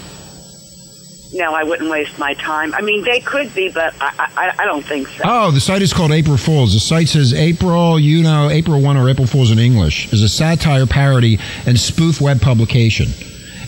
No, 1.32 1.54
I 1.54 1.64
wouldn't 1.64 1.90
waste 1.92 2.18
my 2.18 2.34
time. 2.36 2.74
I 2.74 2.82
mean, 2.82 3.04
they 3.04 3.20
could 3.20 3.54
be, 3.54 3.70
but 3.70 3.94
I, 4.02 4.32
I, 4.36 4.56
I 4.64 4.66
don't 4.66 4.84
think 4.84 5.08
so. 5.10 5.24
Oh, 5.26 5.52
the 5.52 5.60
site 5.60 5.84
is 5.84 5.94
called 5.94 6.12
April 6.12 6.38
Fools. 6.38 6.74
The 6.74 6.80
site 6.80 7.08
says 7.08 7.36
April, 7.36 8.00
you 8.00 8.24
know, 8.24 8.50
April 8.50 8.82
1 8.82 8.98
or 8.98 9.08
April 9.10 9.28
Fools 9.28 9.52
in 9.52 9.60
English 9.60 10.12
is 10.12 10.24
a 10.24 10.30
satire, 10.30 10.88
parody, 10.88 11.38
and 11.68 11.80
spoof 11.80 12.20
web 12.20 12.42
publication. 12.42 13.10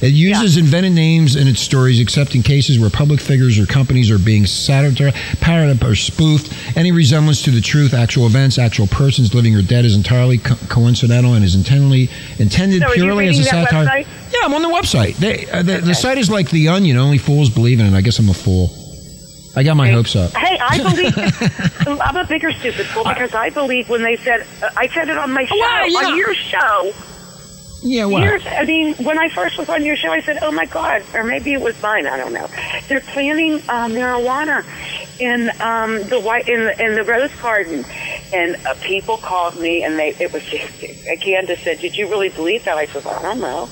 It 0.02 0.14
uses 0.14 0.58
invented 0.58 0.94
names 0.94 1.36
in 1.36 1.48
its 1.48 1.62
stories, 1.62 2.00
except 2.00 2.34
in 2.34 2.42
cases 2.42 2.80
where 2.80 2.90
public 2.90 3.20
figures 3.22 3.60
or 3.60 3.68
companies 3.68 4.10
are 4.10 4.18
being 4.18 4.48
satirized, 4.48 5.16
parodied, 5.42 5.84
or 5.84 5.96
spoofed. 5.96 6.52
Any 6.76 6.92
resemblance 6.92 7.44
to 7.44 7.52
the 7.52 7.62
truth, 7.62 7.94
actual 7.94 8.26
events, 8.26 8.58
actual 8.58 8.88
persons, 8.88 9.36
living 9.36 9.56
or 9.56 9.62
dead, 9.62 9.86
is 9.86 9.96
entirely 9.96 10.40
co- 10.40 10.56
coincidental 10.70 11.36
and 11.36 11.46
is 11.46 11.54
intended 11.56 12.10
intended 12.40 12.82
So 12.82 12.94
purely 12.94 13.28
as 13.28 13.38
a 13.40 13.44
satire. 13.44 13.86
website? 13.86 14.08
Yeah, 14.34 14.40
I'm 14.46 14.54
on 14.56 14.62
the 14.64 14.70
website. 14.70 15.16
They, 15.18 15.48
uh, 15.52 15.62
the, 15.62 15.78
the 15.80 15.94
site 15.94 16.18
is 16.18 16.30
like 16.32 16.50
the 16.50 16.70
Onion. 16.70 16.98
Only 16.98 17.18
fools 17.20 17.50
believe 17.50 17.80
in 17.80 17.86
it. 17.86 17.94
I 17.96 18.02
guess 18.02 18.18
I'm 18.18 18.30
a 18.30 18.34
fool. 18.34 18.72
I 19.56 19.64
got 19.64 19.76
my 19.76 19.90
hopes 19.92 20.16
up. 20.16 20.32
Hey, 20.34 20.58
I 20.60 20.78
believe 20.78 22.00
I'm 22.02 22.16
a 22.16 22.26
bigger 22.26 22.52
stupid 22.54 22.86
fool 22.88 23.04
because 23.04 23.36
I 23.36 23.50
believe 23.50 23.90
when 23.90 24.02
they 24.02 24.16
said 24.16 24.48
uh, 24.64 24.70
I 24.78 24.88
said 24.88 25.10
it 25.10 25.18
on 25.18 25.32
my 25.32 25.46
show 25.46 25.56
Well, 25.60 25.90
yeah. 25.90 26.08
on 26.10 26.18
your 26.18 26.34
show. 26.34 26.94
Yeah, 27.84 28.06
what? 28.06 28.22
Years, 28.22 28.44
I 28.46 28.64
mean, 28.64 28.94
when 29.04 29.18
I 29.18 29.30
first 29.30 29.58
was 29.58 29.68
on 29.68 29.84
your 29.84 29.96
show, 29.96 30.12
I 30.12 30.22
said, 30.22 30.38
"Oh 30.44 30.52
my 30.52 30.66
God," 30.66 31.04
or 31.16 31.24
maybe 31.24 31.52
it 31.54 31.62
was 31.62 31.80
mine. 31.82 32.06
I 32.06 32.16
don't 32.16 32.32
know. 32.32 32.48
They're 32.88 33.02
planting 33.02 33.56
uh, 33.68 33.88
marijuana 33.88 34.64
in 35.20 35.50
um, 35.60 36.08
the 36.08 36.20
white 36.20 36.48
in 36.48 36.66
the, 36.66 36.86
in 36.86 36.96
the 36.96 37.04
rose 37.04 37.32
garden, 37.42 37.84
and 38.32 38.56
uh, 38.68 38.76
people 38.84 39.18
called 39.18 39.60
me, 39.60 39.84
and 39.84 39.98
they 39.98 40.16
it 40.20 40.32
was 40.32 40.44
just 40.44 40.72
Candace 41.24 41.60
said, 41.64 41.80
"Did 41.80 41.98
you 41.98 42.08
really 42.08 42.30
believe 42.30 42.66
that?" 42.66 42.78
I 42.78 42.86
said, 42.86 43.06
"I 43.08 43.22
don't 43.24 43.40
know." 43.40 43.68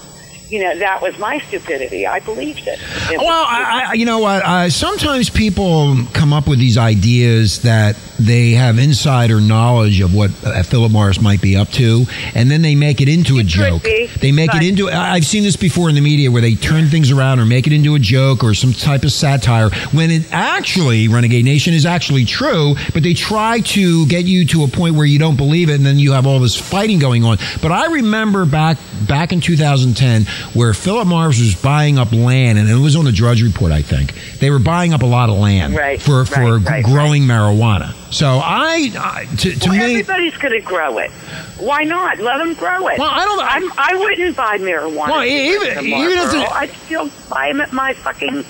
You 0.49 0.59
know, 0.59 0.77
that 0.79 1.01
was 1.01 1.17
my 1.19 1.39
stupidity. 1.39 2.07
I 2.07 2.19
believed 2.19 2.67
it. 2.67 2.79
It 3.11 3.17
Well, 3.19 3.45
I, 3.47 3.87
I, 3.89 3.93
you 3.93 4.05
know 4.05 4.19
what? 4.19 4.43
Uh, 4.43 4.69
sometimes 4.69 5.29
people 5.29 5.95
come 6.13 6.33
up 6.33 6.47
with 6.47 6.59
these 6.59 6.77
ideas 6.77 7.61
that 7.61 7.95
they 8.19 8.51
have 8.51 8.77
insider 8.79 9.39
knowledge 9.39 10.01
of 10.01 10.13
what 10.13 10.31
uh, 10.43 10.61
Philip 10.63 10.91
Morris 10.91 11.21
might 11.21 11.41
be 11.41 11.55
up 11.55 11.69
to, 11.69 12.05
and 12.35 12.51
then 12.51 12.61
they 12.61 12.75
make 12.75 12.99
it 12.99 13.07
into 13.07 13.35
a 13.37 13.39
It 13.39 13.43
could 13.43 13.49
joke. 13.49 13.83
be, 13.83 14.07
They 14.19 14.31
make 14.31 14.53
it 14.53 14.63
into. 14.63 14.89
I- 14.89 15.13
I've 15.13 15.25
seen 15.25 15.43
this 15.43 15.55
before 15.55 15.87
in 15.89 15.95
the 15.95 16.01
media 16.01 16.29
where 16.31 16.41
they 16.41 16.55
turn 16.55 16.87
things 16.87 17.11
around 17.11 17.39
or 17.39 17.45
make 17.45 17.65
it 17.67 17.73
into 17.73 17.95
a 17.95 17.99
joke 17.99 18.43
or 18.43 18.53
some 18.53 18.73
type 18.73 19.03
of 19.03 19.11
satire 19.11 19.69
when 19.91 20.11
it 20.11 20.23
actually, 20.31 21.07
Renegade 21.07 21.45
Nation, 21.45 21.73
is 21.73 21.85
actually 21.85 22.25
true, 22.25 22.75
but 22.93 23.03
they 23.03 23.13
try 23.13 23.59
to 23.61 24.05
get 24.07 24.25
you 24.25 24.45
to 24.47 24.63
a 24.63 24.67
point 24.67 24.95
where 24.95 25.05
you 25.05 25.19
don't 25.19 25.37
believe 25.37 25.69
it, 25.69 25.75
and 25.75 25.85
then 25.85 25.97
you 25.99 26.11
have 26.11 26.25
all 26.27 26.39
this 26.39 26.55
fighting 26.57 26.99
going 26.99 27.23
on. 27.23 27.37
But 27.61 27.71
I 27.71 27.85
remember 27.85 28.45
back 28.45 28.77
back 29.07 29.31
in 29.31 29.39
2010 29.41 30.25
where 30.53 30.73
Philip 30.73 31.07
Morris 31.07 31.39
was 31.39 31.55
buying 31.55 31.97
up 31.97 32.11
land, 32.11 32.57
and 32.57 32.69
it 32.69 32.75
was 32.75 32.95
on 32.95 33.05
the 33.05 33.11
Drudge 33.11 33.41
Report, 33.41 33.71
I 33.71 33.81
think. 33.81 34.13
They 34.39 34.49
were 34.49 34.59
buying 34.59 34.93
up 34.93 35.01
a 35.01 35.05
lot 35.05 35.29
of 35.29 35.37
land 35.37 35.75
Right, 35.75 36.01
for 36.01 36.25
for 36.25 36.57
right, 36.57 36.65
right, 36.69 36.85
growing 36.85 37.23
marijuana. 37.23 37.93
So 38.11 38.39
I, 38.43 38.91
I 38.97 39.25
to, 39.37 39.51
to 39.59 39.69
well, 39.69 39.77
me. 39.77 39.99
everybody's 39.99 40.35
going 40.37 40.53
to 40.53 40.61
grow 40.65 40.97
it. 40.97 41.11
Why 41.59 41.83
not? 41.83 42.19
Let 42.19 42.37
them 42.39 42.53
grow 42.55 42.87
it. 42.87 42.97
Well, 42.97 43.09
I 43.11 43.25
don't- 43.25 43.39
I'm, 43.43 43.71
I 43.77 43.95
wouldn't 43.99 44.35
buy 44.35 44.57
marijuana. 44.57 45.09
Well, 45.09 45.23
even- 45.23 45.85
even 45.85 45.89
Marlboro. 45.91 46.39
the- 46.39 46.53
I'd 46.53 46.71
still 46.85 47.09
buy 47.29 47.49
them 47.49 47.61
at 47.61 47.71
my 47.73 47.93
fucking 47.93 48.43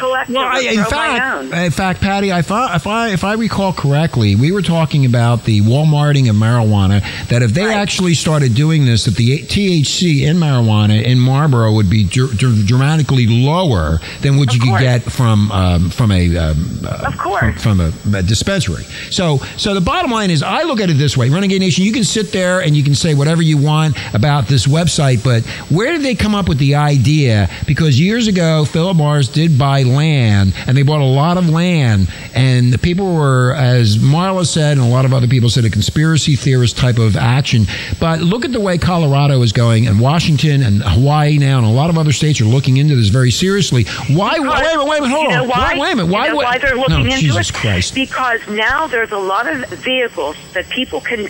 Well, 0.00 0.14
I, 0.38 0.60
in 0.60 0.84
fact, 0.84 1.52
in 1.54 1.70
fact, 1.70 2.00
Patty, 2.00 2.32
I 2.32 2.42
thought 2.42 2.74
if 2.76 2.86
I 2.86 3.08
if 3.10 3.24
I 3.24 3.34
recall 3.34 3.72
correctly, 3.72 4.34
we 4.36 4.50
were 4.52 4.62
talking 4.62 5.04
about 5.04 5.44
the 5.44 5.60
Walmarting 5.60 6.30
of 6.30 6.36
marijuana. 6.36 7.02
That 7.28 7.42
if 7.42 7.52
they 7.52 7.66
Right. 7.66 7.76
actually 7.76 8.14
started 8.14 8.54
doing 8.54 8.84
this, 8.86 9.04
that 9.04 9.16
the 9.16 9.38
THC 9.42 10.22
in 10.24 10.36
marijuana 10.38 11.02
in 11.02 11.18
Marlboro 11.20 11.72
would 11.72 11.90
be 11.90 12.04
dr- 12.04 12.36
dr- 12.36 12.66
dramatically 12.66 13.26
lower 13.26 14.00
than 14.22 14.38
what 14.38 14.48
Of 14.48 14.54
you 14.56 14.60
could 14.72 14.80
get 14.80 15.02
from 15.02 15.50
um, 15.52 15.90
from 15.90 16.12
a 16.12 16.36
um, 16.36 16.80
uh, 16.84 17.04
Of 17.06 17.18
course. 17.18 17.60
from, 17.62 17.78
from 17.78 18.14
a, 18.14 18.18
a 18.18 18.22
dispensary. 18.22 18.84
So 19.10 19.38
so 19.56 19.74
the 19.74 19.80
bottom 19.80 20.10
line 20.10 20.30
is, 20.30 20.42
I 20.42 20.62
look 20.62 20.80
at 20.80 20.88
it 20.88 20.94
this 20.94 21.16
way: 21.16 21.28
Renegade 21.28 21.60
Nation, 21.60 21.84
you 21.84 21.92
can 21.92 22.04
sit 22.04 22.32
there 22.32 22.60
and 22.60 22.76
you 22.76 22.82
can 22.84 22.94
say 22.94 23.14
whatever 23.14 23.42
you 23.42 23.58
want 23.58 23.96
about 24.14 24.46
this 24.48 24.66
website, 24.66 25.22
but 25.22 25.44
where 25.70 25.92
did 25.92 26.02
they 26.02 26.14
come 26.14 26.34
up 26.34 26.48
with 26.48 26.58
the 26.58 26.74
idea? 26.76 27.50
Because 27.66 28.00
years 28.00 28.28
ago, 28.28 28.64
Philip 28.64 28.96
Morris 28.96 29.28
did 29.28 29.58
buy 29.58 29.79
land, 29.84 30.54
and 30.66 30.76
they 30.76 30.82
bought 30.82 31.00
a 31.00 31.04
lot 31.04 31.36
of 31.36 31.48
land, 31.48 32.08
and 32.34 32.72
the 32.72 32.78
people 32.78 33.14
were, 33.14 33.54
as 33.54 33.98
Marla 33.98 34.46
said, 34.46 34.78
and 34.78 34.86
a 34.86 34.90
lot 34.90 35.04
of 35.04 35.12
other 35.12 35.26
people 35.28 35.48
said, 35.50 35.64
a 35.64 35.70
conspiracy 35.70 36.36
theorist 36.36 36.76
type 36.76 36.98
of 36.98 37.16
action. 37.16 37.66
But 37.98 38.20
look 38.20 38.44
at 38.44 38.52
the 38.52 38.60
way 38.60 38.78
Colorado 38.78 39.42
is 39.42 39.52
going, 39.52 39.86
and 39.86 40.00
Washington 40.00 40.62
and 40.62 40.82
Hawaii 40.82 41.38
now, 41.38 41.58
and 41.58 41.66
a 41.66 41.70
lot 41.70 41.90
of 41.90 41.98
other 41.98 42.12
states 42.12 42.40
are 42.40 42.44
looking 42.44 42.76
into 42.76 42.94
this 42.96 43.08
very 43.08 43.30
seriously. 43.30 43.84
Why? 44.08 44.38
Because- 44.38 44.60
wait 44.60 44.74
a 44.74 44.78
minute, 44.78 44.84
wait 44.84 44.98
a 44.98 45.02
minute, 45.02 45.14
hold 45.14 45.24
you 45.24 45.30
know 45.30 45.42
on. 45.42 45.48
Why? 45.48 45.72
Wait, 45.72 45.80
wait 45.80 45.92
a 45.92 45.96
minute. 45.96 46.06
You 46.06 46.12
Why? 46.12 46.28
know 46.28 46.36
why 46.36 46.58
they're 46.58 46.76
looking 46.76 47.04
no, 47.04 47.04
into 47.04 47.18
Jesus 47.18 47.50
it? 47.50 47.54
Christ. 47.54 47.94
Because 47.94 48.40
now 48.48 48.86
there's 48.86 49.12
a 49.12 49.18
lot 49.18 49.46
of 49.46 49.68
vehicles 49.68 50.36
that 50.54 50.68
people 50.68 51.00
can 51.00 51.28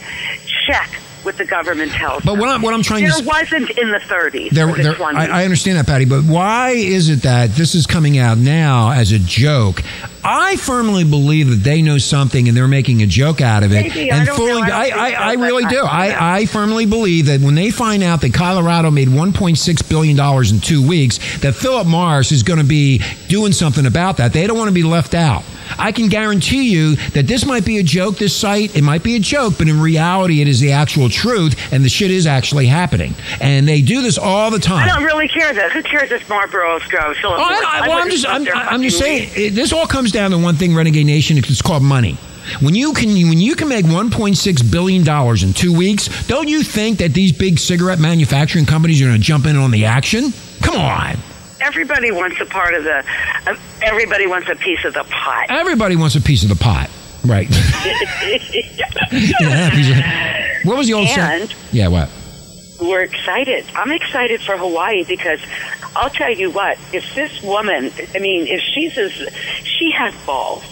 check 0.66 0.90
what 1.22 1.36
the 1.38 1.44
government 1.44 1.92
tells 1.92 2.22
But 2.24 2.38
what 2.38 2.48
I'm, 2.48 2.62
what 2.62 2.74
I'm 2.74 2.82
trying 2.82 3.04
to 3.06 3.12
there 3.12 3.24
wasn't 3.26 3.70
in 3.78 3.90
the 3.90 3.98
30s. 3.98 4.50
There, 4.50 4.72
there, 4.74 4.94
20s. 4.94 5.14
I, 5.14 5.40
I 5.40 5.44
understand 5.44 5.78
that, 5.78 5.86
Patty, 5.86 6.04
but 6.04 6.24
why 6.24 6.70
is 6.70 7.08
it 7.08 7.22
that 7.22 7.50
this 7.50 7.74
is 7.74 7.86
coming 7.86 8.18
out 8.18 8.38
now 8.38 8.90
as 8.92 9.12
a 9.12 9.18
joke? 9.18 9.82
I 10.22 10.56
firmly 10.56 11.04
believe 11.04 11.48
that 11.48 11.56
they 11.64 11.80
know 11.82 11.98
something 11.98 12.46
and 12.48 12.56
they're 12.56 12.68
making 12.68 13.02
a 13.02 13.06
joke 13.06 13.40
out 13.40 13.62
of 13.62 13.72
it 13.72 13.86
Maybe, 13.94 14.12
I 14.12 14.18
and 14.18 14.26
know. 14.26 14.34
fooling. 14.34 14.64
I 14.64 14.90
I, 14.90 14.90
I, 14.90 15.10
I 15.10 15.32
really 15.34 15.64
do. 15.64 15.78
I. 15.82 16.08
I, 16.10 16.36
I 16.40 16.46
firmly 16.46 16.84
believe 16.86 17.26
that 17.26 17.40
when 17.40 17.54
they 17.54 17.70
find 17.70 18.02
out 18.02 18.20
that 18.20 18.34
Colorado 18.34 18.90
made 18.90 19.08
1.6 19.08 19.88
billion 19.88 20.16
dollars 20.16 20.52
in 20.52 20.60
two 20.60 20.86
weeks, 20.86 21.18
that 21.40 21.54
Philip 21.54 21.86
Morris 21.86 22.32
is 22.32 22.42
going 22.42 22.58
to 22.58 22.64
be 22.66 23.00
doing 23.28 23.52
something 23.52 23.86
about 23.86 24.18
that. 24.18 24.32
They 24.34 24.46
don't 24.46 24.58
want 24.58 24.68
to 24.68 24.74
be 24.74 24.82
left 24.82 25.14
out. 25.14 25.42
I 25.80 25.92
can 25.92 26.08
guarantee 26.08 26.70
you 26.70 26.96
that 27.10 27.26
this 27.26 27.46
might 27.46 27.64
be 27.64 27.78
a 27.78 27.82
joke, 27.82 28.18
this 28.18 28.36
site, 28.36 28.76
it 28.76 28.82
might 28.82 29.02
be 29.02 29.16
a 29.16 29.18
joke, 29.18 29.54
but 29.58 29.68
in 29.68 29.80
reality, 29.80 30.40
it 30.40 30.48
is 30.48 30.60
the 30.60 30.72
actual 30.72 31.08
truth, 31.08 31.72
and 31.72 31.84
the 31.84 31.88
shit 31.88 32.10
is 32.10 32.26
actually 32.26 32.66
happening. 32.66 33.14
And 33.40 33.66
they 33.66 33.80
do 33.82 34.02
this 34.02 34.18
all 34.18 34.50
the 34.50 34.58
time. 34.58 34.88
I 34.88 34.92
don't 34.94 35.04
really 35.04 35.28
care 35.28 35.52
though. 35.54 35.68
Who 35.70 35.82
cares 35.82 36.10
if 36.10 36.28
Marlboro's 36.28 36.82
grows? 36.84 37.16
Oh, 37.24 37.32
I, 37.32 37.80
I, 37.84 37.88
well, 37.88 37.98
I'm 37.98 38.10
just, 38.10 38.26
I'm, 38.28 38.46
I'm 38.48 38.82
just 38.82 38.98
saying. 38.98 39.30
It, 39.34 39.50
this 39.54 39.72
all 39.72 39.86
comes 39.86 40.12
down 40.12 40.30
to 40.32 40.38
one 40.38 40.56
thing, 40.56 40.74
Renegade 40.74 41.06
Nation. 41.06 41.38
It's 41.38 41.62
called 41.62 41.82
money. 41.82 42.18
When 42.60 42.74
you 42.74 42.92
can, 42.92 43.08
when 43.28 43.38
you 43.38 43.54
can 43.54 43.68
make 43.68 43.84
1.6 43.84 44.70
billion 44.72 45.04
dollars 45.04 45.42
in 45.42 45.52
two 45.52 45.76
weeks, 45.76 46.26
don't 46.26 46.48
you 46.48 46.62
think 46.62 46.98
that 46.98 47.12
these 47.14 47.32
big 47.32 47.58
cigarette 47.58 47.98
manufacturing 47.98 48.66
companies 48.66 49.00
are 49.00 49.06
going 49.06 49.16
to 49.16 49.22
jump 49.22 49.46
in 49.46 49.56
on 49.56 49.70
the 49.70 49.84
action? 49.84 50.32
Come 50.62 50.76
on. 50.76 51.16
Everybody 51.60 52.10
wants 52.10 52.40
a 52.40 52.46
part 52.46 52.74
of 52.74 52.84
the. 52.84 53.04
Uh, 53.46 53.56
everybody 53.82 54.26
wants 54.26 54.48
a 54.48 54.56
piece 54.56 54.84
of 54.84 54.94
the 54.94 55.04
pot. 55.04 55.46
Everybody 55.50 55.96
wants 55.96 56.16
a 56.16 56.20
piece 56.20 56.42
of 56.42 56.48
the 56.48 56.56
pot, 56.56 56.90
right? 57.24 57.48
Yeah, 59.12 60.60
what 60.64 60.76
was 60.76 60.86
the 60.86 60.94
old 60.94 61.08
saying? 61.08 61.48
Yeah, 61.72 61.88
what? 61.88 62.08
We're 62.80 63.02
excited. 63.02 63.64
I'm 63.74 63.90
excited 63.92 64.40
for 64.40 64.56
Hawaii 64.56 65.04
because 65.04 65.40
I'll 65.96 66.10
tell 66.10 66.30
you 66.32 66.50
what. 66.50 66.78
If 66.92 67.14
this 67.14 67.42
woman, 67.42 67.90
I 68.14 68.18
mean, 68.18 68.46
if 68.46 68.60
she's 68.60 68.96
as 68.96 69.12
she 69.64 69.90
has 69.92 70.14
balls, 70.24 70.62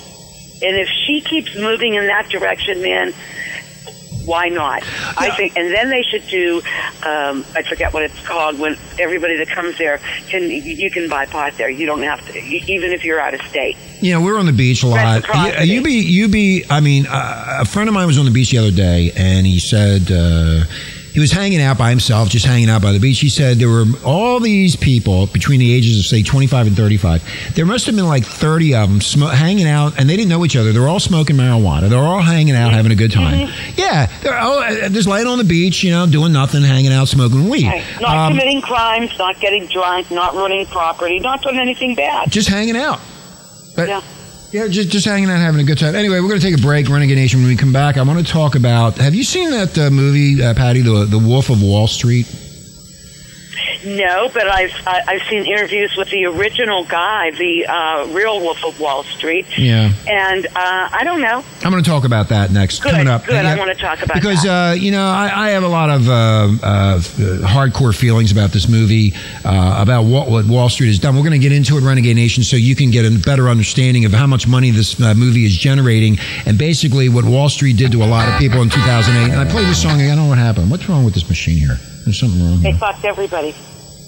and 0.63 0.77
if 0.77 0.89
she 0.89 1.21
keeps 1.21 1.55
moving 1.57 1.95
in 1.95 2.07
that 2.07 2.29
direction, 2.29 2.81
man, 2.83 3.13
why 4.29 4.49
not? 4.49 4.83
I 5.17 5.35
think, 5.37 5.57
and 5.57 5.73
then 5.75 5.89
they 5.89 6.03
should 6.03 6.27
do. 6.29 6.59
Um, 7.05 7.45
I 7.57 7.63
forget 7.63 7.93
what 7.93 8.03
it's 8.03 8.27
called. 8.27 8.59
When 8.59 8.77
everybody 8.99 9.37
that 9.39 9.49
comes 9.49 9.79
there 9.79 10.01
can, 10.29 10.51
you 10.51 10.91
can 10.91 11.09
buy 11.09 11.27
pot 11.27 11.55
there. 11.57 11.71
You 11.71 11.87
don't 11.87 12.03
have 12.03 12.25
to, 12.31 12.39
even 12.39 12.93
if 12.93 13.05
you're 13.05 13.21
out 13.21 13.35
of 13.35 13.41
state. 13.43 13.77
You 14.01 14.13
know, 14.13 14.21
we're 14.21 14.39
on 14.39 14.47
the 14.47 14.53
beach 14.53 14.83
a 14.83 14.87
lot. 14.87 15.25
You, 15.65 15.77
you 15.77 15.83
be, 15.83 15.95
you 15.95 16.29
be. 16.29 16.65
I 16.71 16.81
mean, 16.81 17.07
uh, 17.09 17.59
a 17.61 17.65
friend 17.65 17.89
of 17.89 17.95
mine 17.95 18.07
was 18.07 18.19
on 18.19 18.27
the 18.27 18.31
beach 18.31 18.51
the 18.51 18.59
other 18.59 18.71
day, 18.71 19.13
and 19.17 19.47
he 19.47 19.59
said 19.59 20.13
uh, 20.13 20.65
he 21.13 21.21
was 21.21 21.33
hanging 21.33 21.61
out 21.61 21.79
by 21.79 21.91
himself, 21.91 22.29
just 22.29 22.45
hanging 22.47 22.69
out 22.71 22.83
by 22.83 22.93
the 22.93 23.01
beach. 23.01 23.19
He 23.21 23.29
said 23.29 23.59
there 23.59 23.69
were 23.69 23.85
all 24.05 24.41
these 24.41 24.77
people 24.77 25.27
between 25.27 25.59
the 25.61 25.73
ages 25.73 25.99
of 25.99 26.05
say 26.05 26.23
25 26.23 26.67
and 26.69 26.77
35. 26.77 27.55
There 27.55 27.67
must 27.67 27.87
have 27.87 27.97
been 27.97 28.07
like 28.07 28.25
30 28.25 28.75
of 28.75 28.89
them 28.89 29.01
sm- 29.01 29.23
hanging 29.25 29.67
out, 29.67 29.99
and 29.99 30.09
they 30.09 30.17
didn't 30.17 30.29
know 30.29 30.45
each 30.45 30.57
other. 30.57 30.73
They're 30.73 30.89
all 30.89 31.01
smoking 31.01 31.37
marijuana. 31.37 31.89
They're 31.89 31.99
all 31.99 32.21
hanging 32.21 32.55
out, 32.55 32.73
having 32.73 32.93
a 32.93 32.97
good 32.97 33.13
time. 33.13 33.49
Yeah, 33.77 34.07
they're 34.23 34.39
all 34.39 34.59
uh, 34.59 34.89
just 34.91 35.09
laying 35.09 35.27
on 35.27 35.39
the 35.39 35.45
beach, 35.45 35.83
you 35.83 35.91
know, 35.91 36.07
doing 36.07 36.33
nothing, 36.33 36.63
hanging 36.63 36.93
out, 36.93 37.09
smoking 37.09 37.49
weed. 37.49 37.67
Right. 37.67 37.85
Not 38.01 38.17
Um, 38.17 38.33
committing 38.33 38.61
crimes, 38.61 39.11
not 39.19 39.41
getting 39.41 39.67
drunk, 39.67 40.11
not 40.11 40.35
ruining 40.35 40.67
property, 40.67 41.19
not 41.21 41.43
doing 41.43 41.59
anything 41.59 41.95
bad. 41.95 42.31
just 42.31 42.49
hanging 42.49 42.77
out. 42.77 43.01
But 43.75 43.89
Yeah. 43.89 44.01
Yeah, 44.53 44.69
just 44.69 44.89
just 44.89 45.05
hanging 45.07 45.29
out, 45.31 45.39
having 45.39 45.61
a 45.61 45.65
good 45.65 45.79
time. 45.79 45.95
Anyway, 45.95 46.21
we're 46.21 46.29
going 46.29 46.41
to 46.41 46.47
take 46.51 46.59
a 46.59 46.63
break, 46.63 46.89
Renegade 46.89 47.17
Nation. 47.17 47.41
When 47.41 47.49
we 47.49 47.57
come 47.57 47.73
back, 47.73 47.97
I 47.97 48.03
want 48.03 48.25
to 48.25 48.33
talk 48.33 48.55
about. 48.55 48.97
Have 48.99 49.15
you 49.15 49.25
seen 49.25 49.51
that 49.51 49.77
uh, 49.79 49.91
movie, 49.91 50.43
uh, 50.43 50.55
Patty, 50.55 50.81
the 50.81 51.05
the 51.05 51.19
Wolf 51.19 51.51
of 51.51 51.63
Wall 51.63 51.87
Street? 51.87 52.27
No, 53.85 54.29
but 54.33 54.49
I've 54.49 54.73
I, 54.87 55.03
I've 55.07 55.23
seen 55.29 55.45
interviews 55.47 55.95
with 55.97 56.11
the 56.11 56.27
original 56.27 56.85
guy, 56.85 57.31
the 57.31 57.67
uh, 57.67 58.07
real 58.11 58.41
Wolf 58.41 58.65
of 58.65 58.79
Wall 58.81 59.05
Street. 59.05 59.47
Yeah. 59.57 59.93
And 60.07 60.47
uh, 60.47 60.51
I 60.55 61.03
don't 61.05 61.21
know. 61.21 61.45
I'm 61.65 61.71
going 61.71 61.83
to 61.83 61.89
talk 61.89 62.05
about 62.05 62.29
that 62.31 62.51
next. 62.51 62.81
Good, 62.83 62.93
coming 62.93 63.09
up. 63.09 63.25
good. 63.25 63.45
I 63.45 63.57
wanna 63.59 63.75
talk 63.75 64.03
about 64.03 64.15
because 64.15 64.43
that. 64.43 64.71
uh, 64.71 64.75
you 64.75 64.91
know 64.91 65.05
I, 65.07 65.31
I 65.33 65.51
have 65.51 65.63
a 65.63 65.69
lot 65.69 65.91
of 65.91 66.09
uh, 66.09 66.13
uh, 66.63 66.99
hardcore 67.47 67.97
feelings 67.97 68.33
about 68.33 68.51
this 68.51 68.69
movie, 68.69 69.15
uh, 69.45 69.79
about 69.81 70.03
what, 70.05 70.29
what 70.29 70.47
Wall 70.47 70.69
Street 70.69 70.89
has 70.89 70.99
done. 70.99 71.15
We're 71.17 71.23
going 71.23 71.33
to 71.33 71.39
get 71.39 71.53
into 71.53 71.77
it, 71.77 71.83
Renegade 71.83 72.17
Nation, 72.17 72.43
so 72.45 72.57
you 72.57 72.75
can 72.75 72.91
get 72.91 73.05
a 73.05 73.19
better 73.19 73.49
understanding 73.49 74.05
of 74.05 74.13
how 74.13 74.27
much 74.27 74.47
money 74.47 74.71
this 74.71 75.01
uh, 75.01 75.15
movie 75.15 75.45
is 75.45 75.57
generating, 75.57 76.19
and 76.47 76.59
basically 76.59 77.09
what 77.09 77.25
Wall 77.25 77.49
Street 77.49 77.77
did 77.77 77.93
to 77.93 78.03
a 78.03 78.07
lot 78.07 78.29
of 78.29 78.39
people 78.39 78.61
in 78.63 78.69
2008. 78.71 79.33
And 79.33 79.41
I 79.41 79.51
played 79.51 79.67
this 79.67 79.83
song. 79.83 80.01
I 80.01 80.07
don't 80.09 80.17
know 80.17 80.27
what 80.27 80.39
happened. 80.39 80.71
What's 80.71 80.89
wrong 80.89 81.05
with 81.05 81.15
this 81.15 81.29
machine 81.29 81.59
here? 81.59 81.79
There's 82.09 82.25
something 82.25 82.41
wrong. 82.41 82.65
They 82.65 82.73
Here. 82.73 82.81
fucked 82.81 83.05
everybody. 83.05 83.53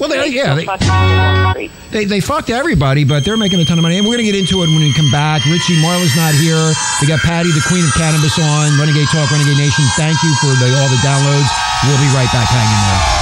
Well, 0.00 0.08
they, 0.08 0.32
yeah, 0.32 0.56
They 0.56 0.64
they, 0.64 0.64
fucked 0.64 1.92
they, 1.92 2.04
they 2.08 2.20
fucked 2.24 2.48
everybody, 2.48 3.04
but 3.04 3.28
they're 3.28 3.36
making 3.36 3.60
a 3.60 3.66
ton 3.68 3.76
of 3.76 3.84
money. 3.84 4.00
And 4.00 4.08
we're 4.08 4.16
going 4.16 4.24
to 4.24 4.32
get 4.32 4.40
into 4.40 4.64
it 4.64 4.72
when 4.72 4.80
we 4.80 4.88
come 4.96 5.12
back. 5.12 5.44
Richie 5.44 5.76
Marla's 5.84 6.16
not 6.16 6.32
here. 6.32 6.72
We 7.04 7.12
got 7.12 7.20
Patty, 7.20 7.52
the 7.52 7.60
queen 7.68 7.84
of 7.84 7.92
cannabis, 7.92 8.40
on. 8.40 8.72
Renegade 8.80 9.12
Talk, 9.12 9.28
Renegade 9.28 9.60
Nation. 9.60 9.84
Thank 10.00 10.16
you 10.24 10.32
for 10.40 10.48
the, 10.56 10.72
all 10.80 10.88
the 10.88 11.00
downloads. 11.04 11.52
We'll 11.84 12.00
be 12.00 12.08
right 12.16 12.32
back 12.32 12.48
hanging 12.48 12.80
there. 12.88 13.19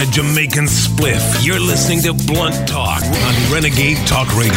A 0.00 0.06
Jamaican 0.06 0.64
spliff. 0.64 1.44
You're 1.44 1.60
listening 1.60 2.00
to 2.08 2.14
Blunt 2.14 2.56
Talk 2.64 3.04
on 3.04 3.34
Renegade 3.52 4.00
Talk 4.08 4.32
Radio. 4.32 4.56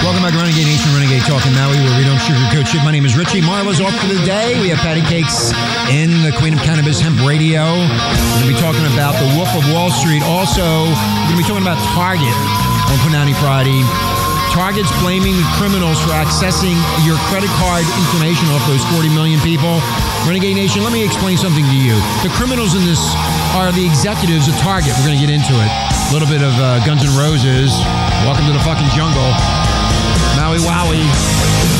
Welcome 0.00 0.24
back 0.24 0.32
to 0.32 0.40
Renegade 0.40 0.64
Nation, 0.64 0.88
Renegade 0.96 1.20
Talk 1.28 1.44
in 1.44 1.52
Maui, 1.52 1.76
where 1.76 1.98
we 2.00 2.04
don't 2.08 2.16
sugarcoat 2.24 2.64
shit. 2.64 2.80
My 2.80 2.90
name 2.90 3.04
is 3.04 3.12
Richie. 3.12 3.44
Marla's 3.44 3.84
off 3.84 3.92
for 4.00 4.08
the 4.08 4.24
day. 4.24 4.56
We 4.64 4.72
have 4.72 4.78
Patty 4.80 5.04
Cakes 5.12 5.52
in 5.92 6.24
the 6.24 6.32
Queen 6.40 6.54
of 6.54 6.60
Cannabis 6.64 7.00
Hemp 7.00 7.20
Radio. 7.20 7.60
We're 7.60 8.40
going 8.40 8.48
to 8.48 8.54
be 8.56 8.60
talking 8.64 8.86
about 8.96 9.12
the 9.20 9.28
Wolf 9.36 9.52
of 9.52 9.60
Wall 9.76 9.90
Street. 9.92 10.22
Also, 10.24 10.64
we're 10.64 11.28
going 11.28 11.36
to 11.36 11.42
be 11.44 11.48
talking 11.52 11.66
about 11.68 11.80
Target 11.92 12.32
on 12.88 12.96
Punani 13.04 13.36
Friday. 13.44 14.21
Target's 14.52 14.92
blaming 15.00 15.32
the 15.32 15.48
criminals 15.56 15.96
for 16.04 16.12
accessing 16.12 16.76
your 17.08 17.16
credit 17.32 17.48
card 17.56 17.88
information 18.04 18.44
off 18.52 18.60
those 18.68 18.84
40 18.92 19.08
million 19.08 19.40
people. 19.40 19.80
Renegade 20.28 20.54
Nation, 20.54 20.84
let 20.84 20.92
me 20.92 21.02
explain 21.02 21.38
something 21.40 21.64
to 21.64 21.78
you. 21.80 21.96
The 22.20 22.28
criminals 22.36 22.76
in 22.76 22.84
this 22.84 23.00
are 23.56 23.72
the 23.72 23.80
executives 23.80 24.48
of 24.48 24.54
Target. 24.60 24.92
We're 25.00 25.08
going 25.08 25.18
to 25.18 25.24
get 25.24 25.32
into 25.32 25.56
it. 25.56 25.70
A 25.72 26.12
little 26.12 26.28
bit 26.28 26.44
of 26.44 26.52
uh, 26.60 26.84
Guns 26.84 27.00
N' 27.00 27.16
Roses. 27.16 27.72
Welcome 28.28 28.44
to 28.44 28.52
the 28.52 28.60
fucking 28.60 28.92
jungle. 28.92 29.24
Maui 30.36 30.60
Wowie. 30.60 31.71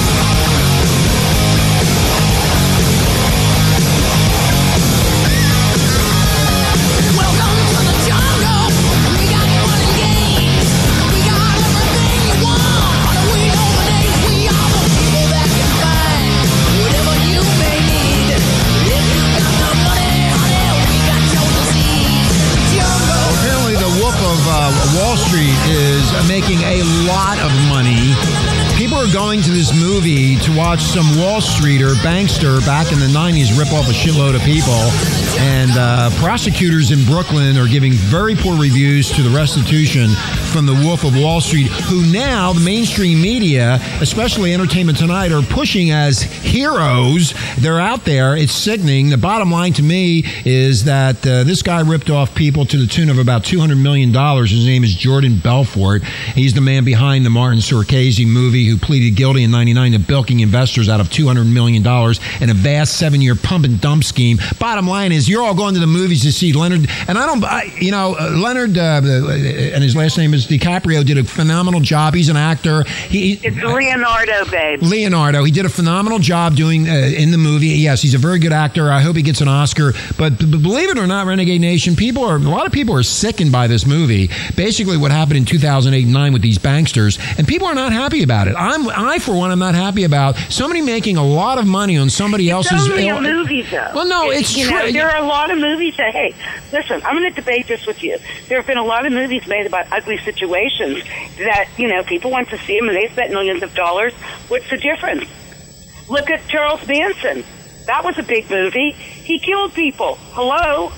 Making 26.28 26.58
a 26.60 26.82
lot 27.06 27.38
of 27.38 27.52
money. 27.68 28.51
Going 29.12 29.42
to 29.42 29.50
this 29.50 29.78
movie 29.78 30.36
to 30.36 30.56
watch 30.56 30.80
some 30.80 31.04
Wall 31.18 31.42
Streeter, 31.42 31.90
bankster, 32.00 32.64
back 32.64 32.92
in 32.92 32.98
the 32.98 33.08
90s 33.08 33.58
rip 33.58 33.70
off 33.74 33.86
a 33.86 33.92
shitload 33.92 34.34
of 34.34 34.40
people. 34.40 34.72
And 35.38 35.70
uh, 35.76 36.08
prosecutors 36.18 36.92
in 36.92 37.04
Brooklyn 37.04 37.58
are 37.58 37.68
giving 37.68 37.92
very 37.92 38.34
poor 38.34 38.58
reviews 38.58 39.10
to 39.12 39.22
the 39.22 39.28
restitution 39.28 40.08
from 40.50 40.64
the 40.64 40.72
Wolf 40.72 41.04
of 41.04 41.14
Wall 41.14 41.42
Street, 41.42 41.66
who 41.66 42.10
now 42.10 42.54
the 42.54 42.60
mainstream 42.60 43.20
media, 43.20 43.78
especially 44.00 44.54
Entertainment 44.54 44.96
Tonight, 44.96 45.30
are 45.30 45.42
pushing 45.42 45.90
as 45.90 46.22
heroes. 46.22 47.34
They're 47.58 47.80
out 47.80 48.06
there. 48.06 48.34
It's 48.34 48.52
sickening. 48.52 49.10
The 49.10 49.18
bottom 49.18 49.50
line 49.50 49.74
to 49.74 49.82
me 49.82 50.24
is 50.46 50.84
that 50.84 51.26
uh, 51.26 51.44
this 51.44 51.62
guy 51.62 51.80
ripped 51.80 52.08
off 52.08 52.34
people 52.34 52.64
to 52.66 52.78
the 52.78 52.86
tune 52.86 53.10
of 53.10 53.18
about 53.18 53.42
$200 53.42 53.80
million. 53.80 54.10
His 54.42 54.64
name 54.64 54.84
is 54.84 54.94
Jordan 54.94 55.38
Belfort. 55.38 56.02
He's 56.34 56.54
the 56.54 56.62
man 56.62 56.84
behind 56.84 57.26
the 57.26 57.30
Martin 57.30 57.58
Scorsese 57.58 58.26
movie 58.26 58.66
who 58.66 58.78
pleaded 58.78 59.01
guilty 59.10 59.42
in 59.42 59.50
99 59.50 59.92
to 59.92 59.98
bilking 59.98 60.40
investors 60.40 60.88
out 60.88 61.00
of 61.00 61.08
$200 61.08 61.50
million 61.50 61.82
in 62.40 62.50
a 62.50 62.54
vast 62.54 62.98
seven 62.98 63.20
year 63.20 63.34
pump 63.34 63.64
and 63.64 63.80
dump 63.80 64.04
scheme. 64.04 64.38
Bottom 64.58 64.86
line 64.86 65.12
is, 65.12 65.28
you're 65.28 65.42
all 65.42 65.54
going 65.54 65.74
to 65.74 65.80
the 65.80 65.86
movies 65.86 66.22
to 66.22 66.32
see 66.32 66.52
Leonard, 66.52 66.88
and 67.08 67.18
I 67.18 67.26
don't, 67.26 67.44
I, 67.44 67.64
you 67.78 67.90
know, 67.90 68.16
uh, 68.18 68.30
Leonard, 68.30 68.76
uh, 68.78 69.00
and 69.04 69.82
his 69.82 69.96
last 69.96 70.18
name 70.18 70.34
is 70.34 70.46
DiCaprio, 70.46 71.04
did 71.04 71.18
a 71.18 71.24
phenomenal 71.24 71.80
job. 71.80 72.14
He's 72.14 72.28
an 72.28 72.36
actor. 72.36 72.84
He, 72.84 73.34
It's 73.42 73.56
Leonardo, 73.56 74.44
babe. 74.50 74.82
Leonardo. 74.82 75.44
He 75.44 75.52
did 75.52 75.66
a 75.66 75.70
phenomenal 75.70 76.18
job 76.18 76.54
doing 76.54 76.88
uh, 76.88 76.92
in 76.92 77.30
the 77.30 77.38
movie. 77.38 77.68
Yes, 77.68 78.02
he's 78.02 78.14
a 78.14 78.18
very 78.18 78.38
good 78.38 78.52
actor. 78.52 78.90
I 78.90 79.00
hope 79.00 79.16
he 79.16 79.22
gets 79.22 79.40
an 79.40 79.48
Oscar. 79.48 79.92
But, 80.18 80.38
b- 80.38 80.46
believe 80.46 80.90
it 80.90 80.98
or 80.98 81.06
not, 81.06 81.26
Renegade 81.26 81.60
Nation, 81.60 81.96
people 81.96 82.24
are 82.24 82.36
a 82.36 82.38
lot 82.38 82.66
of 82.66 82.72
people 82.72 82.94
are 82.94 83.02
sickened 83.02 83.52
by 83.52 83.66
this 83.66 83.86
movie. 83.86 84.28
Basically, 84.56 84.96
what 84.96 85.10
happened 85.10 85.38
in 85.38 85.44
2008 85.44 86.04
and 86.04 86.12
9 86.12 86.32
with 86.32 86.42
these 86.42 86.58
banksters, 86.58 87.18
and 87.38 87.46
people 87.46 87.66
are 87.66 87.74
not 87.74 87.92
happy 87.92 88.22
about 88.22 88.48
it. 88.48 88.54
I'm, 88.56 88.88
I 88.96 89.18
for 89.18 89.34
one, 89.34 89.50
am 89.50 89.58
not 89.58 89.74
happy 89.74 90.04
about 90.04 90.36
somebody 90.48 90.80
making 90.80 91.16
a 91.16 91.24
lot 91.24 91.58
of 91.58 91.66
money 91.66 91.96
on 91.96 92.10
somebody 92.10 92.50
else's. 92.50 92.88
Only 92.88 93.08
a 93.08 93.20
movie, 93.20 93.62
though. 93.62 93.90
Well, 93.94 94.06
no, 94.06 94.30
it's 94.30 94.56
you 94.56 94.66
true. 94.66 94.78
Know, 94.78 94.92
there 94.92 95.10
are 95.10 95.22
a 95.22 95.26
lot 95.26 95.50
of 95.50 95.58
movies 95.58 95.96
that, 95.96 96.12
hey, 96.12 96.34
listen, 96.72 97.02
I'm 97.04 97.16
going 97.16 97.28
to 97.28 97.34
debate 97.34 97.68
this 97.68 97.86
with 97.86 98.02
you. 98.02 98.18
There 98.48 98.58
have 98.58 98.66
been 98.66 98.78
a 98.78 98.84
lot 98.84 99.06
of 99.06 99.12
movies 99.12 99.46
made 99.46 99.66
about 99.66 99.86
ugly 99.92 100.18
situations 100.18 101.02
that, 101.38 101.68
you 101.76 101.88
know, 101.88 102.02
people 102.02 102.30
want 102.30 102.48
to 102.50 102.58
see 102.58 102.78
them 102.78 102.88
and 102.88 102.96
they 102.96 103.08
spent 103.08 103.30
millions 103.30 103.62
of 103.62 103.74
dollars. 103.74 104.12
What's 104.48 104.68
the 104.70 104.76
difference? 104.76 105.24
Look 106.08 106.30
at 106.30 106.46
Charles 106.48 106.86
Manson. 106.86 107.44
That 107.86 108.04
was 108.04 108.18
a 108.18 108.22
big 108.22 108.48
movie. 108.50 108.92
He 108.92 109.38
killed 109.38 109.74
people. 109.74 110.16
Hello? 110.32 110.92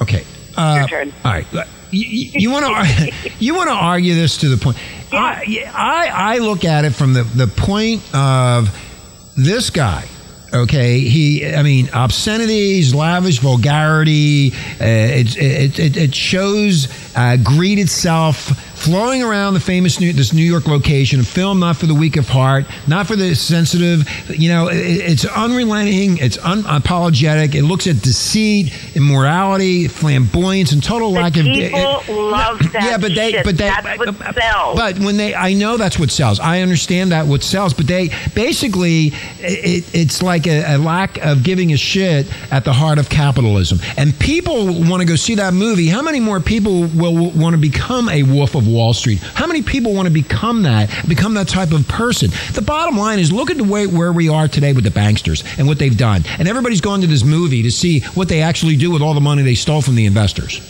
Okay. 0.00 0.24
Uh, 0.56 0.76
Your 0.80 0.88
turn. 0.88 1.12
All 1.24 1.32
right. 1.32 1.46
You, 1.90 2.50
want 2.50 2.66
to 2.66 3.12
you 3.38 3.54
want 3.54 3.68
to 3.68 3.74
argue 3.74 4.14
this 4.14 4.38
to 4.38 4.48
the 4.48 4.56
point. 4.56 4.76
I, 5.12 5.70
I 5.74 6.34
I 6.34 6.38
look 6.38 6.64
at 6.64 6.84
it 6.84 6.90
from 6.90 7.14
the 7.14 7.24
the 7.24 7.46
point 7.46 8.02
of 8.14 8.70
this 9.36 9.70
guy. 9.70 10.06
Okay, 10.52 11.00
he. 11.00 11.46
I 11.46 11.62
mean, 11.62 11.88
obscenities, 11.90 12.92
lavish 12.92 13.38
vulgarity. 13.38 14.52
Uh, 14.52 14.84
it, 14.84 15.36
it 15.36 15.78
it 15.78 15.96
it 15.96 16.14
shows 16.14 16.88
uh, 17.16 17.36
greed 17.42 17.78
itself 17.78 18.69
flowing 18.80 19.22
around 19.22 19.54
the 19.54 19.60
famous 19.60 20.00
New, 20.00 20.12
this 20.12 20.32
New 20.32 20.44
York 20.44 20.66
location. 20.66 21.20
A 21.20 21.24
film 21.24 21.60
not 21.60 21.76
for 21.76 21.86
the 21.86 21.94
weak 21.94 22.16
of 22.16 22.28
heart, 22.28 22.64
not 22.86 23.06
for 23.06 23.14
the 23.14 23.34
sensitive. 23.34 24.08
You 24.30 24.48
know, 24.48 24.68
it, 24.68 24.76
it's 24.76 25.24
unrelenting. 25.24 26.16
It's 26.18 26.38
unapologetic. 26.38 27.54
It 27.54 27.62
looks 27.62 27.86
at 27.86 28.00
deceit, 28.02 28.72
immorality, 28.96 29.86
flamboyance, 29.88 30.72
and 30.72 30.82
total 30.82 31.12
lack 31.12 31.36
of. 31.36 31.44
People 31.44 32.02
love 32.08 32.58
that 32.72 32.82
yeah, 32.82 32.98
but 32.98 33.14
they, 33.14 33.32
shit. 33.32 33.44
but 33.44 33.56
they, 33.58 33.68
That's 33.68 33.98
what 33.98 34.34
sells. 34.34 34.78
but 34.78 34.98
when 34.98 35.16
they, 35.16 35.34
I 35.34 35.52
know 35.52 35.76
that's 35.76 35.98
what 35.98 36.10
sells. 36.10 36.40
I 36.40 36.60
understand 36.60 37.12
that 37.12 37.26
what 37.26 37.42
sells, 37.42 37.74
but 37.74 37.86
they 37.86 38.10
basically, 38.34 39.12
it, 39.40 39.84
it's 39.94 40.22
like 40.22 40.46
a, 40.46 40.76
a 40.76 40.78
lack 40.78 41.18
of 41.18 41.42
giving 41.42 41.72
a 41.72 41.76
shit 41.76 42.26
at 42.50 42.64
the 42.64 42.72
heart 42.72 42.98
of 42.98 43.08
capitalism. 43.10 43.78
And 43.96 44.18
people 44.18 44.66
want 44.88 45.00
to 45.00 45.06
go 45.06 45.16
see 45.16 45.34
that 45.36 45.52
movie. 45.52 45.88
How 45.88 46.02
many 46.02 46.20
more 46.20 46.40
people 46.40 46.86
will 46.86 47.30
want 47.30 47.54
to 47.54 47.60
become 47.60 48.08
a 48.08 48.22
Wolf 48.22 48.54
of 48.54 48.69
Wall 48.70 48.94
Street? 48.94 49.18
How 49.18 49.46
many 49.46 49.62
people 49.62 49.92
want 49.94 50.06
to 50.06 50.12
become 50.12 50.62
that, 50.62 50.88
become 51.08 51.34
that 51.34 51.48
type 51.48 51.72
of 51.72 51.86
person? 51.88 52.30
The 52.54 52.62
bottom 52.62 52.96
line 52.96 53.18
is, 53.18 53.30
look 53.32 53.50
at 53.50 53.56
the 53.56 53.64
way 53.64 53.86
where 53.86 54.12
we 54.12 54.28
are 54.28 54.48
today 54.48 54.72
with 54.72 54.84
the 54.84 54.90
banksters 54.90 55.44
and 55.58 55.66
what 55.66 55.78
they've 55.78 55.96
done. 55.96 56.22
And 56.38 56.48
everybody's 56.48 56.80
gone 56.80 57.00
to 57.02 57.06
this 57.06 57.24
movie 57.24 57.62
to 57.62 57.70
see 57.70 58.00
what 58.14 58.28
they 58.28 58.42
actually 58.42 58.76
do 58.76 58.90
with 58.90 59.02
all 59.02 59.14
the 59.14 59.20
money 59.20 59.42
they 59.42 59.54
stole 59.54 59.82
from 59.82 59.94
the 59.96 60.06
investors. 60.06 60.60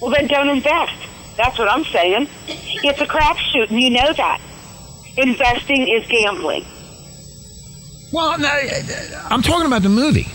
Well, 0.00 0.10
then 0.10 0.26
don't 0.26 0.48
invest. 0.48 0.92
That's 1.36 1.58
what 1.58 1.68
I'm 1.68 1.84
saying. 1.84 2.28
It's 2.48 3.00
a 3.00 3.06
crapshoot, 3.06 3.70
and 3.70 3.80
you 3.80 3.90
know 3.90 4.12
that. 4.12 4.40
Investing 5.16 5.88
is 5.88 6.06
gambling. 6.08 6.64
Well, 8.12 8.36
I'm 9.30 9.42
talking 9.42 9.66
about 9.66 9.82
the 9.82 9.88
movie. 9.88 10.28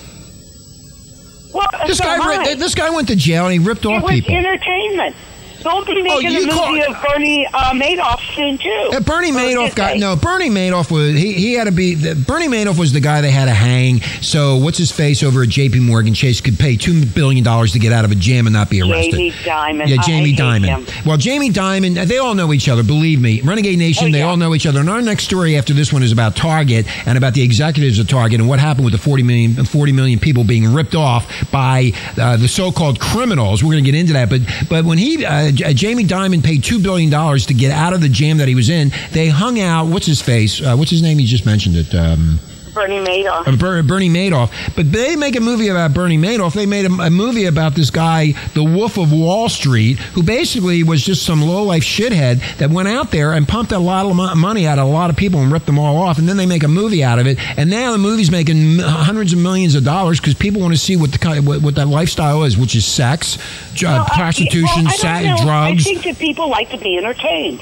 Well, 1.54 1.68
This 1.86 1.98
so 1.98 2.04
guy, 2.06 2.16
am 2.16 2.22
I. 2.22 2.46
ri- 2.50 2.54
this 2.56 2.76
guy 2.76 2.90
went 2.92 3.08
to 3.10 3.16
jail 3.16 3.44
and 3.46 3.54
he 3.54 3.60
ripped 3.60 3.84
It 3.86 3.90
off 3.90 4.04
was 4.04 4.12
people. 4.12 4.36
entertainment. 4.36 5.16
Don't 5.64 5.86
be 5.88 6.02
making 6.02 6.32
you 6.32 6.44
a 6.44 6.46
movie 6.48 6.52
call- 6.84 6.96
of 6.96 7.02
Bernie 7.02 7.46
uh, 7.48 7.72
Madoff 7.74 8.20
soon 8.36 8.58
too. 8.58 8.90
Uh, 8.94 9.00
Bernie 9.00 9.32
Madoff 9.32 9.76
got 9.76 9.98
no. 9.98 10.16
Bernie 10.16 10.50
Madoff 10.50 10.92
was 10.92 11.14
he, 11.16 11.34
he 11.34 11.54
had 11.54 11.66
to 11.66 11.72
be. 11.72 11.96
The, 11.96 12.16
Bernie 12.16 12.48
Madoff 12.48 12.78
was 12.80 12.94
the 12.94 13.00
guy 13.00 13.22
they 13.22 13.32
had 13.32 13.46
to 13.46 13.54
hang. 13.54 14.02
So 14.22 14.58
what's 14.58 14.78
his 14.78 14.92
face 14.92 15.24
over 15.24 15.44
at 15.44 15.50
J.P. 15.50 15.80
Morgan 15.82 16.14
Chase 16.14 16.42
could 16.42 16.58
pay 16.58 16.76
two 16.78 17.06
billion 17.06 17.44
dollars 17.44 17.74
to 17.74 17.80
get 17.80 17.92
out 17.92 18.06
of 18.06 18.12
a 18.12 18.16
jam 18.16 18.48
and 18.48 18.54
not 18.54 18.70
be 18.70 18.82
arrested. 18.82 19.12
Jamie 19.12 19.32
Dimon. 19.32 19.88
Yeah, 19.88 20.02
Jamie 20.02 20.34
Dimon. 20.34 21.06
Well, 21.06 21.18
Jamie 21.18 21.50
Dimon, 21.50 22.06
they 22.08 22.18
all 22.18 22.36
know 22.36 22.54
each 22.54 22.68
other. 22.70 22.84
Believe 22.84 23.22
me, 23.22 23.42
Renegade 23.42 23.78
Nation, 23.80 24.08
Oh, 24.08 24.12
they 24.12 24.20
yeah. 24.20 24.26
all 24.28 24.38
know 24.38 24.54
each 24.56 24.66
other. 24.66 24.80
And 24.80 24.90
our 24.90 25.02
next 25.02 25.26
story 25.26 25.58
after 25.58 25.74
this 25.74 25.92
one 25.94 26.04
is 26.04 26.12
about 26.12 26.36
Target 26.36 26.86
and 27.08 27.18
about 27.18 27.34
the 27.34 27.42
executives 27.44 28.00
of 28.00 28.08
Target 28.08 28.40
and 28.40 28.50
what 28.50 28.60
happened 28.60 28.86
with 28.86 28.94
the 28.94 29.00
40 29.00 29.24
million, 29.24 29.66
40 29.66 29.92
million 29.92 30.20
people 30.20 30.44
being 30.44 30.74
ripped 30.74 30.96
off 30.96 31.52
by 31.52 31.92
uh, 32.18 32.38
the 32.38 32.48
so-called 32.48 33.00
criminals. 33.00 33.64
We're 33.64 33.72
going 33.74 33.84
to 33.84 33.92
get 33.92 34.00
into 34.00 34.14
that, 34.14 34.30
but 34.30 34.42
but 34.70 34.86
when 34.86 34.98
he 34.98 35.26
uh, 35.26 35.51
J- 35.52 35.74
Jamie 35.74 36.04
Dimon 36.06 36.44
paid 36.44 36.64
two 36.64 36.80
billion 36.80 37.10
dollars 37.10 37.46
to 37.48 37.54
get 37.54 37.72
out 37.72 37.94
of 37.94 38.02
the 38.02 38.10
jam 38.10 38.38
that 38.38 38.48
he 38.48 38.56
was 38.56 38.70
in, 38.70 38.92
they 39.12 39.28
hung 39.30 39.60
out. 39.60 39.88
What's 39.88 40.06
his 40.06 40.22
face? 40.22 40.62
Uh, 40.62 40.76
what's 40.76 40.92
his 40.92 41.02
name? 41.02 41.20
You 41.20 41.28
just 41.28 41.46
mentioned 41.46 41.76
it. 41.76 41.94
Um, 41.96 42.40
Bernie 42.74 43.00
Madoff. 43.00 43.48
uh, 43.48 43.56
Ber- 43.56 43.84
Bernie 43.84 44.10
Madoff. 44.10 44.52
But 44.76 44.92
they 44.92 45.16
make 45.16 45.36
a 45.36 45.40
movie 45.42 45.68
about 45.68 45.94
Bernie 45.94 46.18
Madoff. 46.18 46.54
They 46.54 46.66
made 46.66 46.86
a, 46.86 46.92
a 46.94 47.10
movie 47.10 47.46
about 47.46 47.76
this 47.76 47.90
guy, 47.90 48.34
the 48.54 48.64
Wolf 48.64 48.98
of 48.98 49.12
Wall 49.12 49.50
Street, 49.50 49.98
who 50.00 50.24
basically 50.24 50.84
was 50.84 51.04
just 51.04 51.26
some 51.26 51.42
low 51.42 51.64
life 51.64 51.84
shithead 51.84 52.58
that 52.58 52.70
went 52.70 52.88
out 52.88 53.12
there 53.12 53.34
and 53.34 53.48
pumped 53.48 53.72
a 53.72 53.80
lot 53.80 54.06
of 54.06 54.16
mo- 54.16 54.36
money 54.36 54.66
out 54.68 54.80
of 54.80 54.88
a 54.88 54.92
lot 54.92 55.10
of 55.10 55.16
people 55.16 55.40
and 55.42 55.52
ripped 55.52 55.66
them 55.66 55.78
all 55.80 55.98
off. 55.98 56.18
And 56.18 56.28
then 56.28 56.38
they 56.38 56.46
make 56.46 56.64
a 56.64 56.68
movie 56.68 57.04
out 57.04 57.20
of 57.20 57.28
it. 57.28 57.38
And 57.58 57.70
now 57.70 57.92
the 57.92 57.98
movie's 57.98 58.32
making 58.32 58.58
m- 58.58 58.80
hundreds 58.80 59.34
of 59.34 59.40
millions 59.40 59.76
of 59.76 59.84
dollars 59.84 60.20
because 60.20 60.34
people 60.34 60.62
want 60.62 60.74
to 60.74 60.80
see 60.80 60.96
what 60.96 61.12
the 61.12 61.18
kind 61.18 61.46
what, 61.46 61.62
what 61.62 61.76
that 61.76 61.88
lifestyle 61.88 62.44
is, 62.44 62.58
which 62.58 62.76
is 62.76 62.86
sex, 62.86 63.38
j- 63.74 63.88
uh, 63.88 63.92
Well, 63.94 64.08
I- 64.12 64.16
prostitution, 64.18 64.84
well, 64.86 64.88
I 64.88 64.96
sa- 64.96 65.22
don't 65.22 65.38
know. 65.38 65.44
drugs. 65.44 65.88
I 65.88 65.94
think 65.94 66.04
that 66.04 66.18
people 66.20 66.50
like 66.50 66.70
to 66.72 66.78
be 66.78 66.98
entertained. 66.98 67.62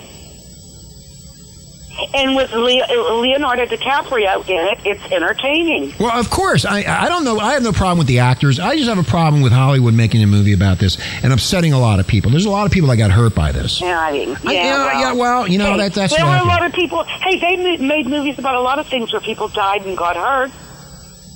And 2.14 2.36
with 2.36 2.52
Le- 2.54 3.20
Leonardo 3.22 3.66
DiCaprio 3.66 4.48
in 4.48 4.68
it, 4.68 4.80
it's 4.86 5.12
entertaining. 5.12 5.94
Well, 6.00 6.18
of 6.20 6.30
course. 6.30 6.66
I 6.66 6.84
I 6.84 7.10
don't 7.10 7.24
know. 7.24 7.40
I 7.40 7.54
have 7.54 7.64
no 7.64 7.72
problem 7.72 7.98
with 7.98 8.08
the 8.08 8.20
actors. 8.20 8.60
I 8.60 8.76
just 8.76 8.90
have 8.90 8.98
a 8.98 9.04
problem 9.04 9.42
with 9.42 9.52
Hollywood 9.52 9.94
making 9.94 10.24
a 10.24 10.28
movie 10.28 10.54
about 10.54 10.80
this 10.80 10.98
and 11.24 11.32
upsetting 11.34 11.74
a 11.74 11.80
lot 11.80 12.00
of 12.00 12.08
people. 12.08 12.32
There's 12.32 12.46
a 12.46 12.50
lot 12.50 12.66
of 12.66 12.72
people 12.72 12.90
that 12.90 12.98
got 12.98 13.12
hurt 13.12 13.36
by 13.36 13.52
this. 13.52 13.82
Yeah, 13.82 14.00
I 14.00 14.12
mean, 14.12 14.30
yeah, 14.30 14.38
I- 14.46 14.54
yeah, 14.54 14.74
well, 14.78 15.00
yeah, 15.02 15.14
well, 15.14 15.48
you 15.48 15.58
know, 15.58 15.72
hey, 15.72 15.78
that- 15.78 15.94
that's 15.94 16.16
there 16.16 16.26
were 16.26 16.36
a 16.38 16.44
lot 16.46 16.66
of 16.66 16.74
people. 16.74 17.04
Hey, 17.04 17.40
they 17.40 17.78
made 17.78 18.08
movies 18.08 18.38
about 18.40 18.56
a 18.56 18.62
lot 18.62 18.80
of 18.80 18.88
things 18.88 19.12
where 19.12 19.22
people 19.22 19.48
died 19.48 19.86
and 19.86 19.98
got 19.98 20.16
hurt. 20.16 20.52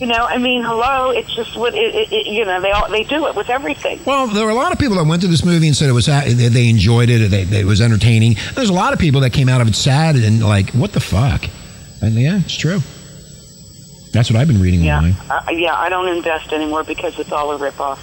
You 0.04 0.10
know, 0.10 0.26
I 0.26 0.38
mean, 0.38 0.64
hello, 0.64 1.12
it's 1.12 1.34
just 1.34 1.56
what 1.56 1.74
it, 1.74 1.95
it, 1.95 2.12
it, 2.12 2.28
you 2.28 2.43
know. 2.43 2.60
They 2.60 2.72
all, 2.72 2.89
they 2.91 3.06
do 3.06 3.26
it 3.28 3.36
with 3.36 3.49
everything. 3.49 4.01
Well, 4.06 4.28
there 4.28 4.43
were 4.43 4.51
a 4.51 4.54
lot 4.54 4.74
of 4.74 4.78
people 4.78 4.97
that 4.97 5.08
went 5.08 5.22
to 5.22 5.30
this 5.30 5.45
movie 5.45 5.68
and 5.68 5.74
said 5.78 5.88
it 5.88 5.93
was 5.93 6.08
they 6.08 6.34
they 6.34 6.68
enjoyed 6.70 7.10
it. 7.10 7.32
They, 7.32 7.45
they, 7.45 7.62
it 7.62 7.66
was 7.66 7.80
entertaining. 7.80 8.36
There's 8.54 8.68
a 8.68 8.74
lot 8.74 8.91
of 8.91 8.99
people 8.99 9.22
that 9.22 9.30
came 9.30 9.47
out 9.47 9.62
of 9.62 9.70
it 9.70 9.76
sad 9.76 10.18
and 10.18 10.43
like, 10.43 10.72
what 10.72 10.91
the 10.91 10.99
fuck? 10.99 11.45
And 12.01 12.16
yeah, 12.16 12.39
it's 12.43 12.58
true. 12.58 12.80
That's 14.12 14.30
what 14.30 14.36
I've 14.41 14.47
been 14.49 14.60
reading 14.62 14.82
Yeah, 14.82 14.97
online. 14.97 15.16
uh, 15.30 15.41
yeah. 15.51 15.74
I 15.74 15.88
don't 15.88 16.10
invest 16.10 16.51
anymore 16.51 16.84
because 16.84 17.18
it's 17.18 17.32
all 17.32 17.54
a 17.54 17.58
ripoff. 17.58 17.97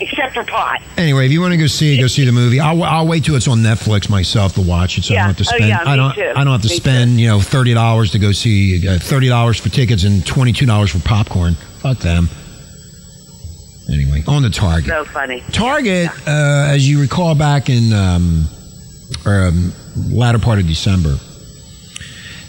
Except 0.00 0.32
for 0.34 0.44
pot. 0.44 0.80
Anyway, 0.96 1.26
if 1.26 1.32
you 1.32 1.40
want 1.40 1.52
to 1.52 1.56
go 1.56 1.66
see 1.66 1.96
it, 1.96 2.00
go 2.00 2.06
see 2.06 2.24
the 2.24 2.30
movie. 2.32 2.60
I'll, 2.60 2.82
I'll 2.84 3.06
wait 3.06 3.24
till 3.24 3.34
it's 3.34 3.48
on 3.48 3.58
Netflix 3.58 4.08
myself 4.08 4.54
to 4.54 4.62
watch 4.62 4.96
it, 4.96 5.04
so 5.04 5.12
I 5.12 5.16
Yeah. 5.16 5.20
don't 5.26 5.34
have 5.36 5.46
to 5.46 5.52
Oh, 5.54 5.56
spend. 5.56 5.68
yeah, 5.68 5.82
I 5.84 5.96
don't. 5.96 6.14
too. 6.14 6.32
I 6.36 6.44
don't 6.44 6.52
have 6.52 6.62
to 6.62 6.68
Me 6.68 6.76
spend 6.76 7.20
you 7.20 7.26
know 7.26 7.40
thirty 7.40 7.74
dollars 7.74 8.12
to 8.12 8.18
go 8.20 8.30
see 8.32 8.86
uh, 8.86 8.98
thirty 9.00 9.28
dollars 9.28 9.58
for 9.58 9.68
tickets 9.70 10.04
and 10.04 10.24
twenty 10.24 10.52
two 10.52 10.66
dollars 10.66 10.90
for 10.90 11.00
popcorn. 11.00 11.54
Fuck 11.80 11.98
them. 11.98 12.28
Anyway, 13.92 14.22
on 14.28 14.42
the 14.42 14.50
Target. 14.50 14.86
So 14.86 15.04
funny. 15.06 15.42
Target, 15.50 16.10
uh, 16.28 16.66
as 16.68 16.88
you 16.88 17.00
recall, 17.00 17.34
back 17.34 17.68
in 17.70 17.92
um, 17.92 18.44
or, 19.24 19.46
um, 19.48 19.72
latter 20.10 20.38
part 20.38 20.58
of 20.58 20.66
December, 20.66 21.16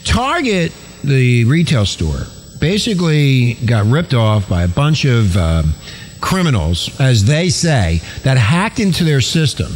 Target, 0.04 0.72
the 1.02 1.44
retail 1.44 1.86
store, 1.86 2.26
basically 2.60 3.54
got 3.64 3.86
ripped 3.86 4.12
off 4.14 4.48
by 4.48 4.62
a 4.64 4.68
bunch 4.68 5.04
of 5.06 5.34
um, 5.36 5.72
criminals, 6.20 6.98
as 7.00 7.24
they 7.24 7.48
say, 7.48 8.00
that 8.22 8.36
hacked 8.36 8.80
into 8.80 9.04
their 9.04 9.20
system. 9.20 9.72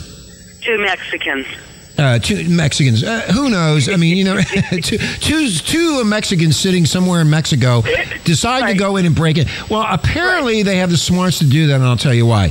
Two 0.61 0.79
Mexicans. 0.79 1.47
Uh, 1.97 2.19
two 2.19 2.49
Mexicans. 2.49 3.05
Uh, 3.05 3.21
who 3.33 3.51
knows? 3.51 3.89
I 3.89 3.97
mean, 3.97 4.17
you 4.17 4.25
know, 4.25 4.41
two, 4.83 4.99
two, 4.99 5.49
two 5.51 6.05
Mexicans 6.05 6.57
sitting 6.57 6.87
somewhere 6.87 7.21
in 7.21 7.31
Mexico 7.31 7.83
decide 8.25 8.71
to 8.73 8.75
go 8.75 8.97
in 8.97 9.07
and 9.07 9.15
break 9.15 9.39
it. 9.39 9.49
Well, 9.71 9.87
apparently 9.89 10.63
they 10.63 10.77
have 10.77 10.91
the 10.91 10.97
smarts 10.97 11.39
to 11.39 11.47
do 11.47 11.69
that, 11.69 11.77
and 11.77 11.85
I'll 11.85 11.97
tell 11.97 12.15
you 12.15 12.27
why. 12.27 12.51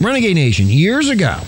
Renegade 0.00 0.34
Nation, 0.34 0.66
years 0.66 1.08
ago, 1.08 1.38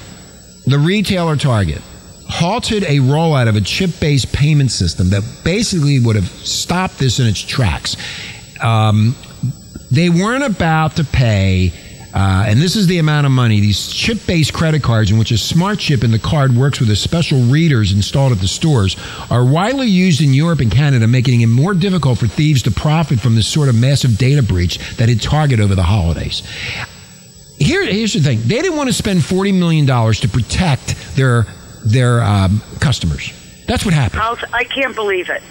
the 0.66 0.78
retailer 0.78 1.36
Target 1.36 1.82
halted 2.28 2.82
a 2.84 2.98
rollout 2.98 3.48
of 3.48 3.56
a 3.56 3.60
chip 3.60 3.90
based 4.00 4.32
payment 4.32 4.70
system 4.70 5.10
that 5.10 5.22
basically 5.44 5.98
would 6.00 6.16
have 6.16 6.28
stopped 6.28 6.98
this 6.98 7.18
in 7.18 7.26
its 7.26 7.40
tracks. 7.40 7.96
Um, 8.60 9.14
they 9.90 10.10
weren't 10.10 10.44
about 10.44 10.96
to 10.96 11.04
pay. 11.04 11.72
Uh, 12.14 12.44
and 12.46 12.62
this 12.62 12.76
is 12.76 12.86
the 12.86 12.98
amount 12.98 13.26
of 13.26 13.32
money. 13.32 13.60
These 13.60 13.88
chip-based 13.88 14.54
credit 14.54 14.82
cards, 14.82 15.10
in 15.10 15.18
which 15.18 15.32
a 15.32 15.36
smart 15.36 15.78
chip 15.78 16.02
in 16.02 16.10
the 16.12 16.18
card 16.18 16.56
works 16.56 16.80
with 16.80 16.88
a 16.88 16.96
special 16.96 17.40
readers 17.42 17.92
installed 17.92 18.32
at 18.32 18.38
the 18.38 18.48
stores, 18.48 18.96
are 19.30 19.44
widely 19.44 19.86
used 19.86 20.22
in 20.22 20.32
Europe 20.32 20.60
and 20.60 20.72
Canada, 20.72 21.06
making 21.06 21.42
it 21.42 21.48
more 21.48 21.74
difficult 21.74 22.18
for 22.18 22.26
thieves 22.26 22.62
to 22.62 22.70
profit 22.70 23.20
from 23.20 23.34
this 23.34 23.46
sort 23.46 23.68
of 23.68 23.74
massive 23.74 24.16
data 24.16 24.42
breach 24.42 24.78
that 24.96 25.10
hit 25.10 25.20
Target 25.20 25.60
over 25.60 25.74
the 25.74 25.82
holidays. 25.82 26.42
Here, 27.58 27.84
here's 27.84 28.14
the 28.14 28.20
thing: 28.20 28.40
they 28.42 28.62
didn't 28.62 28.78
want 28.78 28.88
to 28.88 28.94
spend 28.94 29.22
forty 29.22 29.52
million 29.52 29.84
dollars 29.84 30.20
to 30.20 30.28
protect 30.28 31.16
their 31.16 31.46
their 31.84 32.22
um, 32.22 32.62
customers. 32.80 33.30
That's 33.66 33.84
what 33.84 33.92
happened. 33.92 34.22
I'll, 34.22 34.38
I 34.54 34.64
can't 34.64 34.94
believe 34.94 35.28
it. 35.28 35.42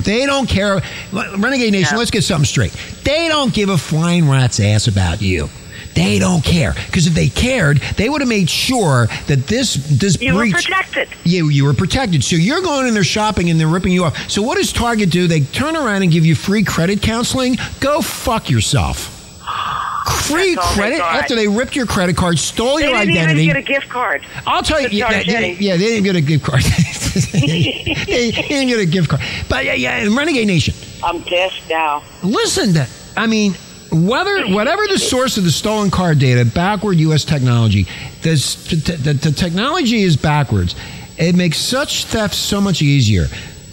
They 0.00 0.26
don't 0.26 0.48
care. 0.48 0.80
Renegade 1.12 1.72
Nation, 1.72 1.98
let's 1.98 2.10
get 2.10 2.24
something 2.24 2.44
straight. 2.46 2.72
They 3.04 3.28
don't 3.28 3.52
give 3.52 3.68
a 3.68 3.78
flying 3.78 4.28
rat's 4.28 4.60
ass 4.60 4.88
about 4.88 5.22
you. 5.22 5.48
They 5.94 6.18
don't 6.18 6.42
care 6.42 6.72
because 6.86 7.06
if 7.06 7.12
they 7.12 7.28
cared, 7.28 7.78
they 7.96 8.08
would 8.08 8.22
have 8.22 8.28
made 8.28 8.48
sure 8.48 9.08
that 9.26 9.46
this 9.46 9.74
this 9.74 10.20
You 10.20 10.34
were 10.34 10.48
protected. 10.48 11.08
You, 11.24 11.50
you 11.50 11.64
were 11.64 11.74
protected. 11.74 12.24
So 12.24 12.36
you're 12.36 12.62
going 12.62 12.86
in 12.86 12.94
there 12.94 13.04
shopping 13.04 13.50
and 13.50 13.60
they're 13.60 13.68
ripping 13.68 13.92
you 13.92 14.04
off. 14.04 14.30
So 14.30 14.40
what 14.40 14.56
does 14.56 14.72
Target 14.72 15.10
do? 15.10 15.26
They 15.26 15.40
turn 15.40 15.76
around 15.76 16.02
and 16.02 16.10
give 16.10 16.24
you 16.24 16.34
free 16.34 16.64
credit 16.64 17.02
counseling. 17.02 17.58
Go 17.80 18.00
fuck 18.00 18.48
yourself. 18.48 19.18
Free 20.12 20.54
That's 20.54 20.66
all 20.66 20.74
they 20.74 20.80
credit 20.80 21.00
after 21.00 21.34
they 21.34 21.48
ripped 21.48 21.74
your 21.76 21.86
credit 21.86 22.16
card, 22.16 22.38
stole 22.38 22.76
They 22.78 22.84
your 22.88 22.94
didn't 22.98 23.10
identity. 23.16 23.42
even 23.44 23.54
get 23.54 23.64
a 23.64 23.72
gift 23.72 23.88
card. 23.88 24.24
I'll 24.46 24.62
tell 24.62 24.80
you, 24.80 24.88
yeah, 24.90 25.22
they, 25.22 25.52
yeah, 25.54 25.76
they 25.76 25.84
didn't 25.86 26.04
get 26.04 26.16
a 26.16 26.20
gift 26.20 26.44
card. 26.44 26.62
they, 26.62 27.94
they 28.06 28.30
didn't 28.30 28.68
get 28.68 28.78
a 28.78 28.86
gift 28.86 29.08
card. 29.10 29.22
But 29.48 29.64
yeah, 29.64 29.74
yeah, 29.74 29.98
in 29.98 30.14
Renegade 30.16 30.46
Nation, 30.46 30.74
I'm 31.02 31.22
pissed 31.22 31.68
now. 31.68 32.02
listen 32.22 32.74
to, 32.74 32.86
I 33.16 33.26
mean, 33.26 33.54
whether 33.90 34.46
whatever 34.46 34.86
the 34.88 34.98
source 34.98 35.36
of 35.36 35.44
the 35.44 35.50
stolen 35.50 35.90
card 35.90 36.18
data, 36.18 36.44
backward 36.44 36.98
U.S. 36.98 37.24
technology, 37.24 37.86
this, 38.22 38.54
the, 38.70 38.76
the, 38.76 39.12
the 39.14 39.32
technology 39.32 40.02
is 40.02 40.16
backwards. 40.16 40.74
It 41.18 41.34
makes 41.36 41.58
such 41.58 42.04
theft 42.06 42.34
so 42.34 42.60
much 42.60 42.80
easier. 42.80 43.26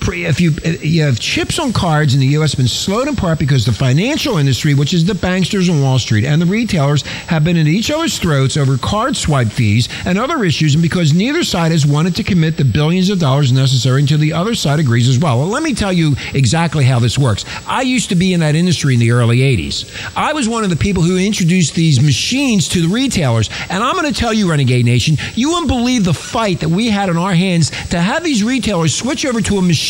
If 0.08 0.42
you 0.42 0.54
eh, 0.64 0.78
you 0.82 1.04
have 1.04 1.20
chips 1.20 1.60
on 1.60 1.74
cards 1.74 2.14
in 2.14 2.20
the 2.20 2.28
U.S. 2.28 2.56
been 2.56 2.68
slowed 2.68 3.08
in 3.08 3.16
part 3.16 3.38
because 3.38 3.66
the 3.66 3.72
financial 3.72 4.38
industry, 4.38 4.74
which 4.74 4.94
is 4.94 5.06
the 5.06 5.14
banksters 5.14 5.70
on 5.70 5.82
Wall 5.82 6.00
Street, 6.00 6.26
and 6.26 6.42
the 6.42 6.46
retailers 6.46 7.04
have 7.04 7.44
been 7.44 7.58
at 7.58 7.68
each 7.68 7.92
other's 7.92 8.18
throats 8.18 8.58
over 8.58 8.78
card 8.78 9.16
swipe 9.16 9.50
fees 9.50 9.88
and 10.06 10.18
other 10.18 10.44
issues, 10.44 10.74
and 10.74 10.82
because 10.82 11.14
neither 11.14 11.44
side 11.44 11.72
has 11.72 11.86
wanted 11.86 12.16
to 12.16 12.24
commit 12.24 12.58
the 12.58 12.66
billions 12.66 13.10
of 13.10 13.20
dollars 13.20 13.52
necessary 13.52 14.02
until 14.02 14.18
the 14.18 14.34
other 14.34 14.56
side 14.56 14.80
agrees 14.80 15.08
as 15.08 15.20
well. 15.20 15.40
Well, 15.40 15.48
let 15.48 15.64
me 15.64 15.74
tell 15.74 15.94
you 15.94 16.16
exactly 16.34 16.86
how 16.86 17.00
this 17.00 17.18
works. 17.18 17.46
I 17.68 17.82
used 17.82 18.10
to 18.10 18.16
be 18.16 18.34
in 18.34 18.40
that 18.40 18.56
industry 18.56 18.94
in 18.94 19.00
the 19.00 19.12
early 19.12 19.40
80s. 19.40 20.12
I 20.16 20.34
was 20.34 20.50
one 20.50 20.64
of 20.64 20.70
the 20.70 20.76
people 20.76 21.04
who 21.04 21.18
introduced 21.18 21.76
these 21.76 22.02
machines 22.02 22.68
to 22.70 22.82
the 22.82 22.88
retailers, 22.88 23.50
and 23.70 23.84
I'm 23.84 23.96
going 23.96 24.12
to 24.12 24.20
tell 24.20 24.34
you, 24.34 24.50
Renegade 24.50 24.86
Nation, 24.86 25.18
you 25.36 25.50
wouldn't 25.50 25.68
believe 25.68 26.04
the 26.04 26.14
fight 26.14 26.62
that 26.62 26.70
we 26.70 26.90
had 26.90 27.10
in 27.10 27.18
our 27.18 27.34
hands 27.34 27.70
to 27.90 28.00
have 28.00 28.24
these 28.24 28.44
retailers 28.44 28.96
switch 28.96 29.26
over 29.26 29.42
to 29.42 29.58
a 29.58 29.62
machine 29.62 29.89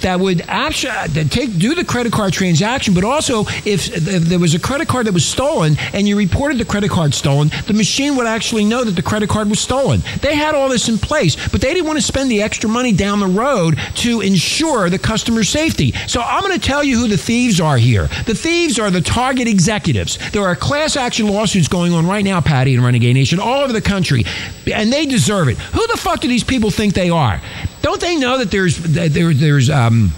that 0.00 0.18
would 0.20 0.42
actually 0.48 0.90
uh, 0.90 1.06
that 1.08 1.30
take 1.30 1.58
do 1.58 1.74
the 1.74 1.84
credit 1.84 2.12
card 2.12 2.32
transaction, 2.32 2.94
but 2.94 3.04
also 3.04 3.40
if, 3.64 3.94
if 3.94 4.24
there 4.24 4.38
was 4.38 4.54
a 4.54 4.58
credit 4.58 4.88
card 4.88 5.06
that 5.06 5.12
was 5.12 5.24
stolen 5.24 5.76
and 5.92 6.08
you 6.08 6.16
reported 6.16 6.58
the 6.58 6.64
credit 6.64 6.90
card 6.90 7.14
stolen, 7.14 7.50
the 7.66 7.72
machine 7.72 8.16
would 8.16 8.26
actually 8.26 8.64
know 8.64 8.84
that 8.84 8.92
the 8.92 9.02
credit 9.02 9.28
card 9.28 9.48
was 9.48 9.60
stolen. 9.60 10.02
They 10.20 10.34
had 10.34 10.54
all 10.54 10.68
this 10.68 10.88
in 10.88 10.98
place, 10.98 11.36
but 11.48 11.60
they 11.60 11.72
didn't 11.72 11.86
want 11.86 11.98
to 11.98 12.04
spend 12.04 12.30
the 12.30 12.42
extra 12.42 12.68
money 12.68 12.92
down 12.92 13.20
the 13.20 13.26
road 13.26 13.78
to 13.96 14.20
ensure 14.20 14.90
the 14.90 14.98
customer 14.98 15.44
safety. 15.44 15.92
So 16.06 16.20
I'm 16.20 16.42
going 16.42 16.58
to 16.58 16.66
tell 16.66 16.82
you 16.82 16.98
who 16.98 17.08
the 17.08 17.16
thieves 17.16 17.60
are 17.60 17.76
here. 17.76 18.08
The 18.26 18.34
thieves 18.34 18.78
are 18.78 18.90
the 18.90 19.00
Target 19.00 19.48
executives. 19.48 20.18
There 20.32 20.42
are 20.42 20.56
class 20.56 20.96
action 20.96 21.28
lawsuits 21.28 21.68
going 21.68 21.92
on 21.92 22.06
right 22.06 22.24
now, 22.24 22.40
Patty 22.40 22.74
and 22.74 22.84
Renegade 22.84 23.14
Nation, 23.14 23.38
all 23.38 23.60
over 23.60 23.72
the 23.72 23.80
country, 23.80 24.24
and 24.72 24.92
they 24.92 25.06
deserve 25.06 25.48
it. 25.48 25.58
Who 25.58 25.86
the 25.86 25.96
fuck 25.96 26.20
do 26.20 26.28
these 26.28 26.44
people 26.44 26.70
think 26.70 26.94
they 26.94 27.10
are? 27.10 27.40
Don't 27.84 28.00
they 28.00 28.16
know 28.16 28.38
that 28.38 28.50
there's 28.50 28.78
that 28.94 29.12
there, 29.12 29.34
there's 29.34 29.68
um, 29.68 30.10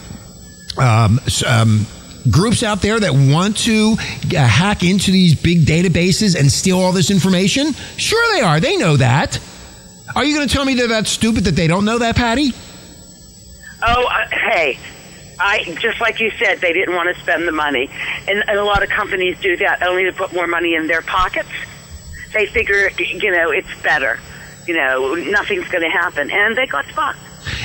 um, 0.79 1.19
um, 1.45 1.85
groups 2.31 2.63
out 2.63 2.81
there 2.81 3.01
that 3.01 3.13
want 3.13 3.57
to 3.57 3.97
uh, 3.99 4.37
hack 4.37 4.85
into 4.85 5.11
these 5.11 5.35
big 5.35 5.67
databases 5.67 6.39
and 6.39 6.51
steal 6.53 6.79
all 6.79 6.93
this 6.93 7.11
information? 7.11 7.73
Sure, 7.97 8.37
they 8.37 8.41
are. 8.41 8.61
They 8.61 8.77
know 8.77 8.97
that. 8.99 9.41
Are 10.15 10.25
you 10.25 10.37
going 10.37 10.47
to 10.47 10.55
tell 10.55 10.65
me 10.65 10.75
they're 10.75 10.87
that 10.87 11.09
stupid 11.09 11.43
that 11.43 11.57
they 11.57 11.67
don't 11.67 11.85
know 11.85 11.99
that, 11.99 12.15
Patty? 12.15 12.53
Oh, 13.85 14.05
uh, 14.05 14.29
hey. 14.29 14.79
I 15.41 15.65
just 15.81 16.01
like 16.01 16.21
you 16.21 16.31
said, 16.39 16.61
they 16.61 16.73
didn't 16.73 16.95
want 16.95 17.13
to 17.13 17.21
spend 17.21 17.49
the 17.49 17.53
money, 17.53 17.91
and, 18.29 18.45
and 18.49 18.59
a 18.61 18.65
lot 18.65 18.85
of 18.85 18.91
companies 18.91 19.39
do 19.41 19.57
that 19.57 19.83
only 19.83 20.05
to 20.05 20.13
put 20.13 20.33
more 20.33 20.47
money 20.47 20.77
in 20.77 20.87
their 20.87 21.03
pockets. 21.03 21.51
They 22.33 22.47
figure, 22.47 22.91
you 22.97 23.33
know, 23.33 23.51
it's 23.51 23.75
better. 23.83 24.21
You 24.69 24.77
know, 24.77 25.17
nothing's 25.17 25.67
going 25.67 25.83
to 25.83 25.91
happen, 25.91 26.31
and 26.31 26.57
they 26.57 26.67
got 26.67 26.85
fucked. 26.87 27.19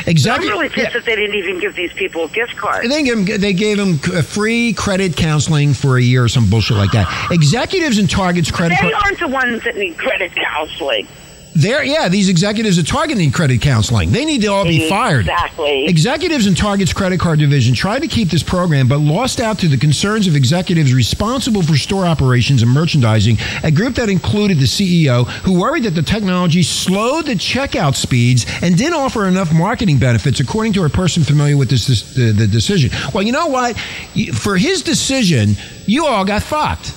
Exactly. 0.07 0.47
I'm 0.49 0.53
really 0.53 0.69
pissed 0.69 0.87
Yeah. 0.87 0.93
that 0.93 1.05
they 1.05 1.15
didn't 1.15 1.35
even 1.35 1.59
give 1.59 1.75
these 1.75 1.93
people 1.93 2.27
gift 2.29 2.55
cards. 2.57 2.87
They 2.87 3.03
gave, 3.03 3.17
him, 3.29 3.39
they 3.41 3.53
gave 3.53 3.79
him 3.79 3.97
c- 3.97 4.15
uh, 4.17 4.21
free 4.21 4.73
credit 4.73 5.15
counseling 5.15 5.73
for 5.73 5.97
a 5.97 6.01
year 6.01 6.23
or 6.23 6.27
some 6.29 6.49
bullshit 6.49 6.77
like 6.77 6.91
that. 6.91 7.07
Executives 7.31 7.97
in 7.97 8.07
Target's 8.07 8.51
credit 8.51 8.77
They 8.81 8.91
card. 8.91 9.03
aren't 9.05 9.19
the 9.19 9.27
ones 9.27 9.63
that 9.63 9.77
need 9.77 9.97
credit 9.97 10.31
counseling. 10.35 11.07
They're, 11.53 11.83
yeah, 11.83 12.07
these 12.07 12.29
executives 12.29 12.79
are 12.79 12.83
targeting 12.83 13.31
credit 13.31 13.61
counseling. 13.61 14.11
They 14.11 14.23
need 14.23 14.41
to 14.43 14.47
all 14.47 14.63
be 14.63 14.87
fired. 14.87 15.21
Exactly. 15.21 15.85
Executives 15.85 16.47
in 16.47 16.55
Target's 16.55 16.93
credit 16.93 17.19
card 17.19 17.39
division 17.39 17.75
tried 17.75 17.99
to 17.99 18.07
keep 18.07 18.29
this 18.29 18.41
program, 18.41 18.87
but 18.87 18.99
lost 18.99 19.41
out 19.41 19.59
to 19.59 19.67
the 19.67 19.77
concerns 19.77 20.27
of 20.27 20.35
executives 20.35 20.93
responsible 20.93 21.61
for 21.61 21.75
store 21.75 22.05
operations 22.05 22.61
and 22.61 22.71
merchandising, 22.71 23.37
a 23.63 23.71
group 23.71 23.95
that 23.95 24.07
included 24.07 24.59
the 24.59 24.65
CEO, 24.65 25.27
who 25.43 25.59
worried 25.59 25.83
that 25.83 25.91
the 25.91 26.01
technology 26.01 26.63
slowed 26.63 27.25
the 27.25 27.35
checkout 27.35 27.95
speeds 27.95 28.45
and 28.61 28.77
didn't 28.77 28.93
offer 28.93 29.27
enough 29.27 29.53
marketing 29.53 29.97
benefits, 29.97 30.39
according 30.39 30.71
to 30.73 30.85
a 30.85 30.89
person 30.89 31.23
familiar 31.23 31.57
with 31.57 31.69
this, 31.69 31.87
this 31.87 32.13
the, 32.13 32.31
the 32.31 32.47
decision. 32.47 32.89
Well, 33.13 33.23
you 33.23 33.33
know 33.33 33.47
what? 33.47 33.77
For 34.33 34.55
his 34.55 34.81
decision, 34.83 35.55
you 35.85 36.05
all 36.05 36.23
got 36.23 36.43
fucked. 36.43 36.93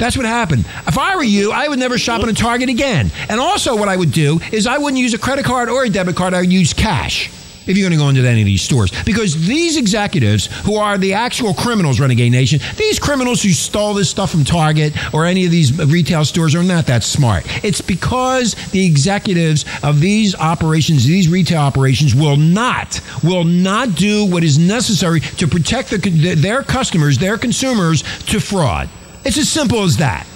That's 0.00 0.16
what 0.16 0.24
happened. 0.24 0.64
If 0.88 0.96
I 0.96 1.14
were 1.14 1.22
you, 1.22 1.52
I 1.52 1.68
would 1.68 1.78
never 1.78 1.98
shop 1.98 2.22
at 2.22 2.28
a 2.30 2.32
Target 2.32 2.70
again. 2.70 3.12
And 3.28 3.38
also, 3.38 3.76
what 3.76 3.90
I 3.90 3.96
would 3.96 4.12
do 4.12 4.40
is 4.50 4.66
I 4.66 4.78
wouldn't 4.78 4.98
use 4.98 5.12
a 5.12 5.18
credit 5.18 5.44
card 5.44 5.68
or 5.68 5.84
a 5.84 5.90
debit 5.90 6.16
card. 6.16 6.32
I 6.32 6.40
would 6.40 6.52
use 6.52 6.72
cash. 6.72 7.30
if 7.66 7.76
you're 7.76 7.86
going 7.86 7.98
to 7.98 8.02
go 8.02 8.08
into 8.08 8.26
any 8.26 8.40
of 8.40 8.46
these 8.46 8.62
stores. 8.62 8.90
Because 9.04 9.46
these 9.46 9.76
executives, 9.76 10.46
who 10.64 10.76
are 10.76 10.96
the 10.96 11.12
actual 11.12 11.52
criminals, 11.52 12.00
Renegade 12.00 12.32
Nation, 12.32 12.60
these 12.78 12.98
criminals 12.98 13.42
who 13.42 13.50
stole 13.50 13.92
this 13.92 14.08
stuff 14.08 14.30
from 14.30 14.42
Target 14.42 14.94
or 15.12 15.26
any 15.26 15.44
of 15.44 15.50
these 15.50 15.78
retail 15.78 16.24
stores 16.24 16.54
are 16.54 16.62
not 16.62 16.86
that 16.86 17.04
smart. 17.04 17.44
It's 17.62 17.82
because 17.82 18.54
the 18.70 18.84
executives 18.84 19.66
of 19.82 20.00
these 20.00 20.34
operations, 20.34 21.06
these 21.06 21.28
retail 21.28 21.60
operations, 21.60 22.14
will 22.14 22.38
not, 22.38 23.00
will 23.22 23.44
not 23.44 23.94
do 23.94 24.24
what 24.24 24.42
is 24.42 24.58
necessary 24.58 25.20
to 25.20 25.46
protect 25.46 25.90
the, 25.90 25.98
their 26.34 26.62
customers, 26.62 27.18
their 27.18 27.36
consumers, 27.36 28.02
to 28.24 28.40
fraud. 28.40 28.88
It's 29.24 29.38
as 29.38 29.48
simple 29.50 29.82
as 29.82 29.96
that. 29.98 30.26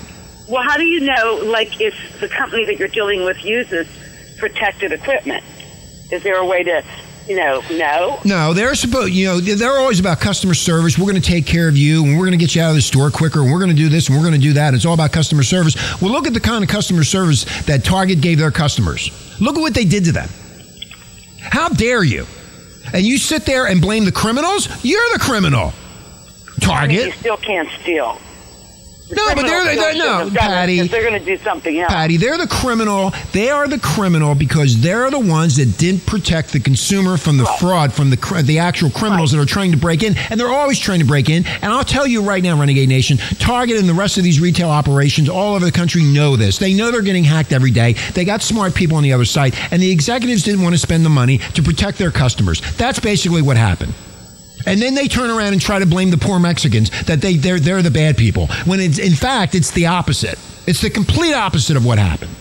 Well, 0.48 0.62
how 0.62 0.76
do 0.76 0.84
you 0.84 1.00
know, 1.00 1.40
like, 1.44 1.80
if 1.80 1.94
the 2.20 2.28
company 2.28 2.64
that 2.66 2.78
you're 2.78 2.88
dealing 2.88 3.24
with 3.24 3.42
uses 3.44 3.86
protected 4.38 4.92
equipment? 4.92 5.42
Is 6.12 6.22
there 6.22 6.36
a 6.36 6.44
way 6.44 6.62
to, 6.62 6.84
you 7.26 7.36
know, 7.36 7.62
know? 7.70 8.20
No, 8.26 8.52
they're 8.52 8.74
supposed, 8.74 9.14
you 9.14 9.26
know, 9.26 9.40
they're 9.40 9.78
always 9.78 10.00
about 10.00 10.20
customer 10.20 10.52
service. 10.52 10.98
We're 10.98 11.10
going 11.10 11.20
to 11.20 11.28
take 11.28 11.46
care 11.46 11.66
of 11.66 11.78
you 11.78 12.04
and 12.04 12.18
we're 12.18 12.26
going 12.26 12.38
to 12.38 12.44
get 12.44 12.54
you 12.54 12.60
out 12.60 12.68
of 12.70 12.76
the 12.76 12.82
store 12.82 13.10
quicker 13.10 13.40
and 13.40 13.50
we're 13.50 13.58
going 13.58 13.70
to 13.70 13.76
do 13.76 13.88
this 13.88 14.08
and 14.08 14.16
we're 14.18 14.22
going 14.22 14.38
to 14.38 14.46
do 14.46 14.52
that. 14.52 14.74
It's 14.74 14.84
all 14.84 14.92
about 14.92 15.12
customer 15.12 15.42
service. 15.42 15.74
Well, 16.02 16.12
look 16.12 16.26
at 16.26 16.34
the 16.34 16.40
kind 16.40 16.62
of 16.62 16.68
customer 16.68 17.04
service 17.04 17.44
that 17.64 17.84
Target 17.84 18.20
gave 18.20 18.38
their 18.38 18.50
customers. 18.50 19.10
Look 19.40 19.56
at 19.56 19.60
what 19.60 19.72
they 19.72 19.86
did 19.86 20.04
to 20.04 20.12
them. 20.12 20.28
How 21.40 21.70
dare 21.70 22.04
you? 22.04 22.26
And 22.92 23.02
you 23.02 23.16
sit 23.16 23.46
there 23.46 23.66
and 23.66 23.80
blame 23.80 24.04
the 24.04 24.12
criminals? 24.12 24.68
You're 24.84 25.02
the 25.14 25.18
criminal. 25.18 25.72
I 26.62 26.86
mean, 26.86 26.98
you 26.98 27.12
still 27.12 27.36
can't 27.38 27.68
steal. 27.80 28.18
No, 29.10 29.34
but 29.34 29.46
they're- 29.46 29.64
they're- 29.76 29.94
no, 29.94 30.18
have 30.18 30.32
done 30.32 30.34
it 30.34 30.38
Patty. 30.38 30.88
They're 30.88 31.02
going 31.08 31.20
to 31.22 31.24
do 31.36 31.38
something 31.44 31.78
else. 31.78 31.92
Patty, 31.92 32.16
they're 32.16 32.38
the 32.38 32.46
criminal. 32.46 33.12
They 33.32 33.50
are 33.50 33.68
the 33.68 33.78
criminal 33.78 34.34
because 34.34 34.80
they're 34.80 35.10
the 35.10 35.18
ones 35.18 35.56
that 35.56 35.76
didn't 35.76 36.06
protect 36.06 36.52
the 36.52 36.60
consumer 36.60 37.16
from 37.18 37.36
the 37.36 37.44
fraud, 37.58 37.92
from 37.92 38.10
the 38.10 38.42
the 38.44 38.58
actual 38.60 38.90
criminals 38.90 39.30
that 39.32 39.38
are 39.40 39.44
trying 39.46 39.72
to 39.72 39.76
break 39.76 40.02
in, 40.02 40.16
and 40.30 40.40
they're 40.40 40.48
always 40.52 40.78
trying 40.78 41.00
to 41.00 41.04
break 41.04 41.28
in. 41.28 41.44
And 41.62 41.72
I'll 41.72 41.84
tell 41.84 42.06
you 42.06 42.22
right 42.22 42.42
now, 42.42 42.58
Renegade 42.58 42.88
Nation, 42.88 43.18
Target 43.38 43.76
and 43.78 43.88
the 43.88 43.94
rest 43.94 44.16
of 44.16 44.24
these 44.24 44.40
retail 44.40 44.70
operations 44.70 45.28
all 45.28 45.54
over 45.54 45.64
the 45.64 45.72
country 45.72 46.02
know 46.02 46.36
this. 46.36 46.58
They 46.58 46.72
know 46.72 46.90
they're 46.90 47.02
getting 47.02 47.24
hacked 47.24 47.52
every 47.52 47.70
day. 47.70 47.96
They 48.14 48.24
got 48.24 48.42
smart 48.42 48.74
people 48.74 48.96
on 48.96 49.02
the 49.02 49.12
other 49.12 49.24
side, 49.26 49.54
and 49.70 49.82
the 49.82 49.90
executives 49.90 50.42
didn't 50.42 50.62
want 50.62 50.74
to 50.74 50.78
spend 50.78 51.04
the 51.04 51.10
money 51.10 51.38
to 51.54 51.62
protect 51.62 51.98
their 51.98 52.10
customers. 52.10 52.62
That's 52.78 53.00
basically 53.00 53.42
what 53.42 53.56
happened. 53.58 53.92
And 54.66 54.80
then 54.80 54.94
they 54.94 55.08
turn 55.08 55.30
around 55.30 55.52
and 55.52 55.60
try 55.60 55.78
to 55.78 55.86
blame 55.86 56.10
the 56.10 56.16
poor 56.16 56.38
Mexicans 56.38 56.90
that 57.04 57.20
they 57.20 57.36
they're 57.36 57.60
they're 57.60 57.82
the 57.82 57.90
bad 57.90 58.16
people. 58.16 58.46
When 58.64 58.80
it's 58.80 58.98
in 58.98 59.14
fact 59.14 59.54
it's 59.54 59.70
the 59.70 59.86
opposite. 59.86 60.38
It's 60.66 60.80
the 60.80 60.90
complete 60.90 61.34
opposite 61.34 61.76
of 61.76 61.84
what 61.84 61.98
happened. 61.98 62.34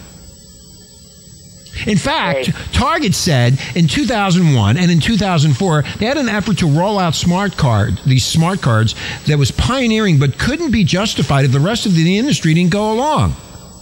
In 1.88 1.98
fact, 1.98 2.52
Target 2.72 3.16
said 3.16 3.60
in 3.76 3.88
2001 3.88 4.78
and 4.78 4.92
in 4.92 5.00
2004 5.00 5.82
they 5.98 6.06
had 6.06 6.18
an 6.18 6.30
effort 6.30 6.60
to 6.60 6.68
roll 6.68 7.00
out 7.00 7.16
smart 7.16 7.58
card, 7.58 8.00
these 8.06 8.26
smart 8.26 8.62
cards 8.62 8.96
that 9.26 9.38
was 9.38 9.52
pioneering 9.52 10.20
but 10.20 10.38
couldn't 10.38 10.72
be 10.72 10.84
justified 10.84 11.46
if 11.46 11.52
the 11.52 11.60
rest 11.60 11.86
of 11.86 11.96
the 11.96 12.18
industry 12.18 12.54
didn't 12.54 12.72
go 12.72 12.94
along. 12.94 13.36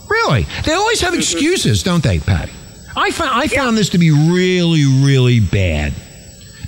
Really? 0.09 0.47
They 0.65 0.73
always 0.73 1.01
have 1.01 1.11
mm-hmm. 1.11 1.19
excuses, 1.19 1.83
don't 1.83 2.03
they, 2.03 2.19
Patty? 2.19 2.51
I 2.95 3.11
found 3.11 3.31
I 3.33 3.47
found 3.47 3.77
this 3.77 3.89
to 3.89 3.97
be 3.97 4.11
really 4.11 4.85
really 4.85 5.39
bad. 5.39 5.93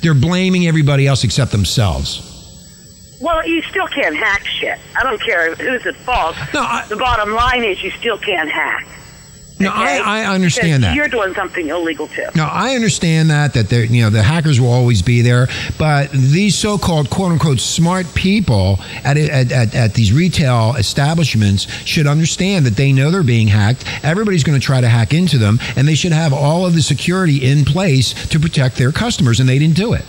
They're 0.04 0.14
blaming 0.14 0.68
everybody 0.68 1.08
else 1.08 1.24
except 1.24 1.52
themselves. 1.54 2.30
Well, 3.22 3.48
you 3.48 3.62
still 3.64 3.88
can't 3.88 4.16
hack 4.18 4.46
shit. 4.46 4.78
I 5.00 5.04
don't 5.04 5.22
care 5.22 5.56
who's 5.56 5.86
at 5.88 5.96
fault. 5.96 6.36
No, 6.54 6.62
I- 6.62 6.86
the 6.90 6.98
bottom 6.98 7.34
line 7.34 7.64
is 7.64 7.82
you 7.82 7.90
still 7.92 8.18
can't 8.18 8.50
hack. 8.52 8.86
No, 9.64 9.72
okay? 9.72 10.00
I, 10.00 10.22
I 10.24 10.36
understand 10.36 10.82
Because 10.82 10.82
that. 10.82 10.96
You're 10.96 11.08
doing 11.08 11.34
something 11.34 11.68
illegal 11.70 12.08
too. 12.08 12.28
No, 12.36 12.46
I 12.46 12.76
understand 12.76 13.30
that 13.30 13.54
that 13.54 13.72
you 13.72 14.02
know 14.04 14.10
the 14.10 14.24
hackers 14.24 14.60
will 14.60 14.72
always 14.72 15.02
be 15.02 15.22
there, 15.22 15.48
but 15.78 16.12
these 16.12 16.56
so-called 16.56 17.10
quote 17.10 17.32
unquote 17.32 17.60
smart 17.60 18.06
people 18.16 18.80
at, 19.04 19.18
at, 19.18 19.52
at, 19.52 19.76
at 19.76 19.94
these 19.94 20.12
retail 20.14 20.76
establishments 20.78 21.70
should 21.86 22.08
understand 22.08 22.66
that 22.66 22.76
they 22.76 22.92
know 22.92 23.12
they're 23.12 23.24
being 23.24 23.48
hacked. 23.48 23.84
Everybody's 24.04 24.44
going 24.44 24.60
to 24.60 24.66
try 24.66 24.82
to 24.82 24.88
hack 24.90 25.14
into 25.14 25.38
them, 25.38 25.60
and 25.76 25.88
they 25.88 25.96
should 25.96 26.12
have 26.12 26.34
all 26.34 26.66
of 26.66 26.74
the 26.74 26.82
security 26.82 27.38
in 27.46 27.66
place 27.66 28.14
to 28.30 28.40
protect 28.40 28.78
their 28.78 28.92
customers, 28.92 29.40
and 29.40 29.48
they 29.50 29.60
didn't 29.60 29.76
do 29.76 29.94
it. 29.94 30.04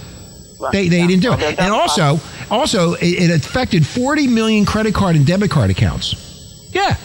They, 0.73 0.89
they 0.89 0.99
Yeah. 1.01 1.07
didn't 1.09 1.23
do 1.23 1.33
it, 1.35 1.59
and 1.59 1.73
also 1.73 2.21
also 2.51 2.95
it, 2.95 3.03
it 3.03 3.31
affected 3.31 3.87
40 3.87 4.29
million 4.29 4.65
credit 4.65 4.95
card 4.95 5.15
and 5.17 5.27
debit 5.27 5.51
card 5.51 5.71
accounts. 5.71 6.15
Yeah, 6.73 6.97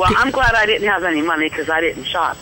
Well, 0.00 0.14
I'm 0.16 0.30
glad 0.30 0.54
I 0.54 0.64
didn't 0.64 0.88
have 0.88 1.04
any 1.04 1.20
money 1.20 1.50
because 1.50 1.68
I 1.68 1.80
didn't 1.82 2.04
shop. 2.04 2.38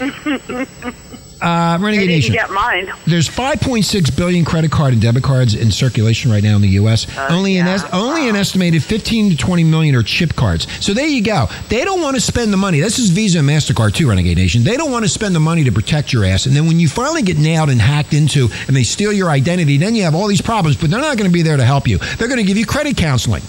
uh, 1.42 1.78
Renegade 1.78 2.08
didn't 2.08 2.08
Nation. 2.08 2.32
get 2.32 2.50
mine. 2.50 2.90
There's 3.06 3.28
5.6 3.28 4.16
billion 4.16 4.46
credit 4.46 4.70
card 4.70 4.94
and 4.94 5.02
debit 5.02 5.22
cards 5.22 5.54
in 5.54 5.70
circulation 5.70 6.30
right 6.30 6.42
now 6.42 6.56
in 6.56 6.62
the 6.62 6.68
U.S. 6.80 7.06
only 7.30 7.58
an 7.58 7.66
es- 7.66 7.84
only 7.92 8.30
an 8.30 8.36
estimated 8.36 8.82
15 8.82 9.32
to 9.32 9.36
20 9.36 9.64
million 9.64 9.94
are 9.96 10.02
chip 10.02 10.34
cards. 10.34 10.66
So 10.82 10.94
there 10.94 11.06
you 11.06 11.22
go. 11.22 11.48
They 11.68 11.84
don't 11.84 12.00
want 12.00 12.14
to 12.16 12.22
spend 12.22 12.50
the 12.50 12.56
money. 12.56 12.80
This 12.80 12.98
is 12.98 13.10
Visa 13.10 13.40
and 13.40 13.48
Mastercard 13.48 13.92
too, 13.94 14.08
Renegade 14.08 14.38
Nation. 14.38 14.64
They 14.64 14.78
don't 14.78 14.90
want 14.90 15.04
to 15.04 15.10
spend 15.10 15.34
the 15.34 15.40
money 15.40 15.62
to 15.64 15.72
protect 15.72 16.10
your 16.10 16.24
ass. 16.24 16.46
And 16.46 16.56
then 16.56 16.66
when 16.66 16.80
you 16.80 16.88
finally 16.88 17.20
get 17.22 17.36
nailed 17.36 17.68
and 17.68 17.80
hacked 17.80 18.14
into, 18.14 18.48
and 18.66 18.74
they 18.74 18.82
steal 18.82 19.12
your 19.12 19.28
identity, 19.28 19.76
then 19.76 19.94
you 19.94 20.04
have 20.04 20.14
all 20.14 20.26
these 20.26 20.40
problems. 20.40 20.78
But 20.78 20.88
they're 20.88 21.00
not 21.00 21.18
going 21.18 21.30
to 21.30 21.34
be 21.34 21.42
there 21.42 21.58
to 21.58 21.64
help 21.64 21.86
you. 21.86 21.98
They're 21.98 22.28
going 22.28 22.40
to 22.40 22.46
give 22.46 22.56
you 22.56 22.64
credit 22.64 22.96
counseling. 22.96 23.42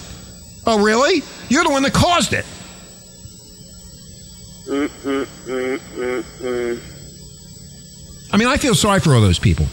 Oh, 0.66 0.82
really? 0.82 1.22
You're 1.48 1.64
the 1.64 1.70
one 1.70 1.82
that 1.82 1.92
caused 1.92 2.32
it. 2.32 2.44
I 8.32 8.36
mean, 8.36 8.46
I 8.48 8.56
feel 8.56 8.74
sorry 8.74 9.00
for 9.00 9.14
all 9.14 9.20
those 9.20 9.38
people. 9.38 9.66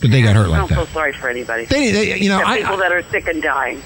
But 0.00 0.10
they 0.10 0.22
got 0.22 0.36
hurt 0.36 0.48
like 0.48 0.68
that. 0.68 0.72
I 0.72 0.76
don't 0.76 0.86
feel 0.86 0.94
sorry 0.94 1.12
for 1.12 1.28
anybody. 1.28 1.64
They, 1.66 1.90
they- 1.90 2.18
you 2.18 2.28
know, 2.28 2.42
I, 2.44 2.58
people 2.60 2.76
that 2.78 2.92
are 2.92 3.02
sick 3.10 3.26
and 3.26 3.42
dying. 3.42 3.82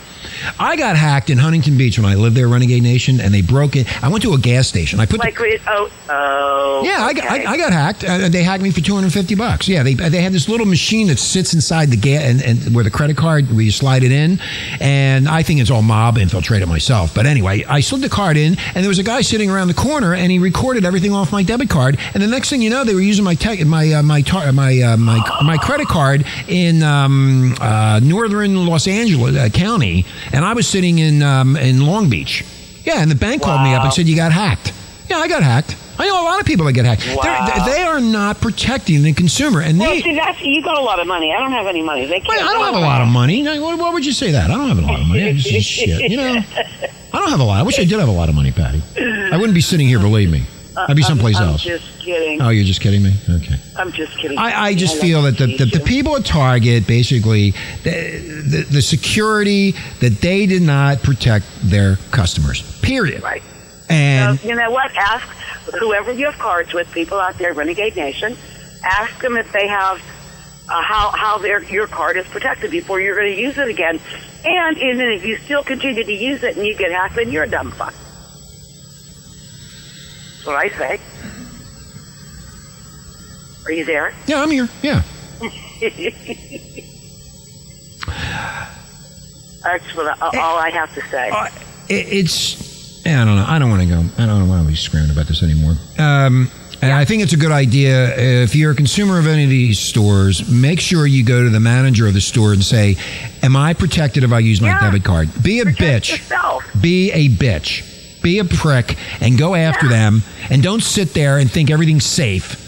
I 0.58 0.76
got 0.76 0.96
hacked 0.96 1.30
in 1.30 1.38
Huntington 1.38 1.76
Beach 1.76 1.98
when 1.98 2.06
I 2.06 2.14
lived 2.14 2.36
there, 2.36 2.48
Renegade 2.48 2.82
Nation, 2.82 3.20
and 3.20 3.32
they 3.32 3.42
broke 3.42 3.76
it. 3.76 3.86
I 4.02 4.08
went 4.08 4.22
to 4.22 4.34
a 4.34 4.38
gas 4.38 4.68
station. 4.68 5.00
I 5.00 5.06
put 5.06 5.20
the 5.20 5.26
Like, 5.26 5.38
we, 5.38 5.58
oh, 5.66 5.90
oh. 6.08 6.82
yeah, 6.84 7.04
I 7.04 7.12
got, 7.12 7.24
okay. 7.26 7.44
I, 7.44 7.52
I 7.52 7.56
got 7.56 7.72
hacked. 7.72 8.04
Uh, 8.04 8.28
they 8.28 8.42
hacked 8.42 8.62
me 8.62 8.70
for 8.70 8.80
two 8.80 8.94
hundred 8.94 9.12
fifty 9.12 9.34
bucks. 9.34 9.68
Yeah, 9.68 9.82
they 9.82 9.94
they 9.94 10.22
had 10.22 10.32
this 10.32 10.48
little 10.48 10.66
machine 10.66 11.08
that 11.08 11.18
sits 11.18 11.54
inside 11.54 11.90
the 11.90 11.96
gas 11.96 12.22
and, 12.22 12.42
and 12.42 12.74
where 12.74 12.84
the 12.84 12.90
credit 12.90 13.16
card 13.16 13.50
where 13.50 13.62
you 13.62 13.70
slide 13.70 14.02
it 14.02 14.12
in, 14.12 14.40
and 14.80 15.28
I 15.28 15.42
think 15.42 15.60
it's 15.60 15.70
all 15.70 15.82
mob 15.82 16.18
infiltrated 16.18 16.68
myself. 16.68 17.14
But 17.14 17.26
anyway, 17.26 17.64
I 17.64 17.80
slid 17.80 18.02
the 18.02 18.08
card 18.08 18.36
in, 18.36 18.56
and 18.74 18.84
there 18.84 18.88
was 18.88 18.98
a 18.98 19.02
guy 19.04 19.22
sitting 19.22 19.50
around 19.50 19.68
the 19.68 19.74
corner, 19.74 20.14
and 20.14 20.30
he 20.30 20.38
recorded 20.38 20.84
everything 20.84 21.12
off 21.12 21.32
my 21.32 21.42
debit 21.42 21.70
card. 21.70 21.98
And 22.14 22.22
the 22.22 22.26
next 22.26 22.50
thing 22.50 22.62
you 22.62 22.70
know, 22.70 22.84
they 22.84 22.94
were 22.94 23.00
using 23.00 23.24
my 23.24 23.34
tech, 23.34 23.64
my 23.64 23.92
uh, 23.92 24.02
my 24.02 24.22
tar- 24.22 24.52
my 24.52 24.80
uh, 24.80 24.96
my 24.96 25.18
my 25.44 25.56
credit 25.56 25.88
card 25.88 26.24
in 26.48 26.82
um, 26.82 27.54
uh, 27.60 28.00
northern 28.02 28.66
Los 28.66 28.86
Angeles 28.86 29.36
uh, 29.36 29.48
County, 29.48 30.04
and 30.32 30.44
I 30.44 30.52
was 30.54 30.66
sitting 30.68 30.98
in 30.98 31.22
um, 31.22 31.56
in 31.56 31.86
Long 31.86 32.08
Beach. 32.08 32.44
Yeah, 32.84 33.00
and 33.00 33.10
the 33.10 33.14
bank 33.14 33.42
called 33.42 33.62
me 33.62 33.74
up 33.74 33.84
and 33.84 33.92
said 33.92 34.06
you 34.08 34.16
got 34.16 34.32
hacked. 34.32 34.72
Yeah, 35.08 35.18
I 35.18 35.28
got 35.28 35.42
hacked. 35.42 35.76
I 35.98 36.06
know 36.06 36.22
a 36.22 36.24
lot 36.24 36.40
of 36.40 36.46
people 36.46 36.64
that 36.66 36.72
get 36.72 36.84
hacked. 36.84 37.06
Wow. 37.14 37.64
They 37.66 37.82
are 37.82 38.00
not 38.00 38.40
protecting 38.40 39.02
the 39.02 39.12
consumer, 39.12 39.60
and 39.60 39.78
Well, 39.78 39.90
they. 39.90 40.00
see, 40.00 40.14
that's, 40.16 40.40
you 40.42 40.62
got 40.62 40.76
a 40.78 40.80
lot 40.80 40.98
of 40.98 41.06
money. 41.06 41.32
I 41.32 41.38
don't 41.38 41.52
have 41.52 41.66
any 41.66 41.82
money. 41.82 42.06
They 42.06 42.18
can't 42.18 42.42
I 42.42 42.52
don't 42.52 42.64
have 42.64 42.74
a 42.74 42.80
lot 42.80 43.02
of 43.02 43.08
money. 43.08 43.44
What 43.60 43.92
would 43.92 44.04
you 44.04 44.12
say 44.12 44.32
that? 44.32 44.50
I 44.50 44.54
don't 44.56 44.68
have 44.68 44.78
a 44.78 44.82
lot 44.82 45.00
of 45.00 45.06
money. 45.06 45.28
I'm 45.28 45.36
just 45.36 45.68
shit. 45.68 46.10
You 46.10 46.16
know, 46.16 46.42
I 47.12 47.18
don't 47.18 47.30
have 47.30 47.40
a 47.40 47.44
lot. 47.44 47.60
I 47.60 47.62
wish 47.62 47.78
I 47.78 47.84
did 47.84 48.00
have 48.00 48.08
a 48.08 48.12
lot 48.12 48.28
of 48.30 48.34
money, 48.34 48.50
Patty. 48.52 48.82
I 48.98 49.36
wouldn't 49.36 49.54
be 49.54 49.60
sitting 49.60 49.86
here. 49.86 49.98
Believe 50.00 50.30
me, 50.30 50.44
I'd 50.76 50.96
be 50.96 51.02
someplace 51.02 51.36
I'm, 51.36 51.42
I'm 51.44 51.48
else. 51.50 51.62
just 51.62 52.00
kidding. 52.00 52.40
Oh, 52.40 52.48
you're 52.48 52.64
just 52.64 52.80
kidding 52.80 53.02
me? 53.02 53.12
Okay. 53.28 53.56
I'm 53.76 53.92
just 53.92 54.16
kidding. 54.18 54.38
I, 54.38 54.68
I 54.68 54.74
just 54.74 54.94
love 54.94 55.02
feel 55.02 55.22
that 55.22 55.38
the, 55.38 55.56
the, 55.56 55.78
the 55.78 55.80
people 55.80 56.16
at 56.16 56.24
Target 56.24 56.86
basically 56.86 57.50
the, 57.82 58.42
the, 58.46 58.66
the 58.70 58.82
security 58.82 59.72
that 60.00 60.18
they 60.20 60.46
did 60.46 60.62
not 60.62 61.02
protect 61.02 61.46
their 61.62 61.96
customers. 62.10 62.62
Period. 62.80 63.22
Right. 63.22 63.42
And 63.88 64.38
So, 64.38 64.48
you 64.48 64.54
know 64.54 64.70
what? 64.70 64.94
Ask 64.96 65.28
whoever 65.78 66.12
you 66.12 66.26
have 66.26 66.38
cards 66.38 66.72
with, 66.72 66.90
people 66.92 67.18
out 67.18 67.38
there, 67.38 67.52
Renegade 67.52 67.96
Nation, 67.96 68.36
ask 68.82 69.20
them 69.20 69.36
if 69.36 69.52
they 69.52 69.68
have 69.68 69.98
uh, 70.68 70.82
how 70.82 71.10
how 71.10 71.38
their 71.38 71.62
your 71.64 71.86
card 71.86 72.16
is 72.16 72.26
protected 72.26 72.70
before 72.70 73.00
you're 73.00 73.16
going 73.16 73.34
to 73.34 73.40
use 73.40 73.58
it 73.58 73.68
again. 73.68 74.00
And 74.44 74.76
even 74.78 75.08
if 75.08 75.24
you 75.24 75.36
still 75.36 75.62
continue 75.62 76.02
to 76.02 76.12
use 76.12 76.42
it 76.42 76.56
and 76.56 76.66
you 76.66 76.74
get 76.74 76.90
hacked, 76.90 77.16
then 77.16 77.30
you're 77.30 77.44
a 77.44 77.48
dumb 77.50 77.70
fuck. 77.72 77.94
That's 80.44 80.46
what 80.46 80.56
I 80.56 80.68
say. 80.76 81.00
Are 83.64 83.70
you 83.72 83.84
there? 83.84 84.12
yeah, 84.26 84.42
I'm 84.42 84.50
here. 84.50 84.68
Yeah. 84.82 85.02
That's 89.62 89.94
what 89.94 90.20
I, 90.20 90.38
all 90.40 90.58
I 90.58 90.70
have 90.70 90.92
to 90.94 91.00
say. 91.02 91.30
Uh, 91.30 91.46
it, 91.88 92.06
it's 92.12 93.06
I 93.06 93.24
don't 93.24 93.36
know. 93.36 93.44
I 93.46 93.58
don't 93.60 93.70
want 93.70 93.82
to 93.82 93.88
go. 93.88 94.04
I 94.20 94.26
don't 94.26 94.48
want 94.48 94.62
to 94.64 94.68
be 94.68 94.74
screaming 94.74 95.10
about 95.12 95.26
this 95.26 95.42
anymore. 95.44 95.76
Um, 95.98 96.50
and 96.80 96.90
I 96.92 97.04
think 97.04 97.22
it's 97.22 97.32
a 97.32 97.36
good 97.36 97.52
idea. 97.52 98.42
If 98.42 98.56
you're 98.56 98.72
a 98.72 98.74
consumer 98.74 99.20
of 99.20 99.28
any 99.28 99.44
of 99.44 99.50
these 99.50 99.78
stores, 99.78 100.50
make 100.50 100.80
sure 100.80 101.06
you 101.06 101.24
go 101.24 101.44
to 101.44 101.50
the 101.50 101.60
manager 101.60 102.08
of 102.08 102.14
the 102.14 102.20
store 102.20 102.52
and 102.52 102.64
say, 102.64 102.96
"Am 103.44 103.54
I 103.54 103.74
protected 103.74 104.24
if 104.24 104.32
I 104.32 104.40
use 104.40 104.60
my 104.60 104.68
Yeah. 104.70 104.80
debit 104.80 105.04
card?" 105.04 105.28
Be 105.40 105.60
a 105.60 105.64
Protect 105.66 106.06
bitch. 106.06 106.10
yourself. 106.18 106.64
Be 106.80 107.12
a 107.12 107.28
bitch. 107.28 107.88
Be 108.22 108.38
a 108.38 108.44
prick 108.44 108.96
and 109.20 109.36
go 109.38 109.54
after 109.54 109.88
them, 109.88 110.22
and 110.50 110.62
don't 110.62 110.82
sit 110.82 111.12
there 111.14 111.38
and 111.38 111.50
think 111.50 111.70
everything's 111.70 112.06
safe. 112.06 112.60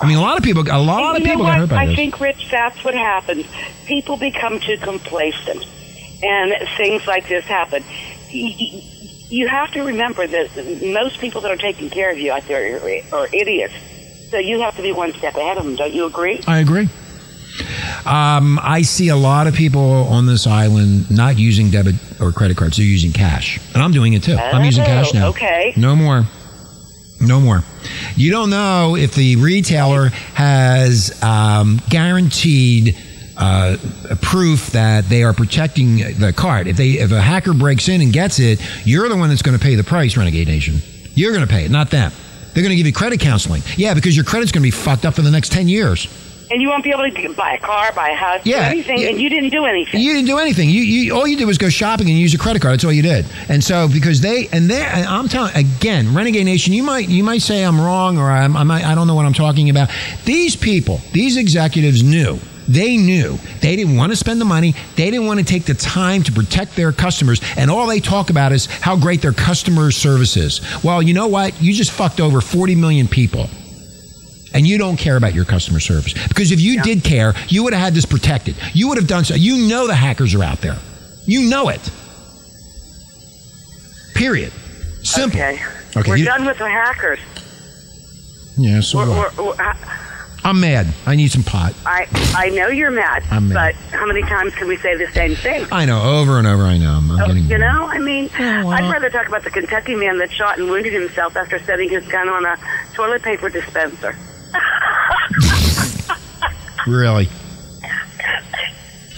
I 0.00 0.06
mean, 0.06 0.18
a 0.18 0.20
lot 0.20 0.36
of 0.36 0.44
people, 0.44 0.62
a 0.62 0.76
lot 0.78 1.16
And 1.16 1.24
of 1.24 1.30
people 1.30 1.44
got 1.44 1.58
hurt 1.58 1.70
by 1.70 1.76
I 1.84 1.86
this. 1.86 1.96
think, 1.96 2.20
Rich, 2.20 2.50
that's 2.50 2.84
what 2.84 2.94
happens. 2.94 3.46
People 3.86 4.16
become 4.16 4.60
too 4.60 4.76
complacent, 4.78 5.64
and 6.22 6.52
things 6.76 7.06
like 7.06 7.28
this 7.28 7.44
happen. 7.44 7.82
You 8.28 9.48
have 9.48 9.72
to 9.72 9.82
remember 9.82 10.26
that 10.26 10.82
most 10.84 11.18
people 11.18 11.40
that 11.40 11.50
are 11.50 11.56
taking 11.56 11.88
care 11.90 12.10
of 12.12 12.18
you 12.18 12.32
out 12.32 12.46
there 12.46 12.80
are 13.12 13.28
idiots. 13.32 13.74
So 14.30 14.38
you 14.38 14.60
have 14.60 14.76
to 14.76 14.82
be 14.82 14.92
one 14.92 15.12
step 15.14 15.34
ahead 15.36 15.56
of 15.56 15.64
them. 15.64 15.76
Don't 15.76 15.92
you 15.92 16.04
agree? 16.04 16.40
I 16.46 16.58
agree. 16.58 16.88
Um, 18.04 18.58
I 18.62 18.82
see 18.82 19.08
a 19.08 19.16
lot 19.16 19.46
of 19.46 19.54
people 19.54 19.80
on 20.08 20.26
this 20.26 20.46
island 20.46 21.10
not 21.10 21.38
using 21.38 21.70
debit 21.70 21.94
or 22.20 22.32
credit 22.32 22.56
cards; 22.56 22.76
they're 22.76 22.86
using 22.86 23.12
cash, 23.12 23.58
and 23.74 23.82
I'm 23.82 23.92
doing 23.92 24.12
it 24.12 24.22
too. 24.22 24.36
I'm 24.36 24.64
using 24.64 24.84
cash 24.84 25.12
now. 25.12 25.26
Oh, 25.26 25.30
okay. 25.30 25.72
No 25.76 25.96
more. 25.96 26.24
No 27.20 27.40
more. 27.40 27.62
You 28.14 28.30
don't 28.30 28.50
know 28.50 28.94
if 28.96 29.14
the 29.14 29.36
retailer 29.36 30.08
has 30.34 31.22
um, 31.22 31.80
guaranteed 31.88 32.96
uh, 33.36 33.76
proof 34.20 34.68
that 34.72 35.08
they 35.08 35.22
are 35.22 35.32
protecting 35.32 35.96
the 36.18 36.32
card. 36.36 36.66
If 36.66 36.76
they 36.76 36.90
if 36.92 37.12
a 37.12 37.20
hacker 37.20 37.54
breaks 37.54 37.88
in 37.88 38.00
and 38.00 38.12
gets 38.12 38.38
it, 38.38 38.60
you're 38.86 39.08
the 39.08 39.16
one 39.16 39.30
that's 39.30 39.42
going 39.42 39.58
to 39.58 39.62
pay 39.62 39.74
the 39.74 39.84
price, 39.84 40.16
Renegade 40.16 40.48
Nation. 40.48 40.80
You're 41.14 41.32
going 41.32 41.46
to 41.46 41.52
pay 41.52 41.64
it, 41.64 41.70
not 41.70 41.90
them. 41.90 42.12
They're 42.52 42.62
going 42.62 42.70
to 42.70 42.76
give 42.76 42.86
you 42.86 42.92
credit 42.92 43.20
counseling. 43.20 43.62
Yeah, 43.76 43.94
because 43.94 44.14
your 44.14 44.24
credit's 44.24 44.52
going 44.52 44.62
to 44.62 44.66
be 44.66 44.70
fucked 44.70 45.04
up 45.04 45.14
for 45.14 45.22
the 45.22 45.30
next 45.30 45.52
ten 45.52 45.68
years. 45.68 46.08
And 46.50 46.62
you 46.62 46.68
won't 46.68 46.84
be 46.84 46.90
able 46.90 47.10
to 47.10 47.34
buy 47.34 47.54
a 47.54 47.58
car, 47.58 47.92
buy 47.92 48.10
a 48.10 48.14
house, 48.14 48.40
Yeah, 48.44 48.68
anything, 48.68 48.98
yeah. 49.00 49.08
and 49.08 49.20
you 49.20 49.28
didn't 49.28 49.50
do 49.50 49.64
anything. 49.64 50.00
You 50.00 50.12
didn't 50.14 50.26
do 50.26 50.38
anything. 50.38 50.70
You, 50.70 50.82
you 50.82 51.14
all 51.14 51.26
you 51.26 51.36
did 51.36 51.44
was 51.46 51.58
go 51.58 51.68
shopping 51.68 52.08
and 52.08 52.16
use 52.18 52.34
a 52.34 52.38
credit 52.38 52.62
card. 52.62 52.74
That's 52.74 52.84
all 52.84 52.92
you 52.92 53.02
did. 53.02 53.26
And 53.48 53.62
so 53.62 53.88
because 53.88 54.20
they 54.20 54.48
and 54.52 54.70
they, 54.70 54.84
and 54.84 55.06
I'm 55.06 55.28
telling 55.28 55.54
again, 55.56 56.14
Renegade 56.14 56.44
Nation, 56.44 56.72
you 56.72 56.82
might 56.82 57.08
you 57.08 57.24
might 57.24 57.42
say 57.42 57.62
I'm 57.64 57.80
wrong 57.80 58.18
or 58.18 58.30
I'm, 58.30 58.56
I 58.56 58.62
might 58.62 58.84
I 58.84 58.94
don't 58.94 59.06
know 59.06 59.14
what 59.16 59.26
I'm 59.26 59.32
talking 59.32 59.70
about. 59.70 59.90
These 60.24 60.54
people, 60.56 61.00
these 61.12 61.36
executives 61.36 62.02
knew. 62.02 62.38
They 62.68 62.96
knew 62.96 63.38
they 63.60 63.76
didn't 63.76 63.96
want 63.96 64.10
to 64.10 64.16
spend 64.16 64.40
the 64.40 64.44
money. 64.44 64.74
They 64.96 65.10
didn't 65.10 65.26
want 65.26 65.38
to 65.38 65.46
take 65.46 65.66
the 65.66 65.74
time 65.74 66.24
to 66.24 66.32
protect 66.32 66.74
their 66.74 66.90
customers. 66.90 67.40
And 67.56 67.70
all 67.70 67.86
they 67.86 68.00
talk 68.00 68.28
about 68.30 68.50
is 68.50 68.66
how 68.66 68.96
great 68.96 69.22
their 69.22 69.32
customer 69.32 69.92
service 69.92 70.36
is. 70.36 70.60
Well, 70.82 71.00
you 71.00 71.14
know 71.14 71.28
what? 71.28 71.60
You 71.62 71.72
just 71.72 71.92
fucked 71.92 72.20
over 72.20 72.40
40 72.40 72.74
million 72.74 73.06
people 73.06 73.48
and 74.54 74.66
you 74.66 74.78
don't 74.78 74.96
care 74.96 75.16
about 75.16 75.34
your 75.34 75.44
customer 75.44 75.80
service. 75.80 76.14
Because 76.28 76.52
if 76.52 76.60
you 76.60 76.82
did 76.82 77.02
care, 77.04 77.34
you 77.48 77.62
would 77.64 77.72
have 77.72 77.82
had 77.82 77.94
this 77.94 78.06
protected. 78.06 78.56
You 78.72 78.88
would 78.88 78.96
have 78.98 79.06
done 79.08 79.24
so. 79.24 79.34
You 79.34 79.68
know 79.68 79.86
the 79.86 79.94
hackers 79.94 80.34
are 80.34 80.42
out 80.42 80.60
there. 80.60 80.78
You 81.26 81.48
know 81.50 81.68
it. 81.68 81.80
Period. 84.14 84.52
Simple. 85.02 85.38
Okay. 85.40 85.62
Okay, 85.96 86.10
We're 86.10 86.16
you- 86.16 86.24
done 86.24 86.44
with 86.46 86.58
the 86.58 86.68
hackers. 86.68 87.18
Yeah, 88.58 88.80
so 88.80 88.98
We're, 88.98 89.08
we're, 89.10 89.44
we're, 89.48 89.54
I, 89.62 89.76
I'm 90.42 90.60
mad. 90.60 90.86
I 91.04 91.14
need 91.16 91.30
some 91.30 91.42
pot. 91.42 91.74
I 91.84 92.06
I 92.34 92.48
know 92.50 92.68
you're 92.68 92.90
mad, 92.90 93.22
I'm 93.30 93.48
mad. 93.48 93.54
but 93.54 93.74
how 93.98 94.06
many 94.06 94.22
times 94.22 94.54
can 94.54 94.66
we 94.68 94.76
say 94.78 94.96
the 94.96 95.08
same 95.12 95.34
thing? 95.34 95.66
I 95.70 95.84
know, 95.84 96.00
over 96.20 96.38
and 96.38 96.46
over. 96.46 96.62
I 96.62 96.78
know. 96.78 96.92
I'm, 96.92 97.10
I'm 97.10 97.20
Oh, 97.20 97.26
getting. 97.26 97.44
you 97.50 97.58
know, 97.58 97.86
I 97.86 97.98
mean, 97.98 98.30
oh, 98.34 98.38
well. 98.38 98.68
I'd 98.70 98.90
rather 98.90 99.10
talk 99.10 99.26
about 99.28 99.44
the 99.44 99.50
Kentucky 99.50 99.94
man 99.94 100.16
that 100.18 100.30
shot 100.32 100.58
and 100.58 100.70
wounded 100.70 100.92
himself 100.94 101.36
after 101.36 101.58
setting 101.58 101.90
his 101.90 102.06
gun 102.06 102.28
on 102.30 102.46
a 102.46 102.56
toilet 102.94 103.22
paper 103.22 103.50
dispenser. 103.50 104.16
Really? 106.86 107.28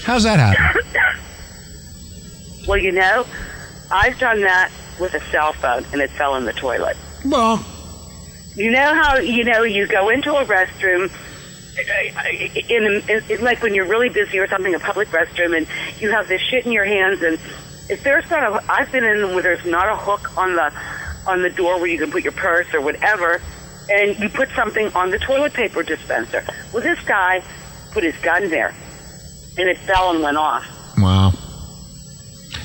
How's 0.05 0.23
that 0.23 0.39
happen? 0.39 0.81
Well, 2.67 2.79
you 2.79 2.93
know, 2.93 3.27
I've 3.91 4.19
done 4.19 4.41
that 4.41 4.71
with 4.99 5.13
a 5.13 5.21
cell 5.31 5.53
phone, 5.53 5.85
and 5.93 6.01
it 6.01 6.09
fell 6.11 6.37
in 6.37 6.47
the 6.47 6.55
toilet. 6.55 6.97
Well, 7.27 7.63
You 8.55 8.71
know 8.71 8.95
how 8.95 9.19
you 9.19 9.45
know 9.45 9.65
you 9.65 9.87
go 9.87 10.09
into 10.09 10.35
a 10.35 10.45
restroom. 10.47 11.11
In, 12.71 13.03
in, 13.09 13.23
in 13.31 13.45
like 13.45 13.63
when 13.63 13.75
you're 13.75 13.87
really 13.87 14.09
busy 14.09 14.39
or 14.39 14.49
something, 14.49 14.75
a 14.75 14.81
public 14.81 15.09
restroom, 15.09 15.55
and 15.57 15.67
you 16.01 16.11
have 16.11 16.27
this 16.27 16.41
shit 16.41 16.65
in 16.67 16.73
your 16.73 16.85
hands, 16.87 17.23
and 17.23 17.39
if 17.91 18.03
there's 18.03 18.29
not 18.31 18.43
a, 18.43 18.73
I've 18.73 18.91
been 18.91 19.05
in 19.05 19.35
where 19.35 19.43
there's 19.43 19.65
not 19.67 19.89
a 19.89 19.97
hook 19.97 20.37
on 20.39 20.57
the 20.57 20.73
on 21.27 21.43
the 21.43 21.51
door 21.51 21.77
where 21.79 21.87
you 21.87 21.99
can 21.99 22.11
put 22.11 22.23
your 22.23 22.33
purse 22.33 22.73
or 22.73 22.81
whatever, 22.81 23.43
and 23.91 24.19
you 24.19 24.29
put 24.29 24.49
something 24.51 24.93
on 24.95 25.11
the 25.11 25.19
toilet 25.19 25.53
paper 25.53 25.83
dispenser. 25.83 26.45
Well, 26.73 26.83
this 26.83 27.01
guy 27.05 27.43
put 27.93 28.05
his 28.05 28.17
gun 28.19 28.51
there, 28.51 28.75
and 29.59 29.69
it 29.69 29.79
fell 29.79 30.11
and 30.11 30.23
went 30.23 30.37
off. 30.37 30.67
wow. 30.99 31.33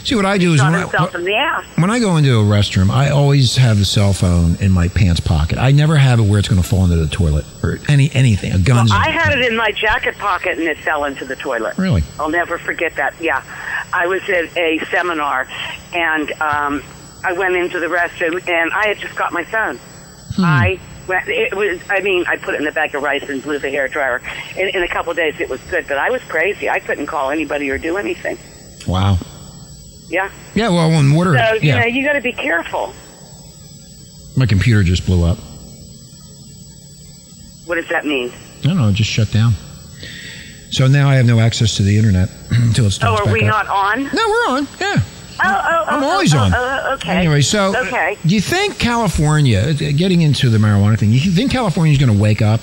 See, 0.04 0.16
what 0.16 0.26
I 0.26 0.38
do 0.38 0.54
is 0.54 0.62
when 0.62 0.76
I, 0.76 0.82
himself 0.82 1.16
in 1.16 1.24
the 1.24 1.34
ass. 1.34 1.66
when 1.78 1.90
I 1.90 1.98
go 2.00 2.18
into 2.18 2.38
a 2.38 2.44
restroom, 2.44 2.90
I 2.90 3.10
always 3.10 3.56
have 3.56 3.80
the 3.80 3.86
cell 3.86 4.12
phone 4.12 4.58
in 4.58 4.70
my 4.70 4.90
pants 4.90 5.22
pocket. 5.22 5.58
I 5.58 5.72
never 5.72 5.96
have 5.96 6.20
it 6.20 6.24
where 6.24 6.40
it's 6.40 6.50
going 6.50 6.62
to 6.62 6.68
fall 6.68 6.84
into 6.84 6.98
the 6.98 7.08
toilet 7.08 7.46
or 7.64 7.80
any 7.88 8.12
anything. 8.14 8.52
A 8.52 8.60
gun's. 8.60 8.92
I 8.92 9.10
had 9.10 9.38
it 9.38 9.50
in 9.50 9.56
my 9.56 9.72
jacket 9.72 10.18
pocket 10.18 10.58
and 10.58 10.68
it 10.68 10.78
fell 10.80 11.06
into 11.06 11.24
the 11.24 11.38
toilet. 11.38 11.78
Really? 11.78 12.04
I'll 12.20 12.30
never 12.30 12.58
forget 12.58 12.98
that. 12.98 13.14
Yeah. 13.22 13.44
I 13.94 14.08
was 14.08 14.22
at 14.24 14.58
a 14.58 14.80
seminar 14.92 15.48
and 15.94 16.32
um, 16.42 16.84
I 17.24 17.32
went 17.32 17.56
into 17.56 17.80
the 17.80 17.88
restroom 17.88 18.46
and 18.46 18.74
I 18.74 18.88
had 18.88 18.98
just 18.98 19.16
got 19.16 19.32
my 19.32 19.46
phone. 19.46 19.78
Hmm. 20.36 20.44
I 20.44 20.80
it 21.10 21.54
was, 21.56 21.80
I 21.90 22.02
mean, 22.02 22.26
I 22.28 22.38
put 22.38 22.56
it 22.56 22.58
in 22.58 22.66
the 22.66 22.72
bag 22.72 22.96
of 22.96 23.04
rice 23.04 23.28
and 23.30 23.42
blew 23.42 23.60
the 23.60 23.70
hair 23.70 23.88
dryer. 23.88 24.22
In, 24.58 24.70
in 24.70 24.84
a 24.84 24.88
couple 24.88 25.12
of 25.12 25.18
days 25.18 25.40
it 25.40 25.50
was 25.50 25.62
good, 25.70 25.86
but 25.88 25.98
I 25.98 26.10
was 26.10 26.22
crazy. 26.24 26.70
I 26.70 26.80
couldn't 26.80 27.08
call 27.08 27.30
anybody 27.32 27.70
or 27.70 27.78
do 27.78 27.98
anything. 27.98 28.38
Wow. 28.88 29.18
Yeah. 30.08 30.32
Yeah. 30.54 30.70
Well, 30.70 30.90
when 30.90 31.14
water. 31.14 31.38
So, 31.38 31.54
you 31.54 31.70
yeah. 31.70 31.80
know, 31.80 31.86
you 31.86 32.06
got 32.06 32.14
to 32.14 32.22
be 32.22 32.34
careful. 32.34 32.94
My 34.36 34.46
computer 34.46 34.84
just 34.84 35.06
blew 35.06 35.24
up. 35.24 35.38
What 37.66 37.76
does 37.76 37.88
that 37.90 38.06
mean? 38.06 38.32
I 38.64 38.68
don't 38.68 38.78
know. 38.78 38.90
It 38.90 38.96
just 38.96 39.10
shut 39.10 39.32
down. 39.32 39.54
So 40.72 40.88
now 40.88 41.10
I 41.10 41.16
have 41.16 41.26
no 41.26 41.40
access 41.40 41.78
to 41.78 41.84
the 41.84 41.98
internet 41.98 42.30
until 42.50 42.86
it 42.86 42.92
starts. 42.92 43.22
Oh, 43.22 43.30
are 43.30 43.32
we 43.32 43.42
up. 43.44 43.48
not 43.48 43.68
on? 43.68 44.04
No, 44.04 44.28
we're 44.28 44.58
on. 44.58 44.68
Yeah. 44.80 45.02
Oh, 45.46 45.62
oh, 45.70 45.84
I'm 45.88 46.04
oh, 46.04 46.10
always 46.10 46.34
oh, 46.34 46.40
on. 46.40 46.54
Oh, 46.54 46.58
oh, 46.90 46.94
okay. 46.96 47.12
Anyway, 47.18 47.42
so 47.42 47.76
Okay. 47.88 48.18
do 48.26 48.34
you 48.34 48.42
think 48.42 48.80
California, 48.80 49.60
uh, 49.60 49.74
getting 49.74 50.22
into 50.22 50.50
the 50.50 50.58
marijuana 50.58 50.98
thing, 50.98 51.12
you 51.12 51.20
think 51.20 51.52
California's 51.52 51.98
going 51.98 52.16
to 52.16 52.18
wake 52.22 52.42
up? 52.42 52.62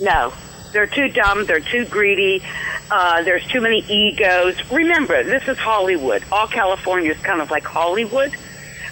No, 0.00 0.32
they're 0.72 0.86
too 0.86 1.08
dumb. 1.08 1.46
They're 1.46 1.60
too 1.60 1.84
greedy. 1.86 2.42
Uh, 2.90 3.22
there's 3.22 3.46
too 3.46 3.60
many 3.60 3.80
egos. 3.88 4.56
Remember, 4.70 5.22
this 5.22 5.46
is 5.48 5.56
Hollywood. 5.58 6.22
All 6.32 6.46
California 6.46 7.10
is 7.12 7.18
kind 7.18 7.40
of 7.40 7.50
like 7.50 7.64
Hollywood, 7.64 8.34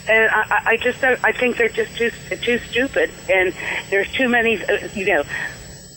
and 0.09 0.31
I, 0.31 0.43
I- 0.51 0.63
I 0.73 0.77
just 0.77 1.01
don't, 1.01 1.19
I 1.25 1.33
think 1.33 1.57
they're 1.57 1.69
just 1.69 1.97
too 1.97 2.11
too 2.41 2.59
stupid. 2.71 3.11
And 3.29 3.53
there's 3.91 4.11
too 4.13 4.29
many. 4.29 4.63
Uh, 4.63 4.89
you 4.95 5.07
know, 5.07 5.23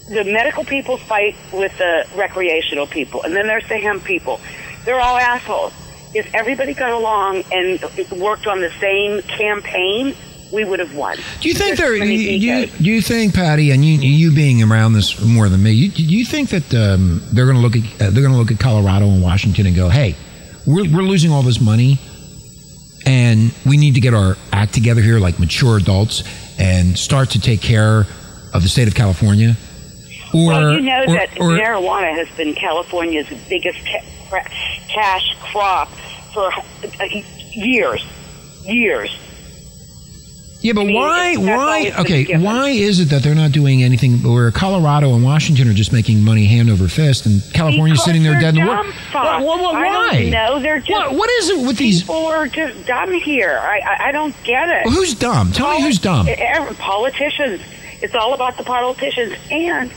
the 0.09 0.23
medical 0.25 0.63
people 0.65 0.97
fight 0.97 1.35
with 1.53 1.77
the 1.77 2.05
recreational 2.15 2.87
people, 2.87 3.21
and 3.23 3.35
then 3.35 3.47
there's 3.47 3.67
the 3.69 3.77
hemp 3.77 4.03
people. 4.03 4.39
They're 4.85 4.99
all 4.99 5.17
assholes. 5.17 5.73
If 6.13 6.33
everybody 6.33 6.73
got 6.73 6.91
along 6.91 7.43
and 7.51 7.79
worked 8.19 8.47
on 8.47 8.59
the 8.59 8.71
same 8.79 9.21
campaign, 9.23 10.15
we 10.51 10.65
would 10.65 10.79
have 10.79 10.93
won. 10.93 11.17
Do 11.39 11.47
you 11.47 11.53
think 11.53 11.77
they're? 11.77 11.95
You, 11.95 12.03
you, 12.03 12.67
do 12.67 12.83
you 12.83 13.01
think, 13.01 13.33
Patty, 13.33 13.71
and 13.71 13.83
you, 13.85 13.93
you 13.99 14.33
being 14.33 14.61
around 14.61 14.93
this 14.93 15.23
more 15.23 15.47
than 15.47 15.63
me, 15.63 15.71
you, 15.71 15.89
do 15.89 16.03
you 16.03 16.25
think 16.25 16.49
that 16.49 16.73
um, 16.73 17.21
they're 17.31 17.45
going 17.45 17.55
to 17.55 17.61
look 17.61 17.75
at 17.75 17.83
uh, 18.01 18.09
they're 18.09 18.21
going 18.21 18.33
to 18.33 18.37
look 18.37 18.51
at 18.51 18.59
Colorado 18.59 19.07
and 19.07 19.21
Washington 19.21 19.65
and 19.65 19.75
go, 19.75 19.89
"Hey, 19.89 20.15
we're 20.65 20.89
we're 20.91 21.03
losing 21.03 21.31
all 21.31 21.43
this 21.43 21.61
money, 21.61 21.99
and 23.05 23.53
we 23.65 23.77
need 23.77 23.95
to 23.95 24.01
get 24.01 24.13
our 24.13 24.37
act 24.51 24.73
together 24.73 25.01
here, 25.01 25.19
like 25.19 25.39
mature 25.39 25.77
adults, 25.77 26.23
and 26.59 26.97
start 26.97 27.29
to 27.31 27.39
take 27.39 27.61
care 27.61 28.05
of 28.53 28.63
the 28.63 28.69
state 28.69 28.87
of 28.87 28.95
California." 28.95 29.55
Or, 30.33 30.47
well, 30.47 30.73
you 30.73 30.81
know 30.81 31.03
or- 31.07 31.13
that 31.15 31.29
or- 31.39 31.49
marijuana 31.49 32.13
has 32.15 32.29
been 32.37 32.53
California's 32.53 33.27
biggest 33.49 33.79
ca- 33.85 34.47
cash 34.87 35.35
crop 35.41 35.89
for 36.33 36.51
uh, 36.53 37.05
years, 37.53 38.05
years. 38.65 39.15
Yeah, 40.61 40.73
but 40.73 40.81
I 40.81 40.85
mean, 40.85 40.95
why? 40.95 41.35
Why? 41.37 41.91
Okay, 42.01 42.37
why 42.37 42.69
is 42.69 42.99
it 42.99 43.05
that 43.05 43.23
they're 43.23 43.33
not 43.33 43.51
doing 43.51 43.81
anything? 43.81 44.21
Where 44.21 44.51
Colorado 44.51 45.15
and 45.15 45.23
Washington 45.23 45.67
are 45.67 45.73
just 45.73 45.91
making 45.91 46.23
money 46.23 46.45
hand 46.45 46.69
over 46.69 46.87
fist, 46.87 47.25
and 47.25 47.41
California's 47.51 47.97
Because 47.97 48.05
sitting 48.05 48.21
there 48.21 48.39
dead 48.39 48.55
in 48.55 48.63
the 48.65 48.67
water? 48.69 48.89
fucks. 49.11 49.43
What, 49.43 49.59
what, 49.59 49.73
why? 49.73 50.29
don't. 50.29 50.61
They're 50.61 50.77
just 50.79 50.91
What- 50.91 51.13
what 51.15 51.29
is 51.31 51.49
it 51.49 51.65
with 51.67 51.77
these? 51.77 52.01
people 52.01 52.27
are 52.27 52.47
just 52.47 52.85
dumb 52.85 53.11
here. 53.11 53.59
I 53.59 53.79
I, 53.79 54.07
I 54.09 54.11
don't 54.11 54.35
get 54.43 54.69
it. 54.69 54.85
Well, 54.85 54.93
who's 54.93 55.15
dumb? 55.15 55.51
Tell 55.51 55.71
me 55.71 55.81
who's 55.81 55.97
dumb. 55.97 56.27
Politicians. 56.77 57.59
It's 58.03 58.13
all 58.13 58.33
about 58.35 58.57
the 58.57 58.63
politicians, 58.63 59.33
and 59.49 59.91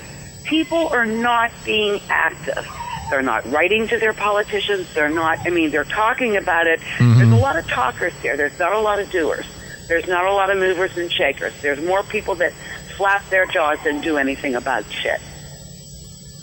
people 0.45 0.89
are 0.89 1.07
not 1.07 1.51
being 1.65 2.01
active. 2.09 2.67
They're 3.11 3.23
not 3.23 3.45
writing 3.51 3.87
to 3.89 3.99
their 3.99 4.13
politicians. 4.13 4.93
They're 4.95 5.11
not. 5.11 5.39
I 5.47 5.51
mean, 5.51 5.71
they're 5.71 5.85
talking 5.85 6.37
about 6.37 6.67
it. 6.67 6.81
Mm-hmm. 6.81 7.19
There's 7.19 7.33
a 7.33 7.43
lot 7.43 7.57
of 7.57 7.67
talkers 7.67 8.15
here. 8.21 8.37
There's 8.37 8.59
not 8.59 8.73
a 8.73 8.81
lot 8.81 8.99
of 8.99 9.11
doers. 9.11 9.47
There's 9.89 10.09
not 10.09 10.25
a 10.25 10.33
lot 10.33 10.51
of 10.51 10.59
movers 10.59 10.97
and 10.97 11.13
shakers. 11.13 11.53
There's 11.61 11.81
more 11.85 12.03
people 12.03 12.35
that 12.37 12.53
flap 12.97 13.29
their 13.29 13.47
jaws 13.47 13.79
than 13.85 14.01
do 14.01 14.17
anything 14.17 14.55
about 14.55 14.85
shit. 14.91 15.21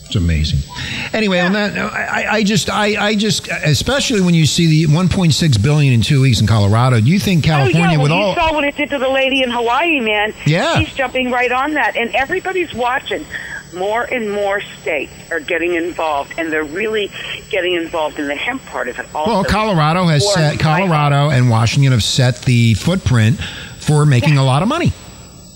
It's 0.06 0.16
amazing. 0.18 0.60
Anyway, 1.14 1.40
on 1.40 1.54
that, 1.54 1.78
I, 1.78 2.28
I 2.30 2.44
just, 2.44 2.70
I, 2.70 3.02
I 3.02 3.16
just, 3.16 3.48
especially 3.48 4.20
when 4.20 4.34
you 4.34 4.46
see 4.46 4.68
the 4.68 4.94
1.6 4.94 5.64
billion 5.64 5.94
in 5.94 6.02
two 6.02 6.22
weeks 6.22 6.42
in 6.42 6.48
Colorado, 6.48 7.00
do 7.00 7.08
you 7.08 7.18
think 7.18 7.46
California, 7.46 7.80
oh, 7.80 7.92
yeah, 7.92 7.98
well, 7.98 8.04
with 8.04 8.12
you 8.12 8.18
all, 8.18 8.36
saw 8.36 8.54
what 8.54 8.66
it 8.66 8.76
did 8.76 8.90
to 8.90 9.00
the 9.00 9.08
lady 9.08 9.42
in 9.42 9.50
Hawaii, 9.50 10.02
man. 10.02 10.34
Yeah. 10.46 10.80
She's 10.80 10.94
jumping 10.94 11.32
right 11.32 11.52
on 11.52 11.76
that, 11.76 11.96
and 11.96 12.14
everybody's 12.14 12.74
watching. 12.74 13.26
More 13.74 14.04
and 14.04 14.32
more 14.32 14.62
states 14.82 15.14
are 15.32 15.40
getting 15.40 15.76
involved, 15.76 16.34
and 16.38 16.52
they're 16.52 16.64
really 16.64 17.12
getting 17.50 17.74
involved 17.74 18.20
in 18.20 18.28
the 18.28 18.36
hemp 18.36 18.64
part 18.66 18.88
of 18.88 19.00
it. 19.00 19.06
Also, 19.16 19.32
well, 19.32 19.44
Colorado 19.44 20.06
has 20.06 20.34
set, 20.34 20.60
Colorado 20.60 21.30
and 21.30 21.50
Washington 21.50 21.92
have 21.92 22.04
set 22.04 22.42
the 22.42 22.74
footprint 22.74 23.40
for 23.80 24.06
making 24.06 24.38
a 24.38 24.44
lot 24.44 24.62
of 24.62 24.68
money. 24.68 24.92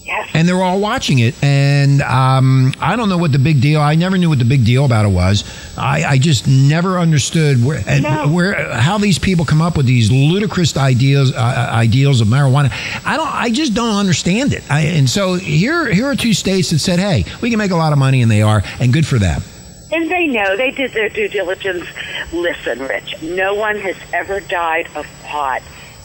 Yes. 0.05 0.29
and 0.35 0.47
they're 0.47 0.61
all 0.61 0.79
watching 0.79 1.17
it. 1.19 1.33
And 1.43 2.01
um, 2.03 2.73
I 2.79 2.95
don't 2.95 3.09
know 3.09 3.17
what 3.17 3.31
the 3.31 3.39
big 3.39 3.59
deal. 3.59 3.81
I 3.81 3.95
never 3.95 4.17
knew 4.19 4.29
what 4.29 4.37
the 4.37 4.45
big 4.45 4.63
deal 4.63 4.85
about 4.85 5.03
it 5.05 5.09
was. 5.09 5.43
I, 5.77 6.03
I 6.03 6.17
just 6.19 6.47
never 6.47 6.99
understood 6.99 7.63
where, 7.65 7.81
and 7.87 8.03
No. 8.03 8.27
where 8.27 8.71
how 8.73 8.99
these 8.99 9.17
people 9.17 9.45
come 9.45 9.61
up 9.63 9.75
with 9.77 9.87
these 9.87 10.11
ludicrous 10.11 10.77
ideas 10.77 11.33
uh, 11.33 11.69
ideals 11.71 12.21
of 12.21 12.27
marijuana. 12.27 12.71
I 13.03 13.17
don't. 13.17 13.27
I 13.33 13.49
just 13.49 13.73
don't 13.73 13.95
understand 13.95 14.53
it. 14.53 14.63
I, 14.69 14.81
and 14.81 15.09
so 15.09 15.33
here 15.35 15.91
here 15.91 16.05
are 16.05 16.15
two 16.15 16.33
states 16.35 16.69
that 16.69 16.79
said, 16.79 16.99
"Hey, 16.99 17.25
we 17.41 17.49
can 17.49 17.57
make 17.57 17.71
a 17.71 17.75
lot 17.75 17.91
of 17.91 17.97
money," 17.97 18.21
and 18.21 18.29
they 18.29 18.43
are, 18.43 18.61
and 18.79 18.93
good 18.93 19.07
for 19.07 19.17
them. 19.17 19.41
And 19.91 20.09
they 20.11 20.27
know 20.27 20.55
they 20.57 20.71
did 20.71 20.91
their 20.91 21.09
due 21.09 21.27
diligence. 21.29 21.85
Listen, 22.31 22.79
Rich, 22.79 23.21
no 23.23 23.53
one 23.55 23.77
has 23.79 23.95
ever 24.13 24.39
died 24.39 24.87
of 24.95 25.05
pot 25.23 25.61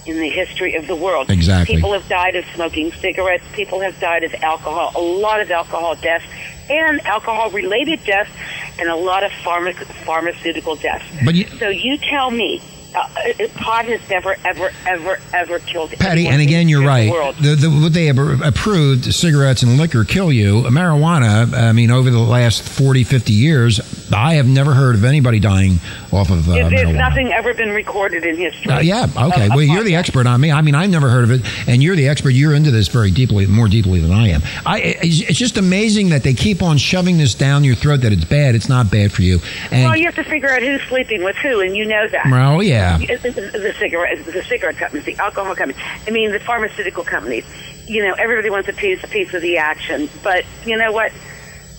in 0.06 0.18
the 0.18 0.28
history 0.30 0.74
of 0.76 0.86
the 0.86 0.96
world. 0.96 1.28
Exactly. 1.30 1.76
People 1.76 1.92
have 1.92 2.08
died 2.08 2.34
of 2.36 2.44
smoking 2.54 2.90
cigarettes. 2.92 3.44
People 3.52 3.80
have 3.80 3.98
died 4.00 4.24
of 4.24 4.34
alcohol. 4.42 4.92
A 4.96 5.00
lot 5.00 5.40
of 5.40 5.50
alcohol 5.50 5.94
deaths 5.96 6.24
and 6.70 7.04
alcohol-related 7.06 8.02
deaths, 8.04 8.30
and 8.78 8.88
a 8.88 8.94
lot 8.96 9.24
of 9.24 9.30
pharma- 9.44 9.74
pharmaceutical 10.04 10.76
deaths. 10.76 11.04
But 11.24 11.34
you- 11.34 11.46
so 11.58 11.68
you 11.68 11.98
tell 11.98 12.30
me. 12.30 12.60
Uh, 12.92 12.98
uh, 12.98 13.46
pot 13.54 13.84
has 13.84 14.00
never, 14.10 14.34
ever, 14.44 14.72
ever, 14.84 15.20
ever 15.32 15.60
killed 15.60 15.90
Patty, 15.92 16.22
anyone 16.22 16.32
and 16.34 16.42
again, 16.42 16.68
you're 16.68 16.84
right. 16.84 17.08
the. 17.40 17.54
The, 17.54 17.68
what 17.70 17.92
they 17.92 18.06
have 18.06 18.18
approved, 18.42 19.14
cigarettes 19.14 19.62
and 19.62 19.78
liquor 19.78 20.02
kill 20.02 20.32
you. 20.32 20.62
Marijuana, 20.62 21.54
I 21.54 21.70
mean, 21.70 21.92
over 21.92 22.10
the 22.10 22.18
last 22.18 22.62
40, 22.62 23.04
50 23.04 23.32
years, 23.32 24.10
I 24.12 24.34
have 24.34 24.48
never 24.48 24.74
heard 24.74 24.96
of 24.96 25.04
anybody 25.04 25.38
dying 25.38 25.78
off 26.12 26.30
of 26.30 26.48
uh, 26.48 26.52
There's 26.52 26.72
marijuana. 26.72 26.94
nothing 26.96 27.32
ever 27.32 27.54
been 27.54 27.70
recorded 27.70 28.24
in 28.24 28.36
history. 28.36 28.72
Uh, 28.72 28.80
yeah. 28.80 29.06
Okay. 29.16 29.48
well, 29.48 29.62
you're 29.62 29.84
the 29.84 29.96
expert 29.96 30.26
on 30.26 30.40
me. 30.40 30.50
I 30.50 30.60
mean, 30.60 30.74
I've 30.74 30.90
never 30.90 31.08
heard 31.08 31.24
of 31.24 31.30
it, 31.30 31.42
and 31.68 31.82
you're 31.82 31.96
the 31.96 32.08
expert. 32.08 32.30
You're 32.30 32.54
into 32.54 32.70
this 32.70 32.88
very 32.88 33.10
deeply, 33.10 33.46
more 33.46 33.68
deeply 33.68 34.00
than 34.00 34.10
I 34.12 34.28
am. 34.28 34.42
I, 34.66 34.80
it's 34.80 35.20
it's 35.22 35.38
just 35.38 35.56
amazing 35.56 36.10
that 36.10 36.22
they 36.22 36.34
keep 36.34 36.62
on 36.62 36.78
shoving 36.78 37.18
this 37.18 37.34
down 37.34 37.64
your 37.64 37.74
throat 37.76 38.00
that 38.02 38.12
it's 38.12 38.24
bad. 38.24 38.54
It's 38.54 38.68
not 38.68 38.90
bad 38.90 39.12
for 39.12 39.22
you. 39.22 39.38
And 39.70 39.84
Well, 39.84 39.96
you 39.96 40.06
have 40.06 40.14
to 40.16 40.24
figure 40.24 40.48
out 40.50 40.62
who's 40.62 40.82
sleeping 40.82 41.22
with 41.24 41.36
who, 41.36 41.60
and 41.60 41.76
you 41.76 41.84
know 41.84 42.08
that. 42.08 42.26
well, 42.26 42.62
yeah. 42.62 42.98
the 42.98 43.74
cigarette, 43.78 44.24
the 44.24 44.42
cigarette 44.44 44.76
companies, 44.76 45.04
the 45.04 45.16
alcohol 45.16 45.54
companies. 45.54 45.82
I 46.06 46.10
mean, 46.10 46.32
the 46.32 46.40
pharmaceutical 46.40 47.04
companies. 47.04 47.44
You 47.86 48.04
know, 48.06 48.14
everybody 48.14 48.50
wants 48.50 48.68
a 48.68 48.72
piece, 48.72 49.02
a 49.02 49.08
piece 49.08 49.34
of 49.34 49.42
the 49.42 49.58
action. 49.58 50.08
But 50.22 50.44
you 50.64 50.76
know 50.76 50.92
what? 50.92 51.12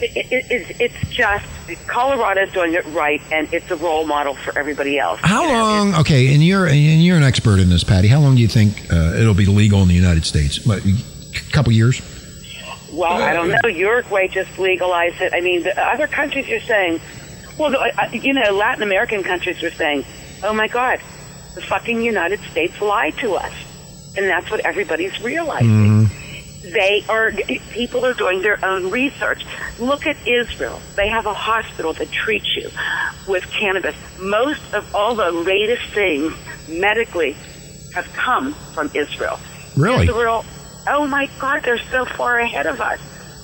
It, 0.01 0.31
it, 0.31 0.45
it's, 0.49 0.79
it's 0.79 1.09
just 1.09 1.45
the 1.67 1.75
Colorado's 1.87 2.51
doing 2.51 2.73
it 2.73 2.85
right, 2.87 3.21
and 3.31 3.51
it's 3.53 3.69
a 3.69 3.75
role 3.75 4.05
model 4.05 4.33
for 4.33 4.57
everybody 4.57 4.97
else. 4.97 5.19
How 5.21 5.43
You 5.43 5.47
know, 5.49 5.53
long? 5.53 5.95
Okay, 5.95 6.33
and 6.33 6.43
you're 6.43 6.65
and 6.67 7.03
you're 7.03 7.17
an 7.17 7.23
expert 7.23 7.59
in 7.59 7.69
this, 7.69 7.83
Patty. 7.83 8.07
How 8.07 8.19
long 8.19 8.35
do 8.35 8.41
you 8.41 8.47
think 8.47 8.91
uh, 8.91 9.13
it'll 9.15 9.33
be 9.33 9.45
legal 9.45 9.81
in 9.81 9.87
the 9.87 9.93
United 9.93 10.25
States? 10.25 10.65
What, 10.65 10.83
a 10.85 11.51
couple 11.51 11.71
years? 11.71 12.01
Well, 12.91 13.21
I 13.21 13.33
don't 13.33 13.49
know. 13.49 13.69
Uruguay 13.69 14.27
just 14.27 14.59
legalized 14.59 15.21
it. 15.21 15.33
I 15.33 15.39
mean, 15.39 15.63
the 15.63 15.79
other 15.81 16.07
countries 16.07 16.49
are 16.49 16.59
saying, 16.59 16.99
well, 17.57 17.73
uh, 17.75 18.09
you 18.11 18.33
know, 18.33 18.51
Latin 18.51 18.83
American 18.83 19.23
countries 19.23 19.63
are 19.63 19.71
saying, 19.71 20.03
oh 20.43 20.51
my 20.53 20.67
God, 20.67 20.99
the 21.55 21.61
fucking 21.61 22.01
United 22.01 22.41
States 22.51 22.81
lied 22.81 23.15
to 23.19 23.35
us, 23.35 23.53
and 24.17 24.25
that's 24.25 24.49
what 24.51 24.59
everybody's 24.61 25.21
realizing. 25.21 26.09
They 26.71 27.03
are 27.09 27.31
people 27.71 28.05
are 28.05 28.13
doing 28.13 28.41
their 28.41 28.63
own 28.63 28.89
research. 28.89 29.45
Look 29.79 30.05
at 30.07 30.15
Israel. 30.25 30.79
They 30.95 31.09
have 31.09 31.25
a 31.25 31.33
hospital 31.33 31.93
that 31.93 32.11
treats 32.11 32.55
you 32.55 32.69
with 33.27 33.43
cannabis. 33.51 33.95
Most 34.19 34.73
of 34.73 34.95
all 34.95 35.15
the 35.15 35.31
latest 35.31 35.87
things 35.93 36.33
medically 36.67 37.35
have 37.93 38.11
come 38.13 38.53
from 38.73 38.89
Israel. 38.93 39.39
Really? 39.75 40.07
Israel. 40.07 40.45
Oh 40.87 41.05
my 41.07 41.29
God, 41.39 41.61
they're 41.63 41.77
so 41.77 42.05
far 42.05 42.39
ahead 42.39 42.65
of 42.65 42.79
us 42.79 42.99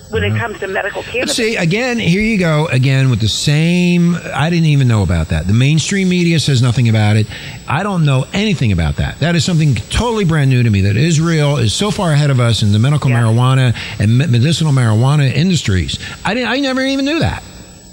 when 0.09 0.23
it 0.23 0.37
comes 0.37 0.59
to 0.59 0.67
medical 0.67 1.03
cannabis. 1.03 1.35
see, 1.35 1.55
again, 1.55 1.99
here 1.99 2.21
you 2.21 2.37
go 2.37 2.67
again 2.67 3.09
with 3.09 3.19
the 3.19 3.27
same. 3.27 4.15
I 4.33 4.49
didn't 4.49 4.67
even 4.67 4.87
know 4.87 5.03
about 5.03 5.29
that. 5.29 5.47
The 5.47 5.53
mainstream 5.53 6.09
media 6.09 6.39
says 6.39 6.61
nothing 6.61 6.87
about 6.89 7.17
it. 7.17 7.27
I 7.67 7.83
don't 7.83 8.05
know 8.05 8.25
anything 8.33 8.71
about 8.71 8.95
that. 8.97 9.19
That 9.19 9.35
is 9.35 9.43
something 9.43 9.75
totally 9.75 10.23
brand 10.25 10.49
new 10.49 10.63
to 10.63 10.69
me. 10.69 10.81
That 10.81 10.95
Israel 10.97 11.57
is 11.57 11.73
so 11.73 11.91
far 11.91 12.11
ahead 12.13 12.29
of 12.29 12.39
us 12.39 12.63
in 12.63 12.71
the 12.71 12.79
medical 12.79 13.09
Yeah. 13.09 13.21
marijuana 13.23 13.75
and 13.99 14.17
medicinal 14.17 14.71
marijuana 14.73 15.31
industries. 15.33 15.99
I 16.23 16.33
didn't. 16.33 16.49
I 16.49 16.59
never 16.59 16.81
even 16.81 17.05
knew 17.05 17.19
that. 17.19 17.43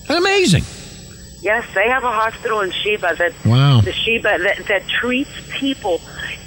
That's 0.06 0.20
amazing. 0.20 0.64
Yes, 1.44 1.66
they 1.74 1.88
have 1.90 2.04
a 2.04 2.10
hospital 2.10 2.62
in 2.62 2.70
Sheba 2.70 3.16
that 3.18 3.34
Wow. 3.44 3.82
the 3.82 3.92
Sheba 3.92 4.38
that, 4.38 4.66
that 4.66 4.88
treats 4.88 5.30
people. 5.50 6.00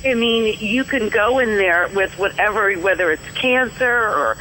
I 0.04 0.16
mean, 0.16 0.58
you 0.60 0.84
can 0.84 1.10
go 1.10 1.38
in 1.38 1.50
there 1.50 1.88
with 1.94 2.18
whatever, 2.18 2.74
whether 2.74 3.12
it's 3.12 3.30
cancer 3.36 3.86
or 3.86 4.32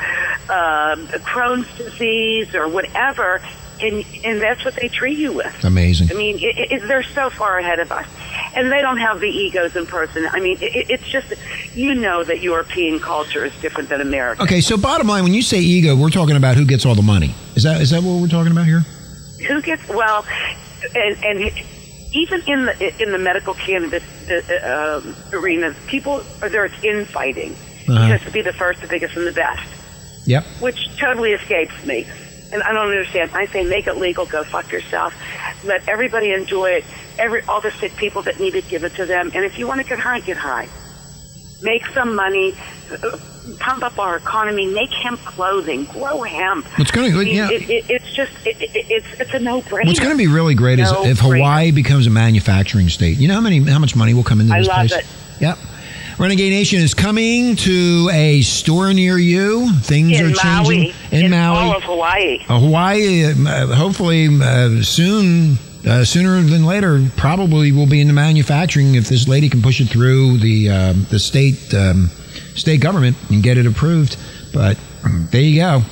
um 0.49 1.07
Crohn's 1.29 1.69
disease 1.77 2.55
or 2.55 2.69
whatever, 2.69 3.43
and 3.83 4.03
and 4.25 4.41
that's 4.41 4.65
what 4.65 4.75
they 4.77 4.89
treat 4.89 5.19
you 5.19 5.33
with. 5.35 5.63
Amazing. 5.63 6.11
I 6.11 6.15
mean, 6.15 6.37
it, 6.39 6.73
it, 6.73 6.89
they're 6.89 7.03
so 7.03 7.29
far 7.29 7.59
ahead 7.59 7.79
of 7.79 7.93
us, 7.93 8.07
and 8.55 8.73
they 8.73 8.81
don't 8.81 8.99
have 8.99 9.21
the 9.21 9.29
egos 9.29 9.77
in 9.77 9.85
person. 9.85 10.27
I 10.33 10.41
mean, 10.41 10.57
it, 10.63 10.89
it's 10.89 11.07
just 11.07 11.35
you 11.75 11.95
know 11.95 12.25
that 12.25 12.41
European 12.41 12.99
culture 12.99 13.45
is 13.45 13.53
different 13.61 13.91
than 13.91 14.01
American. 14.01 14.43
Okay, 14.47 14.63
so 14.63 14.79
bottom 14.79 15.07
line, 15.07 15.23
when 15.23 15.35
you 15.35 15.43
say 15.43 15.59
ego, 15.59 15.95
we're 15.95 16.09
talking 16.09 16.37
about 16.37 16.57
who 16.57 16.65
gets 16.65 16.87
all 16.87 16.95
the 16.95 17.03
money. 17.03 17.35
Is 17.57 17.65
that 17.65 17.83
is 17.83 17.91
that 17.91 18.03
what 18.03 18.23
we're 18.23 18.29
talking 18.29 18.53
about 18.53 18.65
here? 18.65 18.85
Who 19.47 19.61
gets 19.63 19.87
well, 19.89 20.25
and, 20.95 21.17
and 21.25 21.53
even 22.13 22.41
in 22.47 22.65
the 22.67 23.03
in 23.03 23.13
the 23.13 23.19
medical 23.19 23.55
cannabis 23.55 24.03
uh, 24.31 25.03
um, 25.03 25.17
arena, 25.33 25.75
people 25.87 26.23
are 26.43 26.49
there's 26.49 26.73
infighting 26.85 27.53
Uh-huh. 27.89 28.07
because 28.07 28.23
to 28.27 28.31
be 28.33 28.43
the 28.43 28.53
first, 28.53 28.81
the 28.81 28.87
biggest, 28.89 29.17
and 29.17 29.27
the 29.27 29.33
best, 29.33 29.63
Yep. 30.27 30.45
which 30.61 30.97
totally 30.99 31.33
escapes 31.33 31.85
me. 31.87 32.07
And 32.53 32.63
I 32.63 32.73
don't 32.73 32.89
understand. 32.91 33.31
I 33.35 33.47
say 33.47 33.65
make 33.65 33.87
it 33.89 33.97
legal. 33.97 34.25
Go 34.27 34.45
fuck 34.45 34.71
yourself. 34.73 35.13
Let 35.65 35.89
everybody 35.89 36.33
enjoy 36.33 36.71
it. 36.79 36.85
Every 37.19 37.43
all 37.43 37.61
the 37.61 37.71
sick 37.73 37.95
people 37.97 38.23
that 38.23 38.39
need 38.39 38.55
it, 38.55 38.69
give 38.69 38.85
it 38.85 38.95
to 38.95 39.05
them. 39.07 39.31
And 39.35 39.45
if 39.45 39.59
you 39.59 39.67
want 39.67 39.81
to 39.83 39.87
get 39.87 39.99
high, 39.99 40.21
get 40.21 40.37
high. 40.37 40.69
Make 41.63 41.85
some 41.87 42.15
money. 42.15 42.55
Uh, 43.47 43.57
Pump 43.59 43.83
up 43.83 43.99
our 43.99 44.17
economy. 44.17 44.67
Make 44.67 44.91
hemp 44.91 45.21
clothing. 45.21 45.85
Grow 45.85 46.23
hemp. 46.23 46.67
What's 46.79 46.91
going 46.91 47.13
to 47.13 47.23
yeah. 47.27 47.51
it, 47.51 47.69
it, 47.69 47.85
it's 47.91 48.13
just 48.13 48.33
it, 48.47 48.61
it, 48.61 48.71
it's 48.75 49.21
it's 49.21 49.35
a 49.35 49.39
no 49.39 49.63
brainer. 49.63 49.87
What's 49.87 50.01
going 50.01 50.13
to 50.13 50.19
be 50.19 50.27
really 50.27 50.55
great 50.55 50.79
is 50.79 50.91
No 50.91 51.05
if 51.05 51.19
brainer. 51.21 51.37
Hawaii 51.37 51.71
becomes 51.71 52.07
a 52.07 52.11
manufacturing 52.11 52.89
state. 52.89 53.19
You 53.19 53.29
know 53.29 53.35
how 53.35 53.41
many 53.41 53.61
how 53.61 53.79
much 53.79 53.97
money 53.97 54.15
will 54.15 54.25
come 54.25 54.41
into 54.41 54.55
this 54.55 54.69
I 54.69 54.81
love 54.81 54.89
place? 54.89 55.05
it. 55.05 55.41
Yep. 55.41 55.59
Renegade 56.19 56.51
Nation 56.51 56.81
is 56.81 56.95
coming 56.95 57.57
to 57.57 58.09
a 58.11 58.41
store 58.41 58.95
near 58.95 59.19
you. 59.19 59.71
Things 59.81 60.19
in 60.19 60.25
are 60.25 60.33
changing 60.33 60.81
Maui, 60.81 60.95
in, 61.11 61.31
Maui. 61.31 61.59
all 61.59 61.77
of 61.77 61.83
Hawaii. 61.83 62.39
Uh, 62.49 62.59
Hawaii, 62.59 63.25
uh, 63.25 63.67
hopefully 63.75 64.27
uh, 64.41 64.83
soon, 64.83 65.59
uh, 65.87 66.05
sooner 66.05 66.41
than 66.41 66.65
later, 66.65 67.07
probably 67.19 67.71
will 67.71 67.87
be 67.87 68.01
into 68.01 68.15
manufacturing 68.15 68.95
if 68.95 69.11
this 69.11 69.29
lady 69.29 69.51
can 69.51 69.61
push 69.61 69.79
it 69.79 69.91
through 69.91 70.39
the 70.39 70.71
um, 70.71 71.07
the 71.11 71.19
state 71.19 71.75
um, 71.75 72.11
state 72.55 72.81
government 72.81 73.17
and 73.31 73.43
get 73.43 73.59
it 73.59 73.67
approved. 73.67 74.17
But 74.53 74.79
um, 75.05 75.29
there 75.31 75.43
you 75.43 75.61
go. 75.61 75.83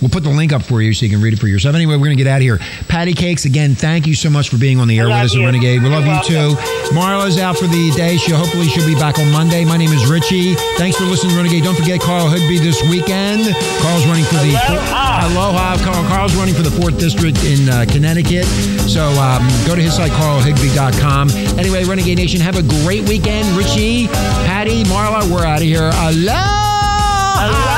We'll 0.00 0.08
put 0.10 0.22
the 0.22 0.30
link 0.30 0.52
up 0.52 0.62
for 0.62 0.80
you 0.80 0.94
so 0.94 1.04
you 1.04 1.10
can 1.10 1.20
read 1.20 1.34
it 1.34 1.38
for 1.38 1.46
yourself. 1.46 1.74
Anyway, 1.74 1.94
we're 1.94 2.06
going 2.06 2.16
to 2.16 2.22
get 2.22 2.30
out 2.30 2.36
of 2.36 2.42
here. 2.42 2.58
Patty 2.88 3.12
Cakes, 3.12 3.44
again, 3.44 3.74
thank 3.74 4.06
you 4.06 4.14
so 4.14 4.30
much 4.30 4.48
for 4.48 4.56
being 4.56 4.80
on 4.80 4.88
the 4.88 4.98
air 4.98 5.06
with 5.06 5.16
us 5.16 5.34
at 5.34 5.40
you. 5.40 5.44
Renegade. 5.44 5.82
We 5.82 5.88
love 5.88 6.06
You're 6.06 6.14
you 6.16 6.56
too. 6.56 6.60
Marla's 6.94 7.38
out 7.38 7.58
for 7.58 7.66
the 7.66 7.90
day. 7.96 8.16
She'll 8.16 8.36
hopefully 8.36 8.66
she'll 8.68 8.86
be 8.86 8.94
back 8.94 9.18
on 9.18 9.30
Monday. 9.30 9.64
My 9.64 9.76
name 9.76 9.92
is 9.92 10.08
Richie. 10.10 10.54
Thanks 10.76 10.96
for 10.96 11.04
listening 11.04 11.32
to 11.32 11.36
Renegade. 11.36 11.64
Don't 11.64 11.76
forget 11.76 12.00
Carl 12.00 12.28
Higbie 12.28 12.58
this 12.58 12.82
weekend. 12.88 13.54
Carl's 13.82 14.06
running 14.06 14.24
for 14.24 14.36
the 14.36 14.56
Aloha. 14.56 15.26
Aloha. 15.26 15.76
Carl, 15.84 16.04
Carl's 16.08 16.34
running 16.34 16.54
for 16.54 16.62
the 16.62 16.70
fourth 16.70 16.98
district 16.98 17.44
in 17.44 17.68
uh, 17.68 17.84
Connecticut. 17.88 18.46
So 18.88 19.04
um, 19.20 19.46
go 19.66 19.76
to 19.76 19.82
his 19.82 19.94
site, 19.94 20.12
carlhigbie.com. 20.12 21.30
Anyway, 21.58 21.84
Renegade 21.84 22.16
Nation, 22.16 22.40
have 22.40 22.56
a 22.56 22.62
great 22.84 23.06
weekend. 23.08 23.46
Richie, 23.56 24.08
Patty, 24.48 24.84
Marla, 24.84 25.30
we're 25.30 25.44
out 25.44 25.58
of 25.58 25.64
here. 25.64 25.90
Aloha. 25.94 27.69